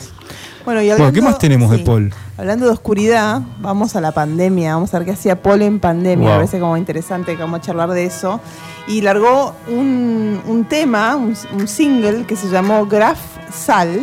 Bueno, 0.64 0.80
y 0.82 0.86
Bueno, 0.86 0.94
hablando, 1.04 1.12
¿qué 1.12 1.22
más 1.22 1.38
tenemos 1.38 1.70
de 1.70 1.78
Paul? 1.78 2.12
Hablando 2.36 2.66
de 2.66 2.72
oscuridad, 2.72 3.40
vamos 3.60 3.94
a 3.94 4.00
la 4.00 4.10
pandemia. 4.10 4.74
Vamos 4.74 4.92
a 4.92 4.98
ver 4.98 5.06
qué 5.06 5.12
hacía 5.12 5.40
Paul 5.40 5.62
en 5.62 5.78
pandemia. 5.78 6.26
Wow. 6.26 6.32
Me 6.32 6.36
parece 6.38 6.58
como 6.58 6.76
interesante 6.76 7.36
que 7.36 7.40
vamos 7.42 7.60
a 7.60 7.62
charlar 7.62 7.90
de 7.90 8.04
eso. 8.04 8.40
Y 8.88 9.00
largó 9.02 9.54
un, 9.68 10.40
un 10.46 10.64
tema, 10.64 11.14
un, 11.14 11.34
un 11.56 11.68
single 11.68 12.24
que 12.26 12.34
se 12.34 12.48
llamó 12.48 12.84
Graf 12.86 13.18
Sal, 13.54 14.00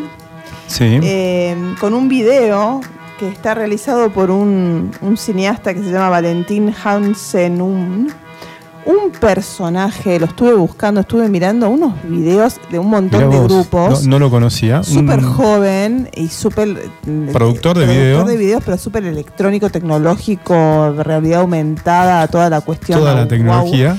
Sí. 0.67 0.99
eh, 1.03 1.55
con 1.81 1.93
un 1.93 2.07
video 2.07 2.79
que 3.23 3.29
está 3.29 3.53
realizado 3.53 4.09
por 4.09 4.29
un, 4.31 4.91
un 5.01 5.15
cineasta 5.17 5.73
que 5.73 5.81
se 5.81 5.91
llama 5.91 6.09
Valentín 6.09 6.73
Hansen. 6.83 7.61
Un 7.61 9.11
personaje, 9.17 10.19
lo 10.19 10.25
estuve 10.25 10.53
buscando, 10.53 10.99
estuve 10.99 11.29
mirando 11.29 11.69
unos 11.69 11.93
videos 12.03 12.59
de 12.69 12.79
un 12.79 12.89
montón 12.89 13.29
de 13.29 13.39
grupos. 13.39 14.03
No, 14.03 14.09
no 14.09 14.19
lo 14.19 14.29
conocía. 14.29 14.83
Súper 14.83 15.19
Un- 15.19 15.33
joven 15.33 16.09
y 16.13 16.27
súper... 16.27 16.67
eh, 17.07 17.29
Productor 17.31 17.77
de 17.77 17.85
video. 17.85 18.15
Productor 18.17 18.27
de 18.27 18.37
videos, 18.37 18.61
pero 18.65 18.77
súper 18.77 19.05
electrónico, 19.05 19.69
tecnológico, 19.69 20.93
realidad 21.01 21.39
aumentada, 21.41 22.27
toda 22.27 22.49
la 22.49 22.59
cuestión. 22.59 22.99
Toda 22.99 23.13
la 23.13 23.21
wow. 23.21 23.29
tecnología. 23.29 23.97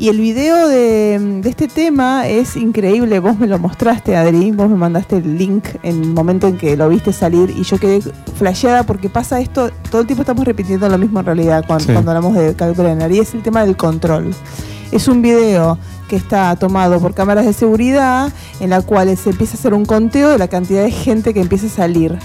Y 0.00 0.08
el 0.10 0.20
video 0.20 0.68
de, 0.68 1.40
de 1.42 1.50
este 1.50 1.66
tema 1.66 2.28
es 2.28 2.54
increíble. 2.56 3.18
Vos 3.18 3.36
me 3.36 3.48
lo 3.48 3.58
mostraste, 3.58 4.16
Adri. 4.16 4.52
Vos 4.52 4.70
me 4.70 4.76
mandaste 4.76 5.16
el 5.16 5.36
link 5.36 5.64
en 5.82 6.02
el 6.04 6.08
momento 6.10 6.46
en 6.46 6.56
que 6.56 6.76
lo 6.76 6.88
viste 6.88 7.12
salir. 7.12 7.50
Y 7.50 7.64
yo 7.64 7.78
quedé 7.78 8.00
flasheada 8.36 8.84
porque 8.84 9.08
pasa 9.08 9.40
esto. 9.40 9.70
Todo 9.90 10.02
el 10.02 10.06
tiempo 10.06 10.22
estamos 10.22 10.44
repitiendo 10.44 10.88
lo 10.88 10.98
mismo 10.98 11.18
en 11.18 11.26
realidad 11.26 11.64
cuando, 11.66 11.84
Sí. 11.86 11.92
cuando 11.92 12.12
hablamos 12.12 12.36
de 12.36 12.54
Calculator. 12.54 13.10
Y 13.10 13.18
es 13.18 13.34
el 13.34 13.42
tema 13.42 13.64
del 13.64 13.76
control. 13.76 14.32
Es 14.92 15.08
un 15.08 15.20
video 15.20 15.78
que 16.08 16.14
está 16.14 16.54
tomado 16.54 17.00
por 17.00 17.12
cámaras 17.12 17.44
de 17.44 17.52
seguridad 17.52 18.32
en 18.60 18.70
la 18.70 18.80
cual 18.82 19.14
se 19.16 19.30
empieza 19.30 19.56
a 19.56 19.58
hacer 19.58 19.74
un 19.74 19.84
conteo 19.84 20.30
de 20.30 20.38
la 20.38 20.46
cantidad 20.48 20.82
de 20.84 20.92
gente 20.92 21.34
que 21.34 21.40
empieza 21.40 21.66
a 21.66 21.70
salir. 21.70 22.16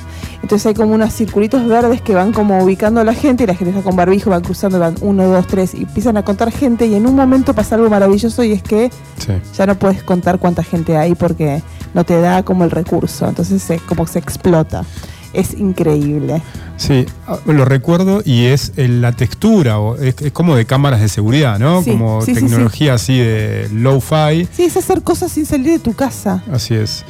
Entonces 0.43 0.65
hay 0.67 0.73
como 0.75 0.93
unos 0.93 1.13
circulitos 1.13 1.65
verdes 1.67 2.01
que 2.01 2.13
van 2.13 2.33
como 2.33 2.61
ubicando 2.63 2.99
a 3.01 3.03
la 3.03 3.13
gente 3.13 3.45
y 3.45 3.47
la 3.47 3.55
gente 3.55 3.71
está 3.71 3.81
con 3.81 3.95
barbijo, 3.95 4.29
van 4.29 4.41
cruzando, 4.43 4.77
van 4.77 4.93
uno, 5.01 5.23
dos, 5.25 5.47
tres 5.47 5.73
y 5.73 5.83
empiezan 5.83 6.17
a 6.17 6.23
contar 6.23 6.51
gente 6.51 6.85
y 6.85 6.93
en 6.95 7.07
un 7.07 7.15
momento 7.15 7.53
pasa 7.55 7.75
algo 7.75 7.89
maravilloso 7.89 8.43
y 8.43 8.51
es 8.51 8.61
que 8.61 8.91
Sí. 9.17 9.31
ya 9.57 9.65
no 9.65 9.75
puedes 9.75 10.03
contar 10.03 10.37
cuánta 10.39 10.61
gente 10.61 10.97
hay 10.97 11.15
porque 11.15 11.63
no 11.93 12.03
te 12.03 12.19
da 12.19 12.43
como 12.43 12.65
el 12.65 12.71
recurso. 12.71 13.27
Entonces 13.27 13.61
se, 13.63 13.79
como 13.79 14.05
se 14.05 14.19
explota. 14.19 14.83
Es 15.31 15.53
increíble. 15.55 16.43
Sí, 16.77 17.05
ah, 17.25 17.39
lo 17.45 17.65
recuerdo 17.65 18.21
y 18.25 18.45
es 18.45 18.73
eh, 18.75 18.87
la 18.87 19.13
textura, 19.13 19.77
es, 20.01 20.15
es 20.21 20.31
como 20.31 20.55
de 20.55 20.65
cámaras 20.65 20.99
de 21.01 21.07
seguridad, 21.09 21.57
¿no? 21.57 21.81
Sí, 21.81 21.91
como 21.91 22.21
sí, 22.21 22.33
tecnología 22.33 22.95
así 22.95 23.17
de 23.17 23.67
low-fi, 23.73 24.47
Sí, 24.51 24.63
es 24.65 24.77
hacer 24.77 25.01
cosas 25.03 25.31
sin 25.31 25.45
salir 25.45 25.71
de 25.71 25.79
tu 25.79 25.93
casa. 25.93 26.43
así 26.51 26.75
es. 26.75 27.03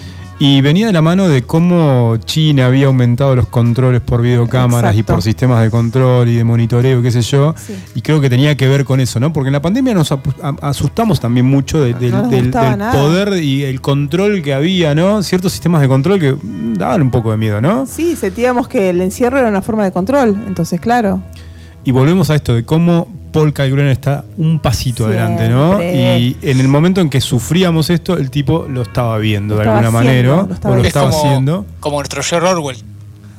Y 0.46 0.60
venía 0.60 0.88
de 0.88 0.92
la 0.92 1.02
mano 1.02 1.30
de 1.30 1.44
cómo 1.44 2.18
China 2.26 2.66
había 2.66 2.88
aumentado 2.88 3.34
los 3.34 3.48
controles 3.48 4.02
por 4.02 4.22
videocámaras 4.22 4.94
y 4.94 5.02
por 5.02 5.22
sistemas 5.22 5.64
de 5.64 5.70
control 5.72 6.28
y 6.28 6.36
de 6.36 6.44
monitoreo, 6.44 7.02
qué 7.02 7.12
sé 7.12 7.22
yo. 7.22 7.56
Sí. 7.58 7.74
Y 7.96 8.02
creo 8.02 8.20
que 8.20 8.30
tenía 8.30 8.58
que 8.58 8.68
ver 8.68 8.84
con 8.84 9.00
eso, 9.00 9.22
¿no? 9.22 9.32
Porque 9.32 9.48
en 9.48 9.54
la 9.54 9.62
pandemia 9.62 9.94
nos 9.94 10.14
asustamos 10.62 11.22
también 11.22 11.46
mucho 11.46 11.82
de- 11.82 11.94
del, 11.94 12.12
No 12.12 12.28
del- 12.28 12.52
poder 12.52 13.42
y 13.42 13.64
el 13.64 13.80
control 13.80 14.42
que 14.42 14.54
había, 14.54 14.94
¿no? 14.94 15.24
Ciertos 15.24 15.54
sistemas 15.54 15.80
de 15.80 15.88
control 15.88 16.20
que 16.20 16.36
daban 16.78 17.02
un 17.04 17.10
poco 17.12 17.32
de 17.32 17.38
miedo, 17.38 17.62
¿no? 17.62 17.86
Sí, 17.86 18.18
sentíamos 18.18 18.68
que 18.68 18.90
el 18.90 19.00
encierro 19.00 19.38
era 19.40 19.48
una 19.48 19.62
forma 19.62 19.86
de 19.86 19.94
control. 19.94 20.36
Entonces, 20.46 20.82
claro. 20.82 21.22
Y 21.86 21.92
volvemos 21.92 22.30
a 22.30 22.36
esto 22.36 22.54
de 22.54 22.64
cómo 22.64 23.08
Paul 23.32 23.52
Calgren 23.52 23.88
está 23.88 24.24
un 24.38 24.60
pasito 24.60 25.06
adelante, 25.08 25.50
¿no? 25.50 25.82
Y 25.82 26.38
en 26.42 26.60
el 26.60 26.68
momento 26.68 27.02
en 27.02 27.10
que 27.10 27.20
sufríamos 27.20 27.90
esto, 27.90 28.18
el 28.18 28.30
tipo 28.30 28.68
lo 28.70 28.84
estaba 28.84 29.18
viendo 29.18 29.56
Lo 29.56 29.60
de 29.60 29.66
estaba 29.66 29.80
alguna 29.80 30.00
haciendo, 30.00 30.32
manera, 30.36 30.48
lo 30.48 30.54
estaba 30.54 30.74
o 30.74 30.78
lo 30.78 30.82
Es 30.84 30.88
estaba 30.88 31.10
como, 31.10 31.24
haciendo. 31.24 31.66
como 31.80 31.98
nuestro 31.98 32.22
George 32.24 32.48
Orwell. 32.48 32.78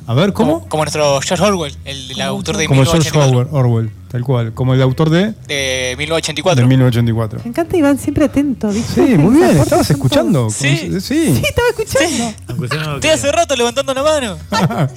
A 0.07 0.13
ver, 0.13 0.33
¿cómo? 0.33 0.59
Como, 0.59 0.69
como 0.69 0.83
nuestro 0.83 1.19
George 1.21 1.43
Orwell, 1.43 1.73
el, 1.83 2.11
el 2.11 2.21
autor 2.21 2.57
de 2.57 2.67
Como 2.67 2.83
George 2.83 3.09
1984. 3.09 3.57
Orwell, 3.57 3.65
Orwell, 3.87 3.91
tal 4.11 4.21
cual. 4.23 4.53
Como 4.53 4.73
el 4.75 4.81
autor 4.81 5.09
de, 5.09 5.33
De 5.47 5.95
1984. 5.97 6.61
de 6.61 6.67
1984. 6.67 7.39
Me 7.43 7.49
encanta 7.49 7.75
Iván, 7.77 7.97
siempre 7.97 8.25
atento, 8.25 8.67
¿viste? 8.69 9.05
Sí, 9.07 9.17
muy 9.17 9.37
bien. 9.37 9.57
¿Estabas 9.57 9.89
escuchando? 9.89 10.49
Sí. 10.51 10.77
Sí. 10.99 10.99
Sí, 11.01 11.41
estaba 11.43 11.67
escuchando. 11.69 12.95
Estoy 12.95 13.09
hace 13.09 13.31
rato 13.31 13.55
levantando 13.55 13.93
la 13.95 14.03
mano. 14.03 14.37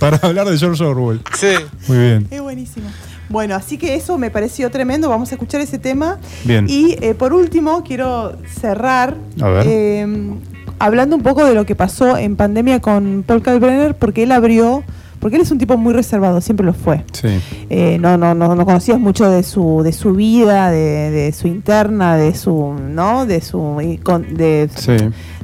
Para 0.00 0.16
hablar 0.18 0.48
de 0.48 0.58
George 0.58 0.82
Orwell. 0.82 1.20
Sí. 1.38 1.54
Muy 1.86 1.98
bien. 1.98 2.26
Es 2.30 2.40
buenísimo. 2.40 2.88
Bueno, 3.28 3.54
así 3.56 3.76
que 3.78 3.94
eso 3.94 4.18
me 4.18 4.30
pareció 4.30 4.70
tremendo. 4.70 5.08
Vamos 5.08 5.30
a 5.32 5.34
escuchar 5.34 5.60
ese 5.60 5.78
tema. 5.78 6.18
Bien. 6.44 6.66
Y 6.68 6.96
eh, 7.00 7.14
por 7.14 7.32
último, 7.32 7.82
quiero 7.84 8.36
cerrar 8.60 9.16
A 9.40 9.48
ver. 9.48 9.66
eh, 9.68 10.06
hablando 10.78 11.16
un 11.16 11.22
poco 11.22 11.44
de 11.44 11.54
lo 11.54 11.64
que 11.66 11.74
pasó 11.74 12.16
en 12.16 12.36
pandemia 12.36 12.80
con 12.80 13.24
Paul 13.26 13.42
Kalkbrenner, 13.42 13.94
porque 13.94 14.24
él 14.24 14.32
abrió, 14.32 14.82
porque 15.20 15.36
él 15.36 15.42
es 15.42 15.50
un 15.50 15.58
tipo 15.58 15.76
muy 15.76 15.92
reservado, 15.94 16.40
siempre 16.40 16.66
lo 16.66 16.74
fue. 16.74 17.04
Sí. 17.12 17.28
Eh, 17.70 17.98
no, 18.00 18.16
no, 18.18 18.34
no, 18.34 18.54
no 18.54 18.64
conocías 18.64 18.98
mucho 19.00 19.30
de 19.30 19.42
su, 19.42 19.82
de 19.82 19.92
su 19.92 20.12
vida, 20.12 20.70
de, 20.70 21.10
de 21.10 21.32
su 21.32 21.48
interna, 21.48 22.16
de 22.16 22.34
su, 22.34 22.74
¿no? 22.90 23.26
De 23.26 23.40
su, 23.40 23.76
de, 24.30 24.68
Sí. 24.76 24.96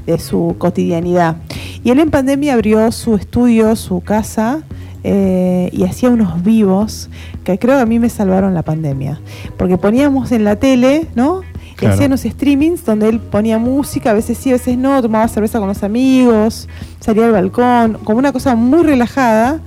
de 0.07 0.19
su 0.19 0.55
cotidianidad. 0.59 1.37
Y 1.83 1.91
él 1.91 1.99
en 2.01 2.11
pandemia 2.11 2.55
abrió 2.55 2.91
su 2.93 3.15
estudio, 3.15 3.75
su 3.77 4.01
casa, 4.03 4.63
eh, 5.05 5.69
y 5.73 5.83
hacía 5.83 6.11
unos 6.11 6.45
vivos 6.45 7.09
que 7.43 7.59
creo 7.59 7.75
que 7.77 7.83
a 7.83 7.87
mí 7.87 7.99
me 7.99 8.09
salvaron 8.09 8.55
la 8.55 8.63
pandemia. 8.63 9.21
Porque 9.57 9.77
poníamos 9.79 10.31
en 10.31 10.45
la 10.45 10.57
tele, 10.57 11.09
¿no? 11.17 11.41
Claro. 11.83 11.95
hacía 11.95 12.07
unos 12.07 12.21
streamings 12.23 12.85
donde 12.85 13.09
él 13.09 13.21
ponía 13.21 13.59
música, 13.59 14.11
a 14.11 14.15
veces 14.15 14.39
sí, 14.39 14.51
a 14.51 14.55
veces 14.55 14.77
no, 14.79 15.01
tomaba 15.03 15.29
cerveza 15.29 15.59
con 15.59 15.69
los 15.69 15.83
amigos, 15.83 16.69
salía 17.01 17.27
al 17.27 17.33
balcón, 17.33 17.99
como 18.05 18.19
una 18.19 18.33
cosa 18.33 18.55
muy 18.57 18.83
relajada. 18.83 19.61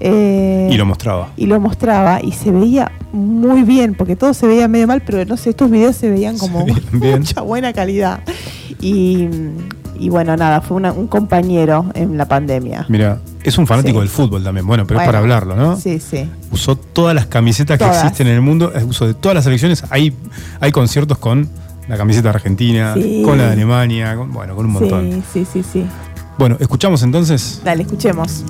eh, 0.00 0.68
Y 0.72 0.76
lo 0.76 0.86
mostraba. 0.86 1.30
y 1.36 1.46
lo 1.46 1.60
mostraba 1.60 2.20
y 2.22 2.32
se 2.32 2.50
veía 2.50 2.90
muy 3.12 3.62
bien, 3.64 3.94
porque 3.94 4.16
todo 4.16 4.32
se 4.34 4.46
veía 4.46 4.68
medio 4.68 4.86
mal, 4.86 5.02
pero 5.04 5.24
no 5.24 5.36
sé, 5.36 5.50
estos 5.50 5.70
videos 5.70 5.96
se 5.96 6.08
veían 6.10 6.38
como 6.38 6.64
veían 6.64 6.80
bien. 6.92 7.18
mucha 7.20 7.40
buena 7.42 7.72
calidad. 7.72 8.20
Y, 8.80 9.28
y 10.00 10.08
bueno, 10.08 10.36
nada, 10.36 10.60
fue 10.60 10.76
una- 10.78 10.92
un 10.92 11.06
compañero 11.06 11.86
en 11.94 12.16
la 12.16 12.26
pandemia. 12.26 12.86
Mira, 12.88 13.20
es 13.42 13.56
un 13.58 13.66
fanático 13.66 13.98
Sí. 13.98 14.00
del 14.00 14.08
fútbol 14.08 14.42
también. 14.42 14.66
Bueno, 14.66 14.84
pero 14.86 14.98
Bueno, 14.98 15.02
es 15.04 15.08
para 15.08 15.18
hablarlo, 15.18 15.56
¿no? 15.56 15.76
Sí, 15.76 16.00
sí. 16.00 16.28
usó 16.50 16.74
todas 16.76 17.14
las 17.14 17.26
camisetas 17.26 17.78
que 17.78 17.84
existen 17.86 18.26
en 18.26 18.34
el 18.34 18.40
mundo, 18.40 18.72
eh, 18.74 18.82
usó 18.84 19.06
de 19.06 19.14
todas 19.14 19.34
las 19.34 19.44
selecciones. 19.44 19.84
Hay, 19.90 20.14
hay 20.60 20.72
conciertos 20.72 21.18
con 21.18 21.48
la 21.88 21.96
camiseta 21.96 22.30
argentina, 22.30 22.94
Sí. 22.94 23.22
con 23.24 23.38
la 23.38 23.46
de 23.46 23.52
Alemania, 23.52 24.16
con- 24.16 24.32
bueno, 24.32 24.54
con 24.56 24.66
un 24.66 24.72
montón. 24.72 25.10
Sí, 25.32 25.44
sí, 25.44 25.62
sí, 25.62 25.64
sí. 25.72 25.86
Bueno, 26.38 26.56
escuchamos 26.60 27.02
entonces. 27.02 27.60
Dale, 27.64 27.82
escuchemos. 27.82 28.44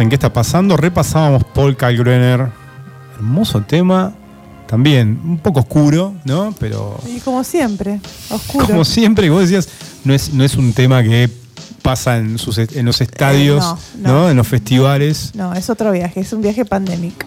En 0.00 0.08
qué 0.08 0.16
está 0.16 0.32
pasando. 0.32 0.76
Repasábamos 0.76 1.44
Paul 1.54 1.76
Kalkbrenner. 1.76 2.48
Hermoso 3.14 3.62
tema. 3.62 4.12
También 4.66 5.20
un 5.24 5.38
poco 5.38 5.60
oscuro, 5.60 6.14
¿no? 6.24 6.52
Pero 6.58 6.98
Y 7.06 7.20
como 7.20 7.44
siempre, 7.44 8.00
oscuro. 8.30 8.66
como 8.66 8.84
siempre, 8.84 9.30
vos 9.30 9.42
decías, 9.42 9.68
no 10.04 10.12
es, 10.12 10.32
no 10.34 10.42
es 10.42 10.56
un 10.56 10.72
tema 10.72 11.04
que 11.04 11.30
pasa 11.82 12.16
en, 12.18 12.36
sus, 12.36 12.58
en 12.58 12.84
los 12.84 13.00
estadios, 13.00 13.64
no, 13.64 13.78
no, 14.00 14.12
no. 14.22 14.28
En 14.30 14.36
los 14.36 14.48
festivales. 14.48 15.30
No, 15.36 15.54
es 15.54 15.70
otro 15.70 15.92
viaje, 15.92 16.18
es 16.18 16.32
un 16.32 16.42
viaje 16.42 16.64
pandémico. 16.64 17.24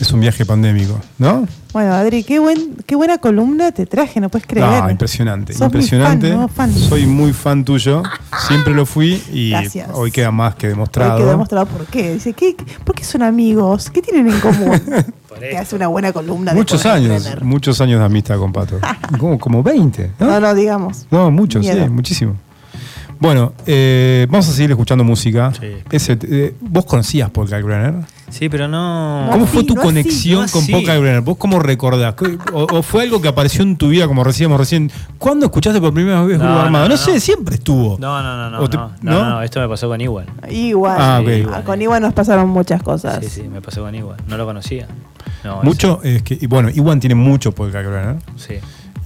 Es 0.00 0.12
un 0.12 0.18
viaje 0.18 0.44
pandémico, 0.44 1.00
¿no? 1.18 1.46
Bueno, 1.72 1.92
Adri, 1.94 2.24
qué, 2.24 2.40
buen, 2.40 2.74
qué 2.84 2.96
buena 2.96 3.18
columna 3.18 3.70
te 3.70 3.86
traje, 3.86 4.18
no 4.18 4.28
puedes 4.28 4.48
creer. 4.48 4.66
Ah, 4.66 4.88
impresionante, 4.90 5.52
Sos 5.52 5.62
impresionante. 5.66 6.34
fan. 6.52 6.74
Soy 6.74 7.06
muy 7.06 7.32
fan 7.32 7.64
tuyo, 7.64 8.02
siempre 8.48 8.74
lo 8.74 8.86
fui 8.86 9.22
y 9.32 9.50
Gracias. 9.50 9.88
hoy 9.92 10.10
queda 10.10 10.30
más 10.30 10.54
que 10.54 10.68
demostrado. 10.68 11.26
Demostrar 11.26 11.66
por 11.66 11.86
qué. 11.86 12.14
Dice, 12.14 12.32
¿qué, 12.32 12.54
qué- 12.56 12.64
¿por 12.84 12.94
qué 12.94 13.04
son 13.04 13.22
amigos? 13.22 13.90
¿Qué 13.90 14.02
tienen 14.02 14.28
en 14.32 14.40
común? 14.40 14.80
que 15.40 15.56
hace 15.58 15.74
una 15.74 15.88
buena 15.88 16.12
columna 16.12 16.52
de 16.52 16.58
Muchos 16.58 16.82
Paul 16.82 16.92
años, 16.94 17.42
muchos 17.42 17.80
años 17.80 17.98
de 18.00 18.04
amistad 18.06 18.38
con 18.38 18.52
Pato. 18.52 18.78
como, 19.18 19.38
como 19.38 19.62
20, 19.62 20.12
¿no? 20.20 20.26
No, 20.26 20.40
no, 20.40 20.54
digamos. 20.54 21.06
No, 21.10 21.30
muchos, 21.30 21.64
sí, 21.66 21.72
muchísimo. 21.90 22.36
Bueno, 23.18 23.52
eh, 23.66 24.26
vamos 24.28 24.48
a 24.48 24.52
seguir 24.52 24.70
escuchando 24.72 25.04
música. 25.04 25.52
Sí. 25.58 25.66
Ese, 25.90 26.18
eh, 26.22 26.54
¿Vos 26.60 26.84
conocías 26.84 27.30
Paul 27.30 27.48
Kalkbrenner? 27.48 27.94
Sí, 28.32 28.48
pero 28.48 28.66
no. 28.66 29.28
¿Cómo 29.30 29.46
fue 29.46 29.62
tu 29.62 29.74
no 29.74 29.80
así, 29.82 29.86
conexión 29.88 30.46
no 30.46 30.50
con 30.50 30.64
Kalkbrenner? 30.84 31.20
¿Vos 31.20 31.36
cómo 31.36 31.58
recordás? 31.58 32.14
¿Qué- 32.14 32.38
O, 32.52 32.62
o 32.78 32.82
fue 32.82 33.02
algo 33.02 33.20
que 33.20 33.28
apareció 33.28 33.62
en 33.62 33.76
tu 33.76 33.88
vida, 33.90 34.06
como 34.08 34.24
decíamos 34.24 34.58
recién? 34.58 34.90
¿Cuándo 35.18 35.46
escuchaste 35.46 35.80
por 35.80 35.92
primera 35.92 36.22
vez 36.22 36.38
Grupo 36.38 36.52
no, 36.52 36.60
Armado? 36.60 36.84
No, 36.86 36.90
no, 36.92 36.96
sé, 36.96 37.20
siempre 37.20 37.56
estuvo. 37.56 37.98
No, 37.98 38.22
no, 38.22 38.36
no, 38.50 38.58
no, 38.58 38.70
te- 38.70 38.76
no, 38.78 38.90
¿no? 39.02 39.12
no, 39.12 39.30
no, 39.30 39.42
esto 39.42 39.60
me 39.60 39.68
pasó 39.68 39.86
con 39.88 40.00
Igual. 40.00 40.26
Igual. 40.50 40.96
Ah, 40.98 41.20
ok. 41.22 41.28
Ah, 41.54 41.62
con 41.62 41.80
Iwan 41.82 42.00
nos 42.02 42.14
pasaron 42.14 42.48
muchas 42.48 42.82
cosas. 42.82 43.22
Sí, 43.22 43.28
sí, 43.30 43.42
me 43.42 43.60
pasó 43.60 43.82
con 43.82 43.94
Igual. 43.94 44.16
No 44.26 44.36
lo 44.38 44.46
conocía. 44.46 44.88
No, 45.44 45.62
Mucho, 45.62 46.00
es 46.02 46.22
que, 46.22 46.38
y 46.40 46.46
bueno, 46.46 46.70
Iwan 46.70 47.00
tiene 47.00 47.14
mucho 47.14 47.52
Paul 47.52 47.70
Kalkbrenner. 47.70 48.16
eso- 48.16 48.46
Sí. 48.48 48.54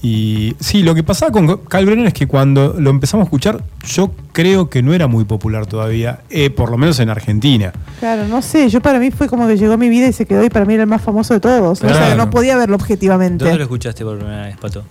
Y 0.02 0.54
sí, 0.60 0.82
lo 0.82 0.94
que 0.94 1.02
pasaba 1.02 1.32
con 1.32 1.56
Kalkbrenner 1.64 2.06
es 2.06 2.14
que 2.14 2.26
cuando 2.26 2.74
lo 2.78 2.90
empezamos 2.90 3.24
a 3.24 3.26
escuchar, 3.26 3.64
yo 3.86 4.12
creo 4.32 4.68
que 4.68 4.82
no 4.82 4.92
era 4.92 5.06
muy 5.06 5.24
popular 5.24 5.66
todavía, 5.66 6.20
eh, 6.30 6.50
por 6.50 6.70
lo 6.70 6.76
menos 6.76 7.00
en 7.00 7.08
Argentina. 7.08 7.72
Claro, 7.98 8.28
no 8.28 8.42
sé, 8.42 8.68
yo 8.68 8.80
para 8.80 8.98
mí 8.98 9.10
fue 9.10 9.28
como 9.28 9.46
que 9.46 9.56
llegó 9.56 9.72
a 9.72 9.76
mi 9.76 9.88
vida 9.88 10.06
y 10.06 10.12
se 10.12 10.26
quedó 10.26 10.44
y 10.44 10.50
para 10.50 10.64
mí 10.64 10.74
era 10.74 10.82
el 10.82 10.88
más 10.88 11.02
famoso 11.02 11.34
de 11.34 11.40
todos. 11.40 11.82
O 11.82 11.88
sea, 11.88 12.14
no 12.14 12.30
podía 12.30 12.56
verlo 12.56 12.76
objetivamente. 12.76 13.44
¿Dónde 13.44 13.58
lo 13.58 13.64
escuchaste 13.64 14.04
por 14.04 14.18
primera 14.18 14.42
vez, 14.42 14.56
Pato? 14.58 14.84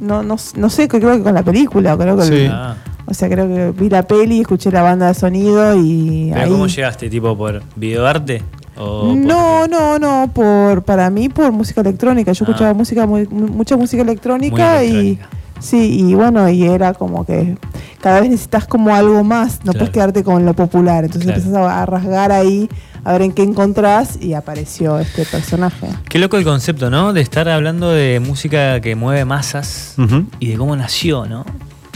No, 0.00 0.22
no, 0.22 0.36
no 0.56 0.70
sé, 0.70 0.88
creo 0.88 1.16
que 1.16 1.22
con 1.22 1.34
la 1.34 1.42
película, 1.42 1.96
creo 1.96 2.16
que 2.16 2.24
Sí. 2.24 2.48
Ah. 2.50 2.76
o 3.04 3.12
sea, 3.12 3.28
creo 3.28 3.46
que 3.48 3.72
vi 3.78 3.90
la 3.90 4.02
peli, 4.04 4.40
escuché 4.40 4.70
la 4.70 4.82
banda 4.82 5.08
de 5.08 5.14
sonido 5.14 5.76
y 5.76 6.30
¿Pero 6.32 6.44
ahí 6.44 6.50
cómo 6.50 6.66
llegaste? 6.66 7.10
¿Tipo 7.10 7.36
por 7.36 7.62
videoarte? 7.76 8.42
¿O 8.80 9.08
por- 9.08 9.16
No, 9.16 9.66
no, 9.68 9.98
no, 9.98 10.30
por 10.32 10.82
para 10.82 11.10
mí 11.10 11.28
por 11.28 11.52
música 11.52 11.80
electrónica. 11.82 12.32
Yo 12.32 12.44
Ah. 12.44 12.50
escuchaba 12.50 12.74
música 12.74 13.06
muy- 13.06 13.26
mu- 13.28 13.48
mucha 13.48 13.76
música 13.76 14.02
electrónica, 14.02 14.76
Muy 14.78 14.86
y 14.86 15.18
sí, 15.60 16.00
y 16.08 16.14
bueno, 16.14 16.48
y 16.48 16.64
era 16.64 16.94
como 16.94 17.24
que 17.26 17.56
cada 18.00 18.20
vez 18.20 18.30
necesitas 18.30 18.66
como 18.66 18.94
algo 18.94 19.22
más, 19.24 19.58
no 19.58 19.72
Claro. 19.72 19.78
puedes 19.80 19.90
quedarte 19.90 20.24
con 20.24 20.44
lo 20.46 20.54
popular. 20.54 21.04
Entonces 21.04 21.24
Claro. 21.30 21.40
empezás 21.40 21.58
a, 21.62 21.82
a 21.82 21.86
rasgar 21.86 22.32
ahí 22.32 22.68
a 23.04 23.12
ver 23.12 23.22
en 23.22 23.32
qué 23.32 23.42
encontrás 23.42 24.18
y 24.20 24.34
apareció 24.34 24.98
este 24.98 25.24
personaje. 25.24 25.86
Qué 26.08 26.18
loco 26.18 26.36
el 26.36 26.44
concepto, 26.44 26.90
¿no? 26.90 27.12
De 27.12 27.20
estar 27.22 27.48
hablando 27.48 27.90
de 27.90 28.20
música 28.20 28.80
que 28.80 28.94
mueve 28.94 29.24
masas 29.24 29.94
y 30.38 30.48
de 30.48 30.56
cómo 30.56 30.76
nació, 30.76 31.26
¿no? 31.26 31.44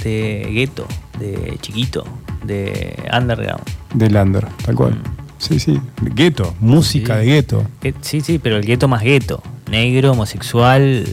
De 0.02 0.48
gueto, 0.52 0.86
de 1.18 1.56
chiquito, 1.62 2.04
de 2.44 2.96
underground. 3.18 3.62
De 3.94 4.10
Lander, 4.10 4.46
tal 4.64 4.74
cual. 4.74 4.92
Mm. 4.94 5.23
Sí, 5.44 5.58
sí. 5.60 5.80
Gueto, 6.02 6.54
música 6.60 7.14
Sí. 7.14 7.20
de 7.20 7.26
gueto. 7.26 7.64
Que- 7.80 7.94
Sí, 8.00 8.20
sí, 8.20 8.38
pero 8.38 8.56
el 8.56 8.64
gueto 8.64 8.88
más 8.88 9.02
gueto. 9.02 9.42
Negro, 9.70 10.12
homosexual, 10.12 11.04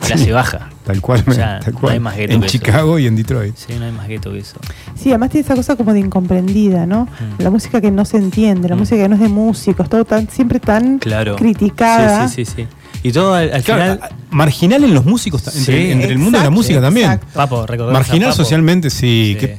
clase 0.00 0.24
Sí. 0.26 0.30
baja. 0.30 0.70
Tal 0.84 1.02
cual, 1.02 1.22
O 1.26 1.32
sea, 1.32 1.60
tal 1.60 1.74
no 1.74 1.80
cual. 1.80 1.92
hay 1.94 2.00
más 2.00 2.16
gueto 2.16 2.32
en 2.32 2.40
que 2.40 2.46
eso. 2.46 2.52
Chicago 2.58 2.98
y 2.98 3.06
en 3.06 3.14
Detroit. 3.14 3.54
Sí, 3.56 3.74
no 3.78 3.84
hay 3.84 3.92
más 3.92 4.08
gueto 4.08 4.32
que 4.32 4.38
eso. 4.38 4.56
Sí, 4.94 5.10
además 5.10 5.28
tiene 5.30 5.44
esa 5.44 5.54
cosa 5.54 5.76
como 5.76 5.92
de 5.92 6.00
incomprendida, 6.00 6.86
¿no? 6.86 7.04
Mm. 7.38 7.42
La 7.42 7.50
música 7.50 7.80
que 7.82 7.90
no 7.90 8.06
se 8.06 8.16
entiende, 8.16 8.68
la 8.70 8.74
Mm. 8.74 8.78
música 8.78 9.02
que 9.02 9.08
no 9.08 9.16
es 9.16 9.20
de 9.20 9.28
músicos, 9.28 9.88
todo 9.90 10.06
tan 10.06 10.30
siempre 10.30 10.60
tan 10.60 10.98
Claro. 10.98 11.36
criticada. 11.36 12.26
Sí, 12.28 12.46
sí, 12.46 12.52
sí, 12.56 12.62
sí. 12.62 12.68
Y 13.02 13.12
todo 13.12 13.34
al, 13.34 13.52
al 13.52 13.62
Claro, 13.62 13.94
final. 13.96 14.10
marginal 14.30 14.82
en 14.84 14.94
los 14.94 15.04
músicos, 15.04 15.46
entre, 15.56 15.84
Sí. 15.86 15.90
entre 15.92 16.10
el 16.12 16.18
mundo 16.18 16.38
de 16.38 16.44
la 16.44 16.50
música 16.50 16.80
también. 16.80 17.20
Papo, 17.34 17.60
a 17.68 17.92
Marginal 17.92 18.30
Papo. 18.30 18.36
socialmente, 18.42 18.88
sí. 18.90 19.34
Sí. 19.34 19.36
que- 19.38 19.58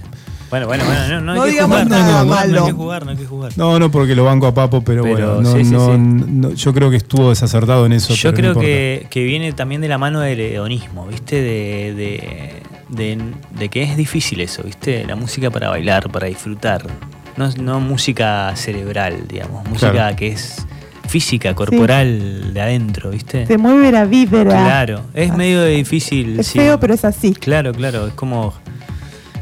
Bueno, 0.49 0.65
bueno, 0.67 0.83
bueno, 0.85 1.07
no, 1.07 1.21
no 1.21 1.33
No 1.35 1.41
hay 1.43 1.49
que 1.49 1.51
digamos 1.53 1.77
jugar. 1.83 1.89
nada 1.89 2.03
no, 2.03 2.11
no, 2.11 2.23
no, 2.25 2.35
malo. 2.35 2.51
No 2.53 2.59
hay 2.59 2.65
que 2.71 2.73
jugar, 2.77 3.05
no 3.05 3.11
hay 3.11 3.17
que 3.17 3.25
jugar. 3.25 3.51
no, 3.55 3.79
no, 3.79 3.91
porque 3.91 4.15
lo 4.15 4.23
banco 4.25 4.47
a 4.47 4.53
Papo, 4.53 4.81
pero, 4.83 5.03
Pero 5.03 5.35
bueno, 5.35 5.41
no, 5.41 5.51
sí, 5.57 5.65
sí, 5.65 5.71
no- 5.71 5.93
sí. 5.93 5.97
no- 5.99 6.53
yo 6.53 6.73
creo 6.73 6.89
que 6.89 6.97
estuvo 6.97 7.29
desacertado 7.29 7.85
en 7.85 7.93
eso. 7.93 8.13
Yo 8.15 8.33
creo 8.33 8.55
que, 8.55 9.05
que 9.11 9.23
viene 9.23 9.53
también 9.53 9.81
de 9.81 9.87
la 9.87 9.97
mano 9.99 10.21
del 10.21 10.39
hedonismo, 10.39 11.05
¿viste? 11.07 11.35
De, 11.35 11.93
de, 11.93 12.63
de- 12.89 13.21
de 13.59 13.69
que 13.69 13.83
es 13.83 13.95
difícil 13.95 14.41
eso, 14.41 14.63
¿viste? 14.63 15.05
La 15.05 15.15
música 15.15 15.51
para 15.51 15.69
bailar, 15.69 16.09
para 16.11 16.27
disfrutar. 16.27 16.83
No, 17.37 17.47
no 17.61 17.79
música 17.79 18.51
cerebral, 18.55 19.27
digamos. 19.27 19.67
Música 19.69 19.91
Claro. 19.91 20.15
que 20.15 20.29
es 20.29 20.65
física, 21.07 21.53
corporal, 21.55 22.53
de 22.53 22.61
adentro, 22.61 23.11
¿viste? 23.11 23.45
Te 23.45 23.57
mueve 23.57 23.91
la 23.91 24.05
vibra. 24.05 24.43
Claro, 24.45 25.01
es 25.13 25.33
medio 25.35 25.63
difícil. 25.65 26.39
Es 26.39 26.47
sí. 26.47 26.59
feo, 26.59 26.79
pero 26.79 26.93
es 26.93 27.05
así. 27.05 27.33
Claro, 27.33 27.71
claro, 27.73 28.07
es 28.07 28.13
como... 28.13 28.53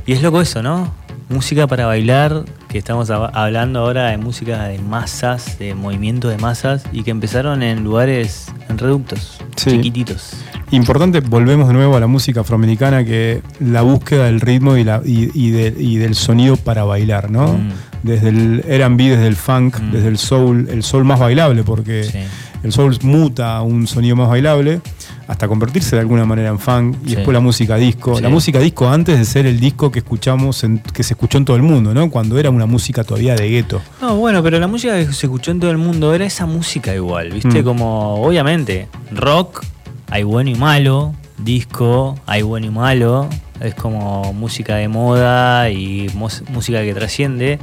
Y 0.07 0.13
es 0.13 0.21
loco 0.23 0.41
eso, 0.41 0.63
¿no? 0.63 0.91
Música 1.29 1.67
para 1.67 1.85
bailar, 1.85 2.45
que 2.69 2.77
estamos 2.77 3.09
hab- 3.09 3.29
hablando 3.33 3.79
ahora 3.81 4.07
de 4.07 4.17
música 4.17 4.63
de 4.69 4.79
masas, 4.79 5.59
de 5.59 5.75
movimiento 5.75 6.29
de 6.29 6.37
masas, 6.37 6.83
y 6.93 7.03
que 7.03 7.11
empezaron 7.11 7.61
en 7.61 7.83
lugares, 7.83 8.47
en 8.69 8.77
reductos, 8.77 9.37
Sí. 9.57 9.71
chiquititos. 9.71 10.31
Importante, 10.71 11.19
volvemos 11.19 11.67
de 11.67 11.73
nuevo 11.73 11.97
a 11.97 11.99
la 11.99 12.07
música 12.07 12.41
afroamericana, 12.41 13.03
que 13.03 13.41
la 13.59 13.81
búsqueda 13.81 14.25
del 14.25 14.39
ritmo 14.39 14.77
y, 14.77 14.85
la, 14.85 15.01
y, 15.03 15.29
y 15.33 15.51
de- 15.51 15.75
y 15.77 15.97
del 15.97 16.15
sonido 16.15 16.55
para 16.55 16.85
bailar, 16.85 17.29
¿no? 17.29 17.53
Mm. 17.53 17.69
Desde 18.03 18.29
el 18.29 18.63
RB, 18.65 19.09
desde 19.09 19.27
el 19.27 19.35
funk, 19.35 19.79
Mm. 19.81 19.91
desde 19.91 20.07
el 20.07 20.17
soul, 20.17 20.69
el 20.71 20.83
soul 20.83 21.03
más 21.03 21.19
bailable, 21.19 21.63
porque 21.63 22.05
Sí. 22.05 22.19
El 22.63 22.71
soul 22.71 22.97
muta 23.03 23.57
a 23.57 23.61
un 23.61 23.87
sonido 23.87 24.15
más 24.15 24.29
bailable 24.29 24.81
hasta 25.27 25.47
convertirse 25.47 25.95
de 25.95 26.01
alguna 26.01 26.25
manera 26.25 26.49
en 26.49 26.59
funk 26.59 26.95
y 27.05 27.09
Sí. 27.09 27.15
después 27.15 27.33
la 27.33 27.39
música 27.39 27.75
disco. 27.75 28.15
Sí. 28.17 28.23
La 28.23 28.29
música 28.29 28.59
disco 28.59 28.87
antes 28.89 29.17
de 29.19 29.25
ser 29.25 29.45
el 29.45 29.59
disco 29.59 29.91
que 29.91 29.99
escuchamos, 29.99 30.63
en- 30.63 30.79
que 30.79 31.03
se 31.03 31.13
escuchó 31.13 31.37
en 31.37 31.45
todo 31.45 31.55
el 31.57 31.63
mundo, 31.63 31.93
¿no? 31.93 32.09
Cuando 32.09 32.37
era 32.39 32.49
una 32.49 32.65
música 32.65 33.03
todavía 33.03 33.35
de 33.35 33.49
gueto. 33.49 33.81
No, 34.01 34.15
bueno, 34.15 34.41
pero 34.41 34.59
la 34.59 34.67
música 34.67 34.95
que 34.95 35.05
se 35.11 35.25
escuchó 35.27 35.51
en 35.51 35.59
todo 35.59 35.71
el 35.71 35.77
mundo 35.77 36.13
era 36.13 36.25
esa 36.25 36.45
música 36.45 36.93
igual, 36.95 37.31
¿viste? 37.31 37.61
Mm. 37.61 37.65
Como, 37.65 38.15
obviamente, 38.15 38.87
rock, 39.11 39.63
hay 40.09 40.23
bueno 40.23 40.49
y 40.49 40.55
malo, 40.55 41.13
disco, 41.37 42.17
hay 42.25 42.41
bueno 42.41 42.67
y 42.67 42.71
malo, 42.71 43.29
es 43.59 43.75
como 43.75 44.33
música 44.33 44.75
de 44.75 44.87
moda 44.87 45.69
y 45.69 46.09
música 46.51 46.81
que 46.81 46.93
trasciende. 46.93 47.59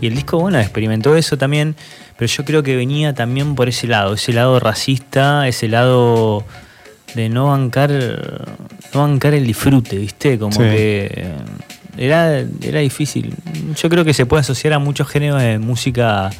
Y 0.00 0.06
el 0.08 0.14
disco, 0.14 0.38
bueno, 0.38 0.58
experimentó 0.58 1.14
eso 1.16 1.38
también, 1.38 1.76
pero 2.16 2.26
yo 2.30 2.44
creo 2.44 2.62
que 2.62 2.76
venía 2.76 3.14
también 3.14 3.54
por 3.54 3.68
ese 3.68 3.86
lado, 3.86 4.14
ese 4.14 4.32
lado 4.32 4.60
racista, 4.60 5.46
ese 5.48 5.68
lado 5.68 6.44
de 7.14 7.28
no 7.28 7.48
bancar, 7.48 7.90
no 8.92 9.00
bancar 9.00 9.34
el 9.34 9.46
disfrute, 9.46 9.96
¿viste? 9.96 10.38
Como 10.38 10.52
Sí. 10.52 10.58
que 10.58 11.10
eh, 11.14 11.32
era, 11.96 12.40
era 12.62 12.80
difícil. 12.80 13.34
Yo 13.80 13.88
creo 13.88 14.04
que 14.04 14.14
se 14.14 14.26
puede 14.26 14.40
asociar 14.40 14.72
a 14.72 14.78
muchos 14.78 15.08
géneros 15.08 15.40
de 15.40 15.58
música 15.58 16.30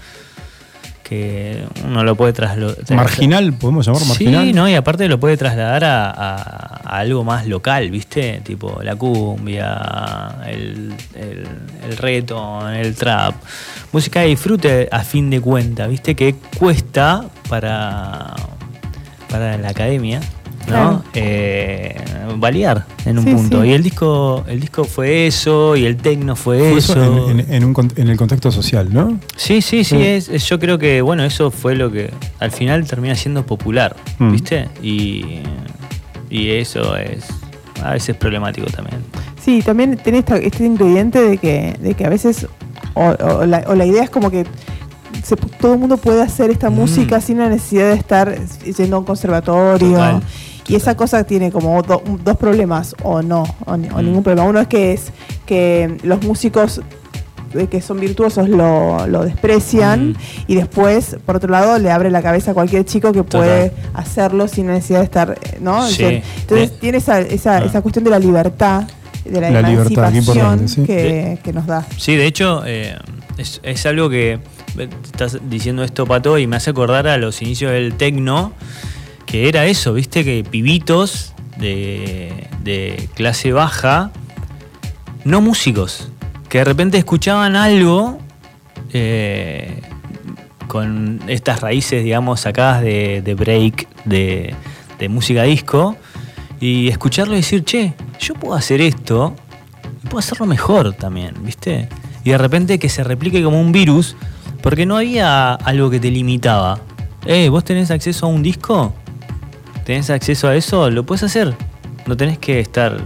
que 1.05 1.65
uno 1.85 2.03
lo 2.03 2.17
puede 2.17 2.33
trasladar. 2.33 2.77
Marginal, 2.91 3.53
podemos 3.53 3.87
llamar 3.87 4.05
marginal. 4.07 4.45
Sí, 4.47 4.53
¿no? 4.53 4.69
Y 4.69 4.75
aparte 4.75 5.07
lo 5.07 5.21
puede 5.21 5.37
trasladar 5.37 5.85
a, 5.85 6.11
a- 6.11 6.81
a 6.85 6.99
algo 6.99 7.23
más 7.25 7.47
local, 7.47 7.91
¿viste? 7.91 8.41
Tipo 8.43 8.81
la 8.83 8.97
cumbia, 8.97 10.39
el, 10.47 10.95
el, 11.15 11.47
el 11.89 11.97
reggaeton, 11.97 12.73
el 12.75 12.95
trap. 12.95 13.35
Música 13.93 14.21
de 14.21 14.29
disfrute 14.29 14.89
a 14.91 15.01
fin 15.05 15.29
de 15.31 15.41
cuenta, 15.41 15.87
¿viste? 15.87 16.15
Que 16.17 16.35
cuesta 16.59 17.25
para, 17.49 18.35
para 19.31 19.57
la 19.59 19.69
academia, 19.69 20.21
¿no? 20.66 20.73
Claro. 20.73 21.05
Eh, 21.15 21.95
validar 22.36 22.85
en 23.05 23.19
un 23.19 23.24
Sí, 23.24 23.35
punto. 23.35 23.62
sí. 23.62 23.69
Y 23.69 23.73
el 23.73 23.82
disco, 23.82 24.45
el 24.49 24.61
disco 24.61 24.85
fue 24.85 25.27
eso, 25.27 25.77
y 25.77 25.85
el 25.86 25.97
tecno 25.97 26.35
fue, 26.36 26.59
Fue 26.59 26.78
eso. 26.78 26.93
eso 26.95 27.31
en, 27.31 27.41
en- 27.41 27.53
en 27.55 27.65
un 27.65 27.93
en 27.97 28.09
el 28.09 28.16
contexto 28.16 28.51
social, 28.51 28.89
¿no? 28.93 29.19
Sí, 29.36 29.61
sí, 29.62 29.85
sí, 29.85 29.97
Sí. 29.97 30.03
Es, 30.03 30.28
es- 30.28 30.49
yo 30.49 30.59
creo 30.59 30.78
que, 30.78 31.01
bueno, 31.03 31.23
eso 31.24 31.51
fue 31.51 31.74
lo 31.77 31.91
que 31.93 32.11
al 32.41 32.51
final 32.51 32.86
termina 32.86 33.15
siendo 33.15 33.45
popular, 33.47 33.95
Mm. 34.19 34.32
¿viste? 34.32 34.69
Y, 34.82 35.41
y 36.31 36.51
eso 36.51 36.97
es 36.97 37.24
a 37.82 37.93
veces 37.93 38.16
problemático 38.16 38.66
también. 38.69 38.99
Sí, 39.43 39.62
también 39.62 39.97
tiene 40.03 40.19
esta- 40.19 40.36
este 40.39 40.65
ingrediente 40.65 41.20
de 41.20 41.39
que, 41.39 41.77
de 41.78 41.95
que 41.95 42.05
a 42.07 42.09
veces, 42.09 42.47
o, 42.95 43.05
o 43.11 43.47
la, 43.47 43.65
o 43.66 43.74
la 43.74 43.85
idea 43.86 44.03
es 44.03 44.11
como 44.11 44.31
que 44.31 44.45
se- 45.23 45.36
todo 45.36 45.74
el 45.74 45.78
mundo 45.78 45.97
puede 45.99 46.23
hacer 46.23 46.51
esta 46.51 46.70
Mm. 46.70 46.74
música 46.74 47.20
sin 47.20 47.39
la 47.39 47.49
necesidad 47.49 47.91
de 47.91 47.95
estar 47.97 48.35
yendo 48.77 48.97
a 48.97 48.99
un 49.01 49.05
conservatorio. 49.05 49.91
Total, 49.93 50.23
Y 50.66 50.77
esa 50.77 50.97
cosa 50.97 51.24
tiene 51.24 51.51
como 51.53 51.82
do- 51.82 52.03
dos 52.24 52.36
problemas, 52.36 52.95
o 53.03 53.20
no, 53.23 53.45
o, 53.66 53.77
ni- 53.77 53.89
o 53.89 53.99
Mm. 53.99 54.05
ningún 54.05 54.23
problema. 54.23 54.49
Uno 54.49 54.61
es 54.61 54.69
que 54.69 54.93
es 54.95 55.12
que 55.47 55.99
los 56.03 56.23
músicos 56.23 56.81
eh, 57.57 57.69
que 57.69 57.81
son 57.81 58.01
virtuosos 58.01 58.49
lo, 58.49 59.07
lo 59.07 59.24
desprecian 59.24 60.09
Mm. 60.11 60.15
y 60.49 60.55
después, 60.57 61.16
por 61.24 61.36
otro 61.36 61.51
lado, 61.51 61.78
le 61.78 61.91
abre 61.93 62.11
la 62.11 62.20
cabeza 62.20 62.51
a 62.51 62.55
cualquier 62.55 62.85
chico 62.85 63.12
que 63.12 63.23
puede 63.23 63.73
hacerlo 63.93 64.49
sin 64.49 64.66
necesidad 64.66 64.99
de 64.99 65.05
estar, 65.05 65.39
eh, 65.41 65.59
¿no? 65.61 65.86
Sí. 65.86 66.03
Entonces 66.03 66.73
De- 66.73 66.77
tiene 66.78 66.99
esa, 66.99 67.20
esa, 67.20 67.59
Ah. 67.59 67.65
esa 67.65 67.81
cuestión 67.81 68.05
de 68.05 68.11
la 68.11 68.19
libertad, 68.19 68.85
de 69.24 69.41
la, 69.41 69.51
La 69.51 69.62
libertad, 69.69 70.12
sí. 70.66 70.82
que, 70.82 71.39
que 71.45 71.53
nos 71.53 71.66
da. 71.66 71.86
Sí, 71.97 72.16
de 72.16 72.27
hecho, 72.27 72.62
eh, 72.66 72.97
es, 73.39 73.61
es 73.62 73.86
algo 73.86 74.11
que 74.11 74.41
eh, 74.77 74.89
estás 75.05 75.39
diciendo 75.49 75.85
esto, 75.85 76.07
Pato, 76.07 76.36
y 76.39 76.49
me 76.49 76.57
hace 76.57 76.70
acordar 76.70 77.07
a 77.07 77.16
los 77.19 77.41
inicios 77.41 77.70
del 77.70 77.95
tecno, 77.95 78.53
que 79.27 79.49
era 79.49 79.67
eso, 79.67 79.95
viste, 79.95 80.25
que 80.25 80.45
pibitos 80.45 81.35
de, 81.59 82.49
de 82.63 83.09
clase 83.15 83.53
baja, 83.53 84.11
no 85.25 85.41
músicos, 85.41 86.09
que 86.49 86.59
de 86.59 86.65
repente 86.65 86.99
escuchaban 86.99 87.57
algo 87.57 88.19
eh, 88.93 89.81
con 90.69 91.21
estas 91.29 91.61
raíces, 91.61 92.05
digamos, 92.05 92.41
sacadas 92.41 92.83
de, 92.83 93.23
de 93.23 93.35
break, 93.35 93.89
de, 94.05 94.55
de 94.99 95.09
música 95.09 95.45
disco, 95.45 95.97
y 96.61 96.89
escucharlo 96.89 97.35
y 97.35 97.39
decir, 97.39 97.65
che, 97.65 97.95
yo 98.21 98.35
puedo 98.35 98.55
hacer 98.55 98.81
esto 98.81 99.35
y 100.03 100.07
puedo 100.07 100.19
hacerlo 100.19 100.47
mejor 100.47 100.93
también, 100.95 101.35
¿viste? 101.43 101.89
Y 102.25 102.31
de 102.31 102.39
repente 102.39 102.79
que 102.79 102.89
se 102.89 103.05
replique 103.05 103.43
como 103.43 103.61
un 103.61 103.73
virus, 103.73 104.17
porque 104.63 104.87
no 104.87 104.97
había 104.97 105.55
algo 105.55 105.91
que 105.91 106.01
te 106.01 106.11
limitaba. 106.11 106.81
Eh, 107.27 107.49
vos 107.49 107.65
tenés 107.65 107.91
acceso 107.91 108.27
a 108.27 108.29
un 108.29 108.43
disco, 108.43 108.95
tenés 109.85 110.11
acceso 110.11 110.48
a 110.48 110.56
eso, 110.56 110.90
lo 110.90 111.05
puedes 111.05 111.23
hacer. 111.23 111.55
No 112.06 112.16
tenés 112.16 112.39
que 112.39 112.61
estar. 112.61 112.98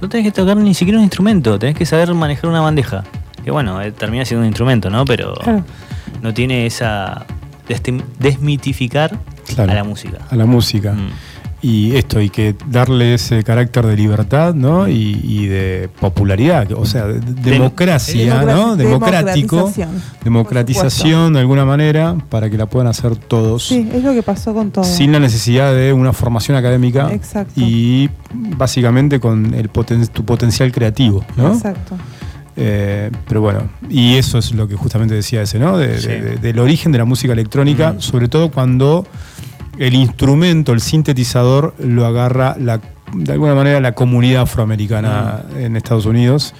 No 0.00 0.08
tenés 0.08 0.26
que 0.26 0.32
tocar 0.32 0.56
ni 0.56 0.74
siquiera 0.74 0.98
un 0.98 1.04
instrumento, 1.04 1.58
tenés 1.58 1.76
que 1.76 1.86
saber 1.86 2.12
manejar 2.14 2.50
una 2.50 2.60
bandeja. 2.60 3.04
Que 3.42 3.50
bueno, 3.50 3.80
eh, 3.80 3.92
termina 3.92 4.24
siendo 4.24 4.42
un 4.42 4.46
instrumento, 4.48 4.90
¿no? 4.90 5.04
Pero 5.04 5.34
Claro. 5.34 5.64
no 6.22 6.34
tiene 6.34 6.66
esa. 6.66 7.24
desmitificar 8.18 9.18
Claro. 9.54 9.72
a 9.72 9.74
la 9.74 9.84
música. 9.84 10.18
A 10.30 10.36
la 10.36 10.46
música. 10.46 10.92
Mm. 10.92 11.10
Y 11.66 11.96
esto, 11.96 12.20
y 12.20 12.28
que 12.28 12.54
darle 12.68 13.14
ese 13.14 13.42
carácter 13.42 13.86
de 13.86 13.96
libertad, 13.96 14.52
¿no? 14.52 14.86
Y, 14.86 15.18
y 15.22 15.46
de 15.46 15.88
popularidad, 15.98 16.70
o 16.72 16.84
sea, 16.84 17.06
de- 17.06 17.20
democracia, 17.20 18.34
Democra- 18.42 18.54
¿no? 18.54 18.76
Democrático, 18.76 19.56
democratización. 19.56 20.02
democratización 20.22 21.32
de 21.32 21.40
alguna 21.40 21.64
manera, 21.64 22.16
para 22.28 22.50
que 22.50 22.58
la 22.58 22.66
puedan 22.66 22.86
hacer 22.88 23.16
todos. 23.16 23.66
Sí, 23.68 23.88
es 23.94 24.02
lo 24.04 24.12
que 24.12 24.22
pasó 24.22 24.52
con 24.52 24.70
todo. 24.72 24.84
sin 24.84 25.10
la 25.12 25.18
necesidad 25.20 25.74
de 25.74 25.92
una 25.94 26.12
formación 26.12 26.56
académica 26.58 27.10
Exacto. 27.12 27.54
y 27.56 28.10
básicamente 28.34 29.18
con 29.18 29.54
el 29.54 29.70
poten- 29.72 30.06
tu 30.08 30.22
potencial 30.24 30.70
creativo, 30.70 31.24
¿no? 31.36 31.54
Exacto. 31.54 31.96
Eh, 32.56 33.10
pero 33.26 33.40
bueno, 33.40 33.62
y 33.90 34.14
eso 34.14 34.38
es 34.38 34.52
lo 34.54 34.68
que 34.68 34.76
justamente 34.76 35.14
decía 35.14 35.42
ese, 35.42 35.58
¿no? 35.58 35.76
De- 35.76 35.98
Sí. 36.00 36.08
de- 36.08 36.20
de- 36.20 36.36
del 36.36 36.58
origen 36.60 36.92
de 36.92 36.98
la 36.98 37.04
música 37.04 37.32
electrónica, 37.32 37.94
Mm. 37.94 38.00
sobre 38.00 38.28
todo 38.28 38.50
cuando 38.50 39.06
el 39.78 39.94
instrumento, 39.94 40.72
el 40.72 40.80
sintetizador, 40.80 41.74
lo 41.78 42.06
agarra 42.06 42.56
la, 42.58 42.80
de 43.14 43.32
alguna 43.32 43.54
manera 43.54 43.80
la 43.80 43.92
comunidad 43.92 44.42
afroamericana 44.42 45.42
Mm. 45.52 45.56
en 45.58 45.76
Estados 45.76 46.06
Unidos. 46.06 46.54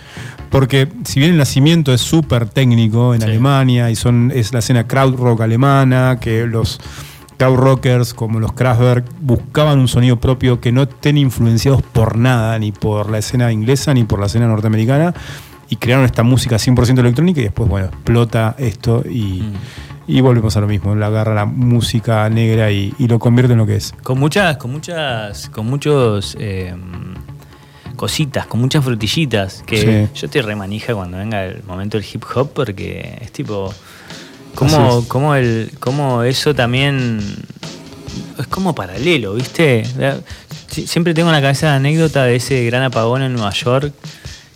Porque 0.51 0.89
si 1.05 1.19
bien 1.19 1.33
el 1.33 1.39
nacimiento 1.39 1.93
es 1.93 2.01
súper 2.01 2.47
técnico 2.49 3.13
en 3.15 3.21
Sí. 3.21 3.27
Alemania 3.27 3.91
y 3.91 3.97
son, 3.97 4.31
es 4.35 4.53
la 4.53 4.61
escena 4.61 4.87
crowd 4.87 5.17
rock 5.17 5.41
alemana, 5.41 6.19
que 6.21 6.47
los 6.47 6.81
crowd 7.39 7.57
rockers 7.57 8.15
como 8.15 8.39
los 8.39 8.53
Kraftwerk 8.53 9.05
buscaban 9.21 9.81
un 9.81 9.89
sonido 9.89 10.21
propio 10.21 10.61
que 10.61 10.71
no 10.71 10.83
estén 10.83 11.19
influenciados 11.19 11.83
por 11.83 12.17
nada, 12.17 12.57
ni 12.61 12.71
por 12.71 13.11
la 13.11 13.19
escena 13.19 13.51
inglesa 13.51 13.93
ni 13.95 14.05
por 14.05 14.21
la 14.21 14.27
escena 14.27 14.47
norteamericana, 14.47 15.13
y 15.69 15.77
crearon 15.77 16.05
esta 16.05 16.23
música 16.23 16.57
100% 16.57 17.01
electrónica 17.01 17.41
y 17.41 17.45
después, 17.45 17.69
bueno, 17.69 17.89
explota 17.89 18.55
esto 18.59 19.03
y, 19.11 19.43
Mm. 19.43 19.53
Y 20.07 20.21
volvemos 20.21 20.57
a 20.57 20.61
lo 20.61 20.67
mismo, 20.67 20.95
la 20.95 21.07
agarra 21.07 21.35
la 21.35 21.45
música 21.47 22.29
negra 22.29 22.71
y, 22.71 22.93
y 22.99 23.09
lo 23.09 23.19
convierte 23.19 23.53
en 23.53 23.59
lo 23.59 23.67
que 23.67 23.77
es. 23.77 23.93
Con 24.03 24.19
muchas, 24.19 24.57
con 24.59 24.71
muchas, 24.73 25.49
con 25.49 25.67
muchos 25.67 26.37
eh, 26.39 26.75
cositas, 27.97 28.47
con 28.47 28.61
muchas 28.61 28.85
frutillitas. 28.85 29.63
Que 29.67 30.09
Sí. 30.13 30.21
yo 30.21 30.27
estoy 30.27 30.41
remanija 30.43 30.95
cuando 30.95 31.19
venga 31.19 31.45
el 31.45 31.63
momento 31.65 31.97
del 31.99 32.07
hip 32.13 32.25
hop 32.35 32.51
porque 32.55 33.19
es 33.21 33.33
tipo. 33.33 33.73
Como, 34.55 35.05
como, 35.09 35.35
el, 35.35 35.73
como 35.81 36.23
eso 36.23 36.55
también 36.55 37.19
es 38.39 38.47
como 38.47 38.73
paralelo, 38.73 39.35
¿viste? 39.35 39.83
Sie- 40.71 40.87
Siempre 40.87 41.13
tengo 41.13 41.29
en 41.31 41.35
la 41.35 41.41
cabeza 41.43 41.67
la 41.67 41.77
anécdota 41.77 42.23
de 42.25 42.37
ese 42.37 42.65
gran 42.65 42.85
apagón 42.85 43.23
en 43.23 43.33
Nueva 43.33 43.51
York, 43.53 43.93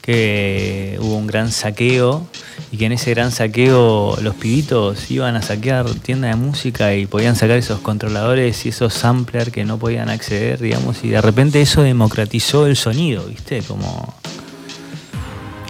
que 0.00 0.96
hubo 1.00 1.16
un 1.16 1.26
gran 1.26 1.50
saqueo 1.50 2.28
y 2.70 2.76
que 2.76 2.86
en 2.86 2.92
ese 2.92 3.10
gran 3.10 3.30
saqueo 3.30 4.16
los 4.20 4.34
pibitos 4.34 5.10
iban 5.10 5.36
a 5.36 5.42
saquear 5.42 5.86
tiendas 5.90 6.30
de 6.30 6.36
música 6.36 6.94
y 6.94 7.06
podían 7.06 7.34
sacar 7.36 7.56
esos 7.56 7.80
controladores 7.80 8.66
y 8.66 8.68
esos 8.70 8.92
samplers 8.94 9.50
que 9.50 9.64
no 9.64 9.78
podían 9.78 10.08
acceder, 10.10 10.60
digamos, 10.60 11.02
y 11.04 11.08
de 11.08 11.20
repente 11.20 11.60
eso 11.62 11.82
democratizó 11.82 12.66
el 12.66 12.76
sonido, 12.76 13.24
¿viste? 13.26 13.62
Como 13.62 14.14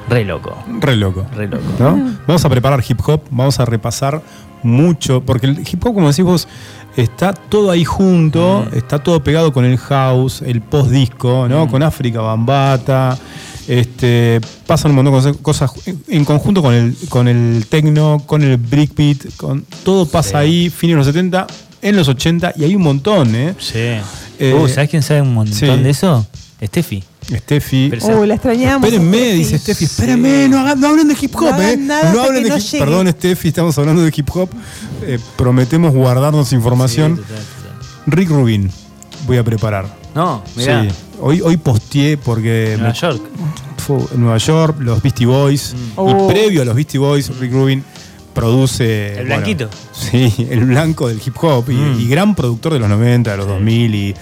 re 0.09 0.25
loco, 0.25 0.57
Re 0.81 0.97
loco. 0.97 1.27
re 1.35 1.47
loco. 1.49 1.63
¿no? 1.79 2.17
Vamos 2.27 2.45
a 2.45 2.49
preparar 2.49 2.83
hip 2.89 3.01
hop, 3.07 3.23
vamos 3.31 3.61
a 3.61 3.65
repasar 3.65 4.23
mucho, 4.63 5.23
porque 5.23 5.47
el 5.47 5.59
hip 5.61 5.85
hop, 5.87 5.95
como 5.95 6.09
decís 6.09 6.25
vos, 6.25 6.49
está 6.97 7.33
todo 7.33 7.71
ahí 7.71 7.85
junto, 7.85 8.67
está 8.73 8.99
todo 8.99 9.23
pegado 9.23 9.53
con 9.53 9.65
el 9.65 9.77
house, 9.79 10.43
el 10.43 10.63
post 10.63 10.91
disco, 10.91 11.47
¿no? 11.49 11.69
Con 11.69 11.83
África 11.83 12.21
Bambata, 12.23 13.17
este, 13.69 14.41
pasan 14.67 14.91
un 14.93 15.05
montón 15.05 15.33
de 15.33 15.39
cosas 15.41 15.71
en, 15.87 16.03
en 16.09 16.25
conjunto 16.25 16.63
con 16.63 16.75
el, 16.75 16.97
con 17.09 17.29
el 17.29 17.67
techno, 17.69 18.21
con 18.27 18.43
el 18.43 18.57
breakbeat, 18.57 19.37
con 19.37 19.65
todo 19.85 20.07
pasa 20.07 20.31
Sí. 20.31 20.37
ahí, 20.37 20.71
fines 20.71 20.95
de 20.95 20.97
los 20.99 21.07
70, 21.07 21.47
en 21.83 21.97
los 21.97 22.09
80, 22.09 22.55
y 22.57 22.65
hay 22.65 22.75
un 22.75 22.83
montón, 22.83 23.35
¿eh? 23.35 23.55
Sí. 23.59 23.79
Eh, 24.41 24.55
Uh, 24.55 24.67
¿Sabes 24.69 24.89
quién 24.91 25.03
sabe 25.03 25.21
un 25.23 25.35
montón 25.35 25.55
sí. 25.55 25.67
de 25.67 25.91
eso? 25.91 26.27
Steffi. 26.65 27.05
Steffi. 27.31 27.93
Uy, 28.19 28.27
la 28.27 28.35
extrañamos. 28.35 28.85
Espérenme, 28.89 29.17
Steffi. 29.19 29.37
dice 29.39 29.59
Steffi, 29.59 29.85
espérenme, 29.85 30.49
no, 30.49 30.59
hagan- 30.61 30.81
no 30.81 30.89
hablen 30.89 31.07
de 31.09 31.17
hip 31.21 31.35
hop, 31.37 31.51
No 31.51 31.61
eh. 31.63 31.77
no 31.77 31.95
hablen 32.23 32.43
de 32.45 32.49
no 32.49 32.57
hip 32.57 32.63
llegue. 32.65 32.79
Perdón, 32.79 33.09
Steffi, 33.09 33.49
estamos 33.49 33.77
hablando 33.79 34.03
de 34.03 34.13
hip 34.17 34.29
hop. 34.35 34.49
Eh, 35.03 35.19
prometemos 35.37 35.93
guardarnos 35.93 36.53
información. 36.53 37.17
Sí, 37.17 37.23
total, 37.23 37.37
total. 37.37 38.03
Rick 38.07 38.29
Rubin, 38.31 38.71
voy 39.27 39.37
a 39.37 39.45
preparar. 39.45 39.98
No, 40.15 40.43
mirá. 40.57 40.83
Sí. 40.83 40.89
Hoy, 41.21 41.41
hoy 41.41 41.57
posteé 41.57 42.17
porque 42.17 42.75
Nueva 42.79 42.93
me- 42.93 42.99
York. 42.99 43.23
fue 43.79 43.99
en 44.15 44.21
Nueva 44.21 44.39
York, 44.39 44.77
los 44.81 45.03
Beastie 45.03 45.27
Boys. 45.27 45.75
Oh. 45.97 46.29
Y 46.29 46.33
previo 46.33 46.63
a 46.63 46.65
los 46.65 46.75
Beastie 46.75 46.99
Boys, 46.99 47.37
Rick 47.39 47.53
Rubin 47.53 47.85
produce. 48.35 49.09
El 49.09 49.15
bueno, 49.15 49.27
blanquito. 49.37 49.69
sí, 49.93 50.47
el 50.51 50.65
blanco 50.65 51.09
del 51.09 51.21
hip 51.25 51.37
hop. 51.43 51.69
Y, 51.71 51.75
Mm. 51.75 52.01
y 52.01 52.09
gran 52.09 52.35
productor 52.35 52.73
de 52.75 52.79
los 52.79 52.89
90, 52.89 53.33
de 53.33 53.37
los 53.37 53.47
Sí. 53.47 53.53
2000. 53.53 53.95
Y 53.95 54.15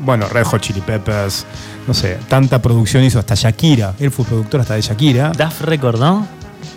bueno, 0.00 0.28
Red 0.28 0.44
Hot 0.44 0.60
Chili 0.60 0.80
Peppers. 0.80 1.44
No 1.86 1.94
sé, 1.94 2.18
tanta 2.28 2.60
producción 2.60 3.02
hizo 3.04 3.18
hasta 3.18 3.34
Shakira. 3.34 3.94
Él 3.98 4.10
fue 4.10 4.24
productor 4.24 4.60
hasta 4.60 4.74
de 4.74 4.82
Shakira. 4.82 5.32
Duff 5.32 5.62
Record, 5.62 5.98
¿no? 5.98 6.26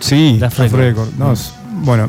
Sí, 0.00 0.38
Duff 0.38 0.56
Duff 0.56 0.58
Record. 0.72 0.80
Record. 0.80 1.08
No, 1.18 1.32
es- 1.32 1.52
bueno, 1.72 2.08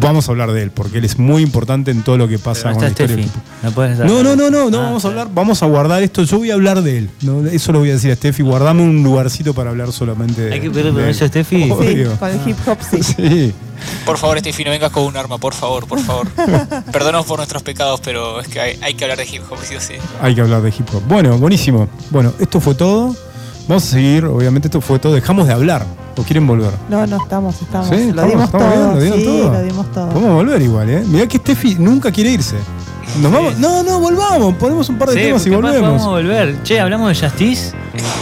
vamos 0.00 0.28
a 0.28 0.32
hablar 0.32 0.52
de 0.52 0.62
él 0.62 0.70
porque 0.70 0.98
él 0.98 1.04
es 1.04 1.18
muy 1.18 1.42
importante 1.42 1.90
en 1.90 2.02
todo 2.02 2.18
lo 2.18 2.28
que 2.28 2.38
pasa 2.38 2.64
Pero 2.64 2.74
con 2.74 2.82
no 2.82 2.86
la 2.86 2.88
historia. 2.90 3.16
del 3.16 3.24
Steffi. 3.26 3.40
hip 3.66 3.78
hop. 3.78 4.06
No 4.06 4.22
No, 4.22 4.22
no, 4.22 4.36
no, 4.36 4.50
no, 4.50 4.70
no 4.70 4.78
Ah, 4.80 4.84
vamos 4.84 5.04
a 5.04 5.08
hablar, 5.08 5.28
vamos 5.32 5.62
a 5.62 5.66
guardar 5.66 6.02
esto. 6.02 6.22
Yo 6.24 6.38
voy 6.38 6.50
a 6.50 6.54
hablar 6.54 6.82
de 6.82 6.98
él. 6.98 7.10
No, 7.22 7.46
eso 7.46 7.72
lo 7.72 7.78
voy 7.78 7.90
a 7.90 7.94
decir 7.94 8.10
a 8.10 8.16
Steffi. 8.16 8.42
Guardame 8.42 8.82
un 8.82 9.02
lugarcito 9.02 9.54
para 9.54 9.70
hablar 9.70 9.92
solamente 9.92 10.42
de 10.42 10.54
Hay 10.54 10.60
que 10.60 10.70
pedirle 10.70 10.92
permiso 10.92 11.24
a. 11.24 11.28
Steffi. 11.28 11.62
Sí, 11.64 11.68
con 11.68 11.86
el 11.86 12.00
hip 12.48 12.56
hop 12.66 12.78
sí. 12.90 13.02
Sí. 13.14 13.54
Por 14.06 14.16
favor, 14.18 14.38
Steffi, 14.38 14.64
no 14.64 14.70
vengas 14.70 14.90
con 14.92 15.02
un 15.04 15.16
arma, 15.16 15.36
por 15.38 15.52
favor, 15.54 15.86
por 15.86 16.00
favor. 16.00 16.26
Perdónanos 16.92 17.26
por 17.26 17.38
nuestros 17.38 17.62
pecados, 17.62 18.00
pero 18.02 18.40
es 18.40 18.48
que 18.48 18.60
hay, 18.60 18.78
hay 18.82 18.94
que 18.94 19.04
hablar 19.04 19.18
de 19.18 19.24
hip 19.26 19.42
hop, 19.50 19.58
sí 19.62 19.74
o 19.76 19.80
sí. 19.80 19.94
Hay 20.22 20.34
que 20.34 20.40
hablar 20.40 20.62
de 20.62 20.70
hip 20.70 20.88
hop. 20.94 21.02
Bueno, 21.06 21.36
buenísimo. 21.38 21.88
Bueno, 22.10 22.32
esto 22.40 22.60
fue 22.60 22.74
todo. 22.74 23.14
Vamos 23.68 23.84
a 23.84 23.86
seguir, 23.86 24.26
obviamente 24.26 24.68
esto 24.68 24.80
fue 24.80 24.98
todo. 24.98 25.14
Dejamos 25.14 25.46
de 25.46 25.52
hablar. 25.54 25.84
¿O 26.16 26.22
quieren 26.22 26.46
volver? 26.46 26.70
No, 26.88 27.04
no, 27.06 27.16
estamos, 27.16 27.60
estamos. 27.60 27.88
¿Sí? 27.88 28.12
Lo 28.12 28.22
¿Estamos? 28.24 28.30
dimos 28.30 28.44
¿Estamos 28.44 28.74
todo. 28.74 28.82
bien? 28.82 28.94
¿Lo 28.94 29.00
dieron 29.00 29.18
sí, 29.18 29.24
todo? 29.24 29.52
lo 29.52 29.62
dimos 29.62 29.92
todo. 29.92 30.06
Vamos 30.08 30.24
a 30.30 30.32
volver 30.34 30.62
igual, 30.62 30.90
¿eh? 30.90 31.02
Mirá 31.06 31.26
que 31.26 31.38
Steffi 31.38 31.74
nunca 31.76 32.12
quiere 32.12 32.30
irse. 32.30 32.56
Nos 33.20 33.32
vamos. 33.32 33.58
No, 33.58 33.82
no, 33.82 33.98
volvamos. 34.00 34.54
Ponemos 34.54 34.88
un 34.88 34.98
par 34.98 35.08
de 35.10 35.14
Sí, 35.14 35.20
temas 35.22 35.46
y 35.46 35.50
volvemos. 35.50 35.80
podemos 35.80 36.06
volver. 36.06 36.62
Che, 36.62 36.80
¿hablamos 36.80 37.08
de 37.20 37.26
Justice? 37.28 37.72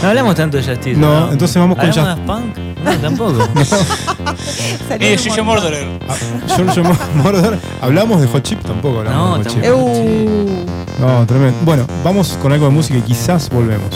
No 0.01 0.09
hablamos 0.09 0.35
tanto 0.35 0.57
de 0.57 0.63
Justice. 0.63 0.99
No, 0.99 1.31
entonces 1.31 1.57
vamos 1.57 1.77
con 1.77 1.87
¿Hablamos 1.89 2.17
de 2.17 2.25
Daft 2.25 2.43
Punk? 2.43 2.57
No, 2.83 2.91
tampoco. 2.97 3.47
Eh, 4.99 5.17
Giorgio. 5.17 5.43
Moroder. 5.43 5.87
Ah, 6.07 6.15
Giorgio 6.55 6.83
Moroder. 7.15 7.59
Hablamos 7.81 8.21
de 8.21 8.27
Hot 8.27 8.43
Chip 8.43 8.61
tampoco. 8.61 8.99
Hablamos 8.99 9.29
No, 9.29 9.37
de 9.37 9.43
Hot 9.43 9.53
Chip. 9.53 9.63
tampoco. 9.63 9.89
Uh, 9.91 10.65
No, 10.99 11.25
tremendo. 11.27 11.57
Bueno, 11.63 11.85
vamos 12.03 12.37
con 12.41 12.51
algo 12.53 12.65
de 12.65 12.71
música 12.71 12.97
y 12.97 13.01
quizás 13.01 13.49
volvemos. 13.49 13.89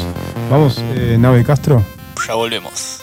Vamos, 0.50 0.78
eh, 0.96 1.18
Nave 1.20 1.44
Castro. 1.44 1.84
Ya 2.26 2.36
volvemos. 2.36 3.02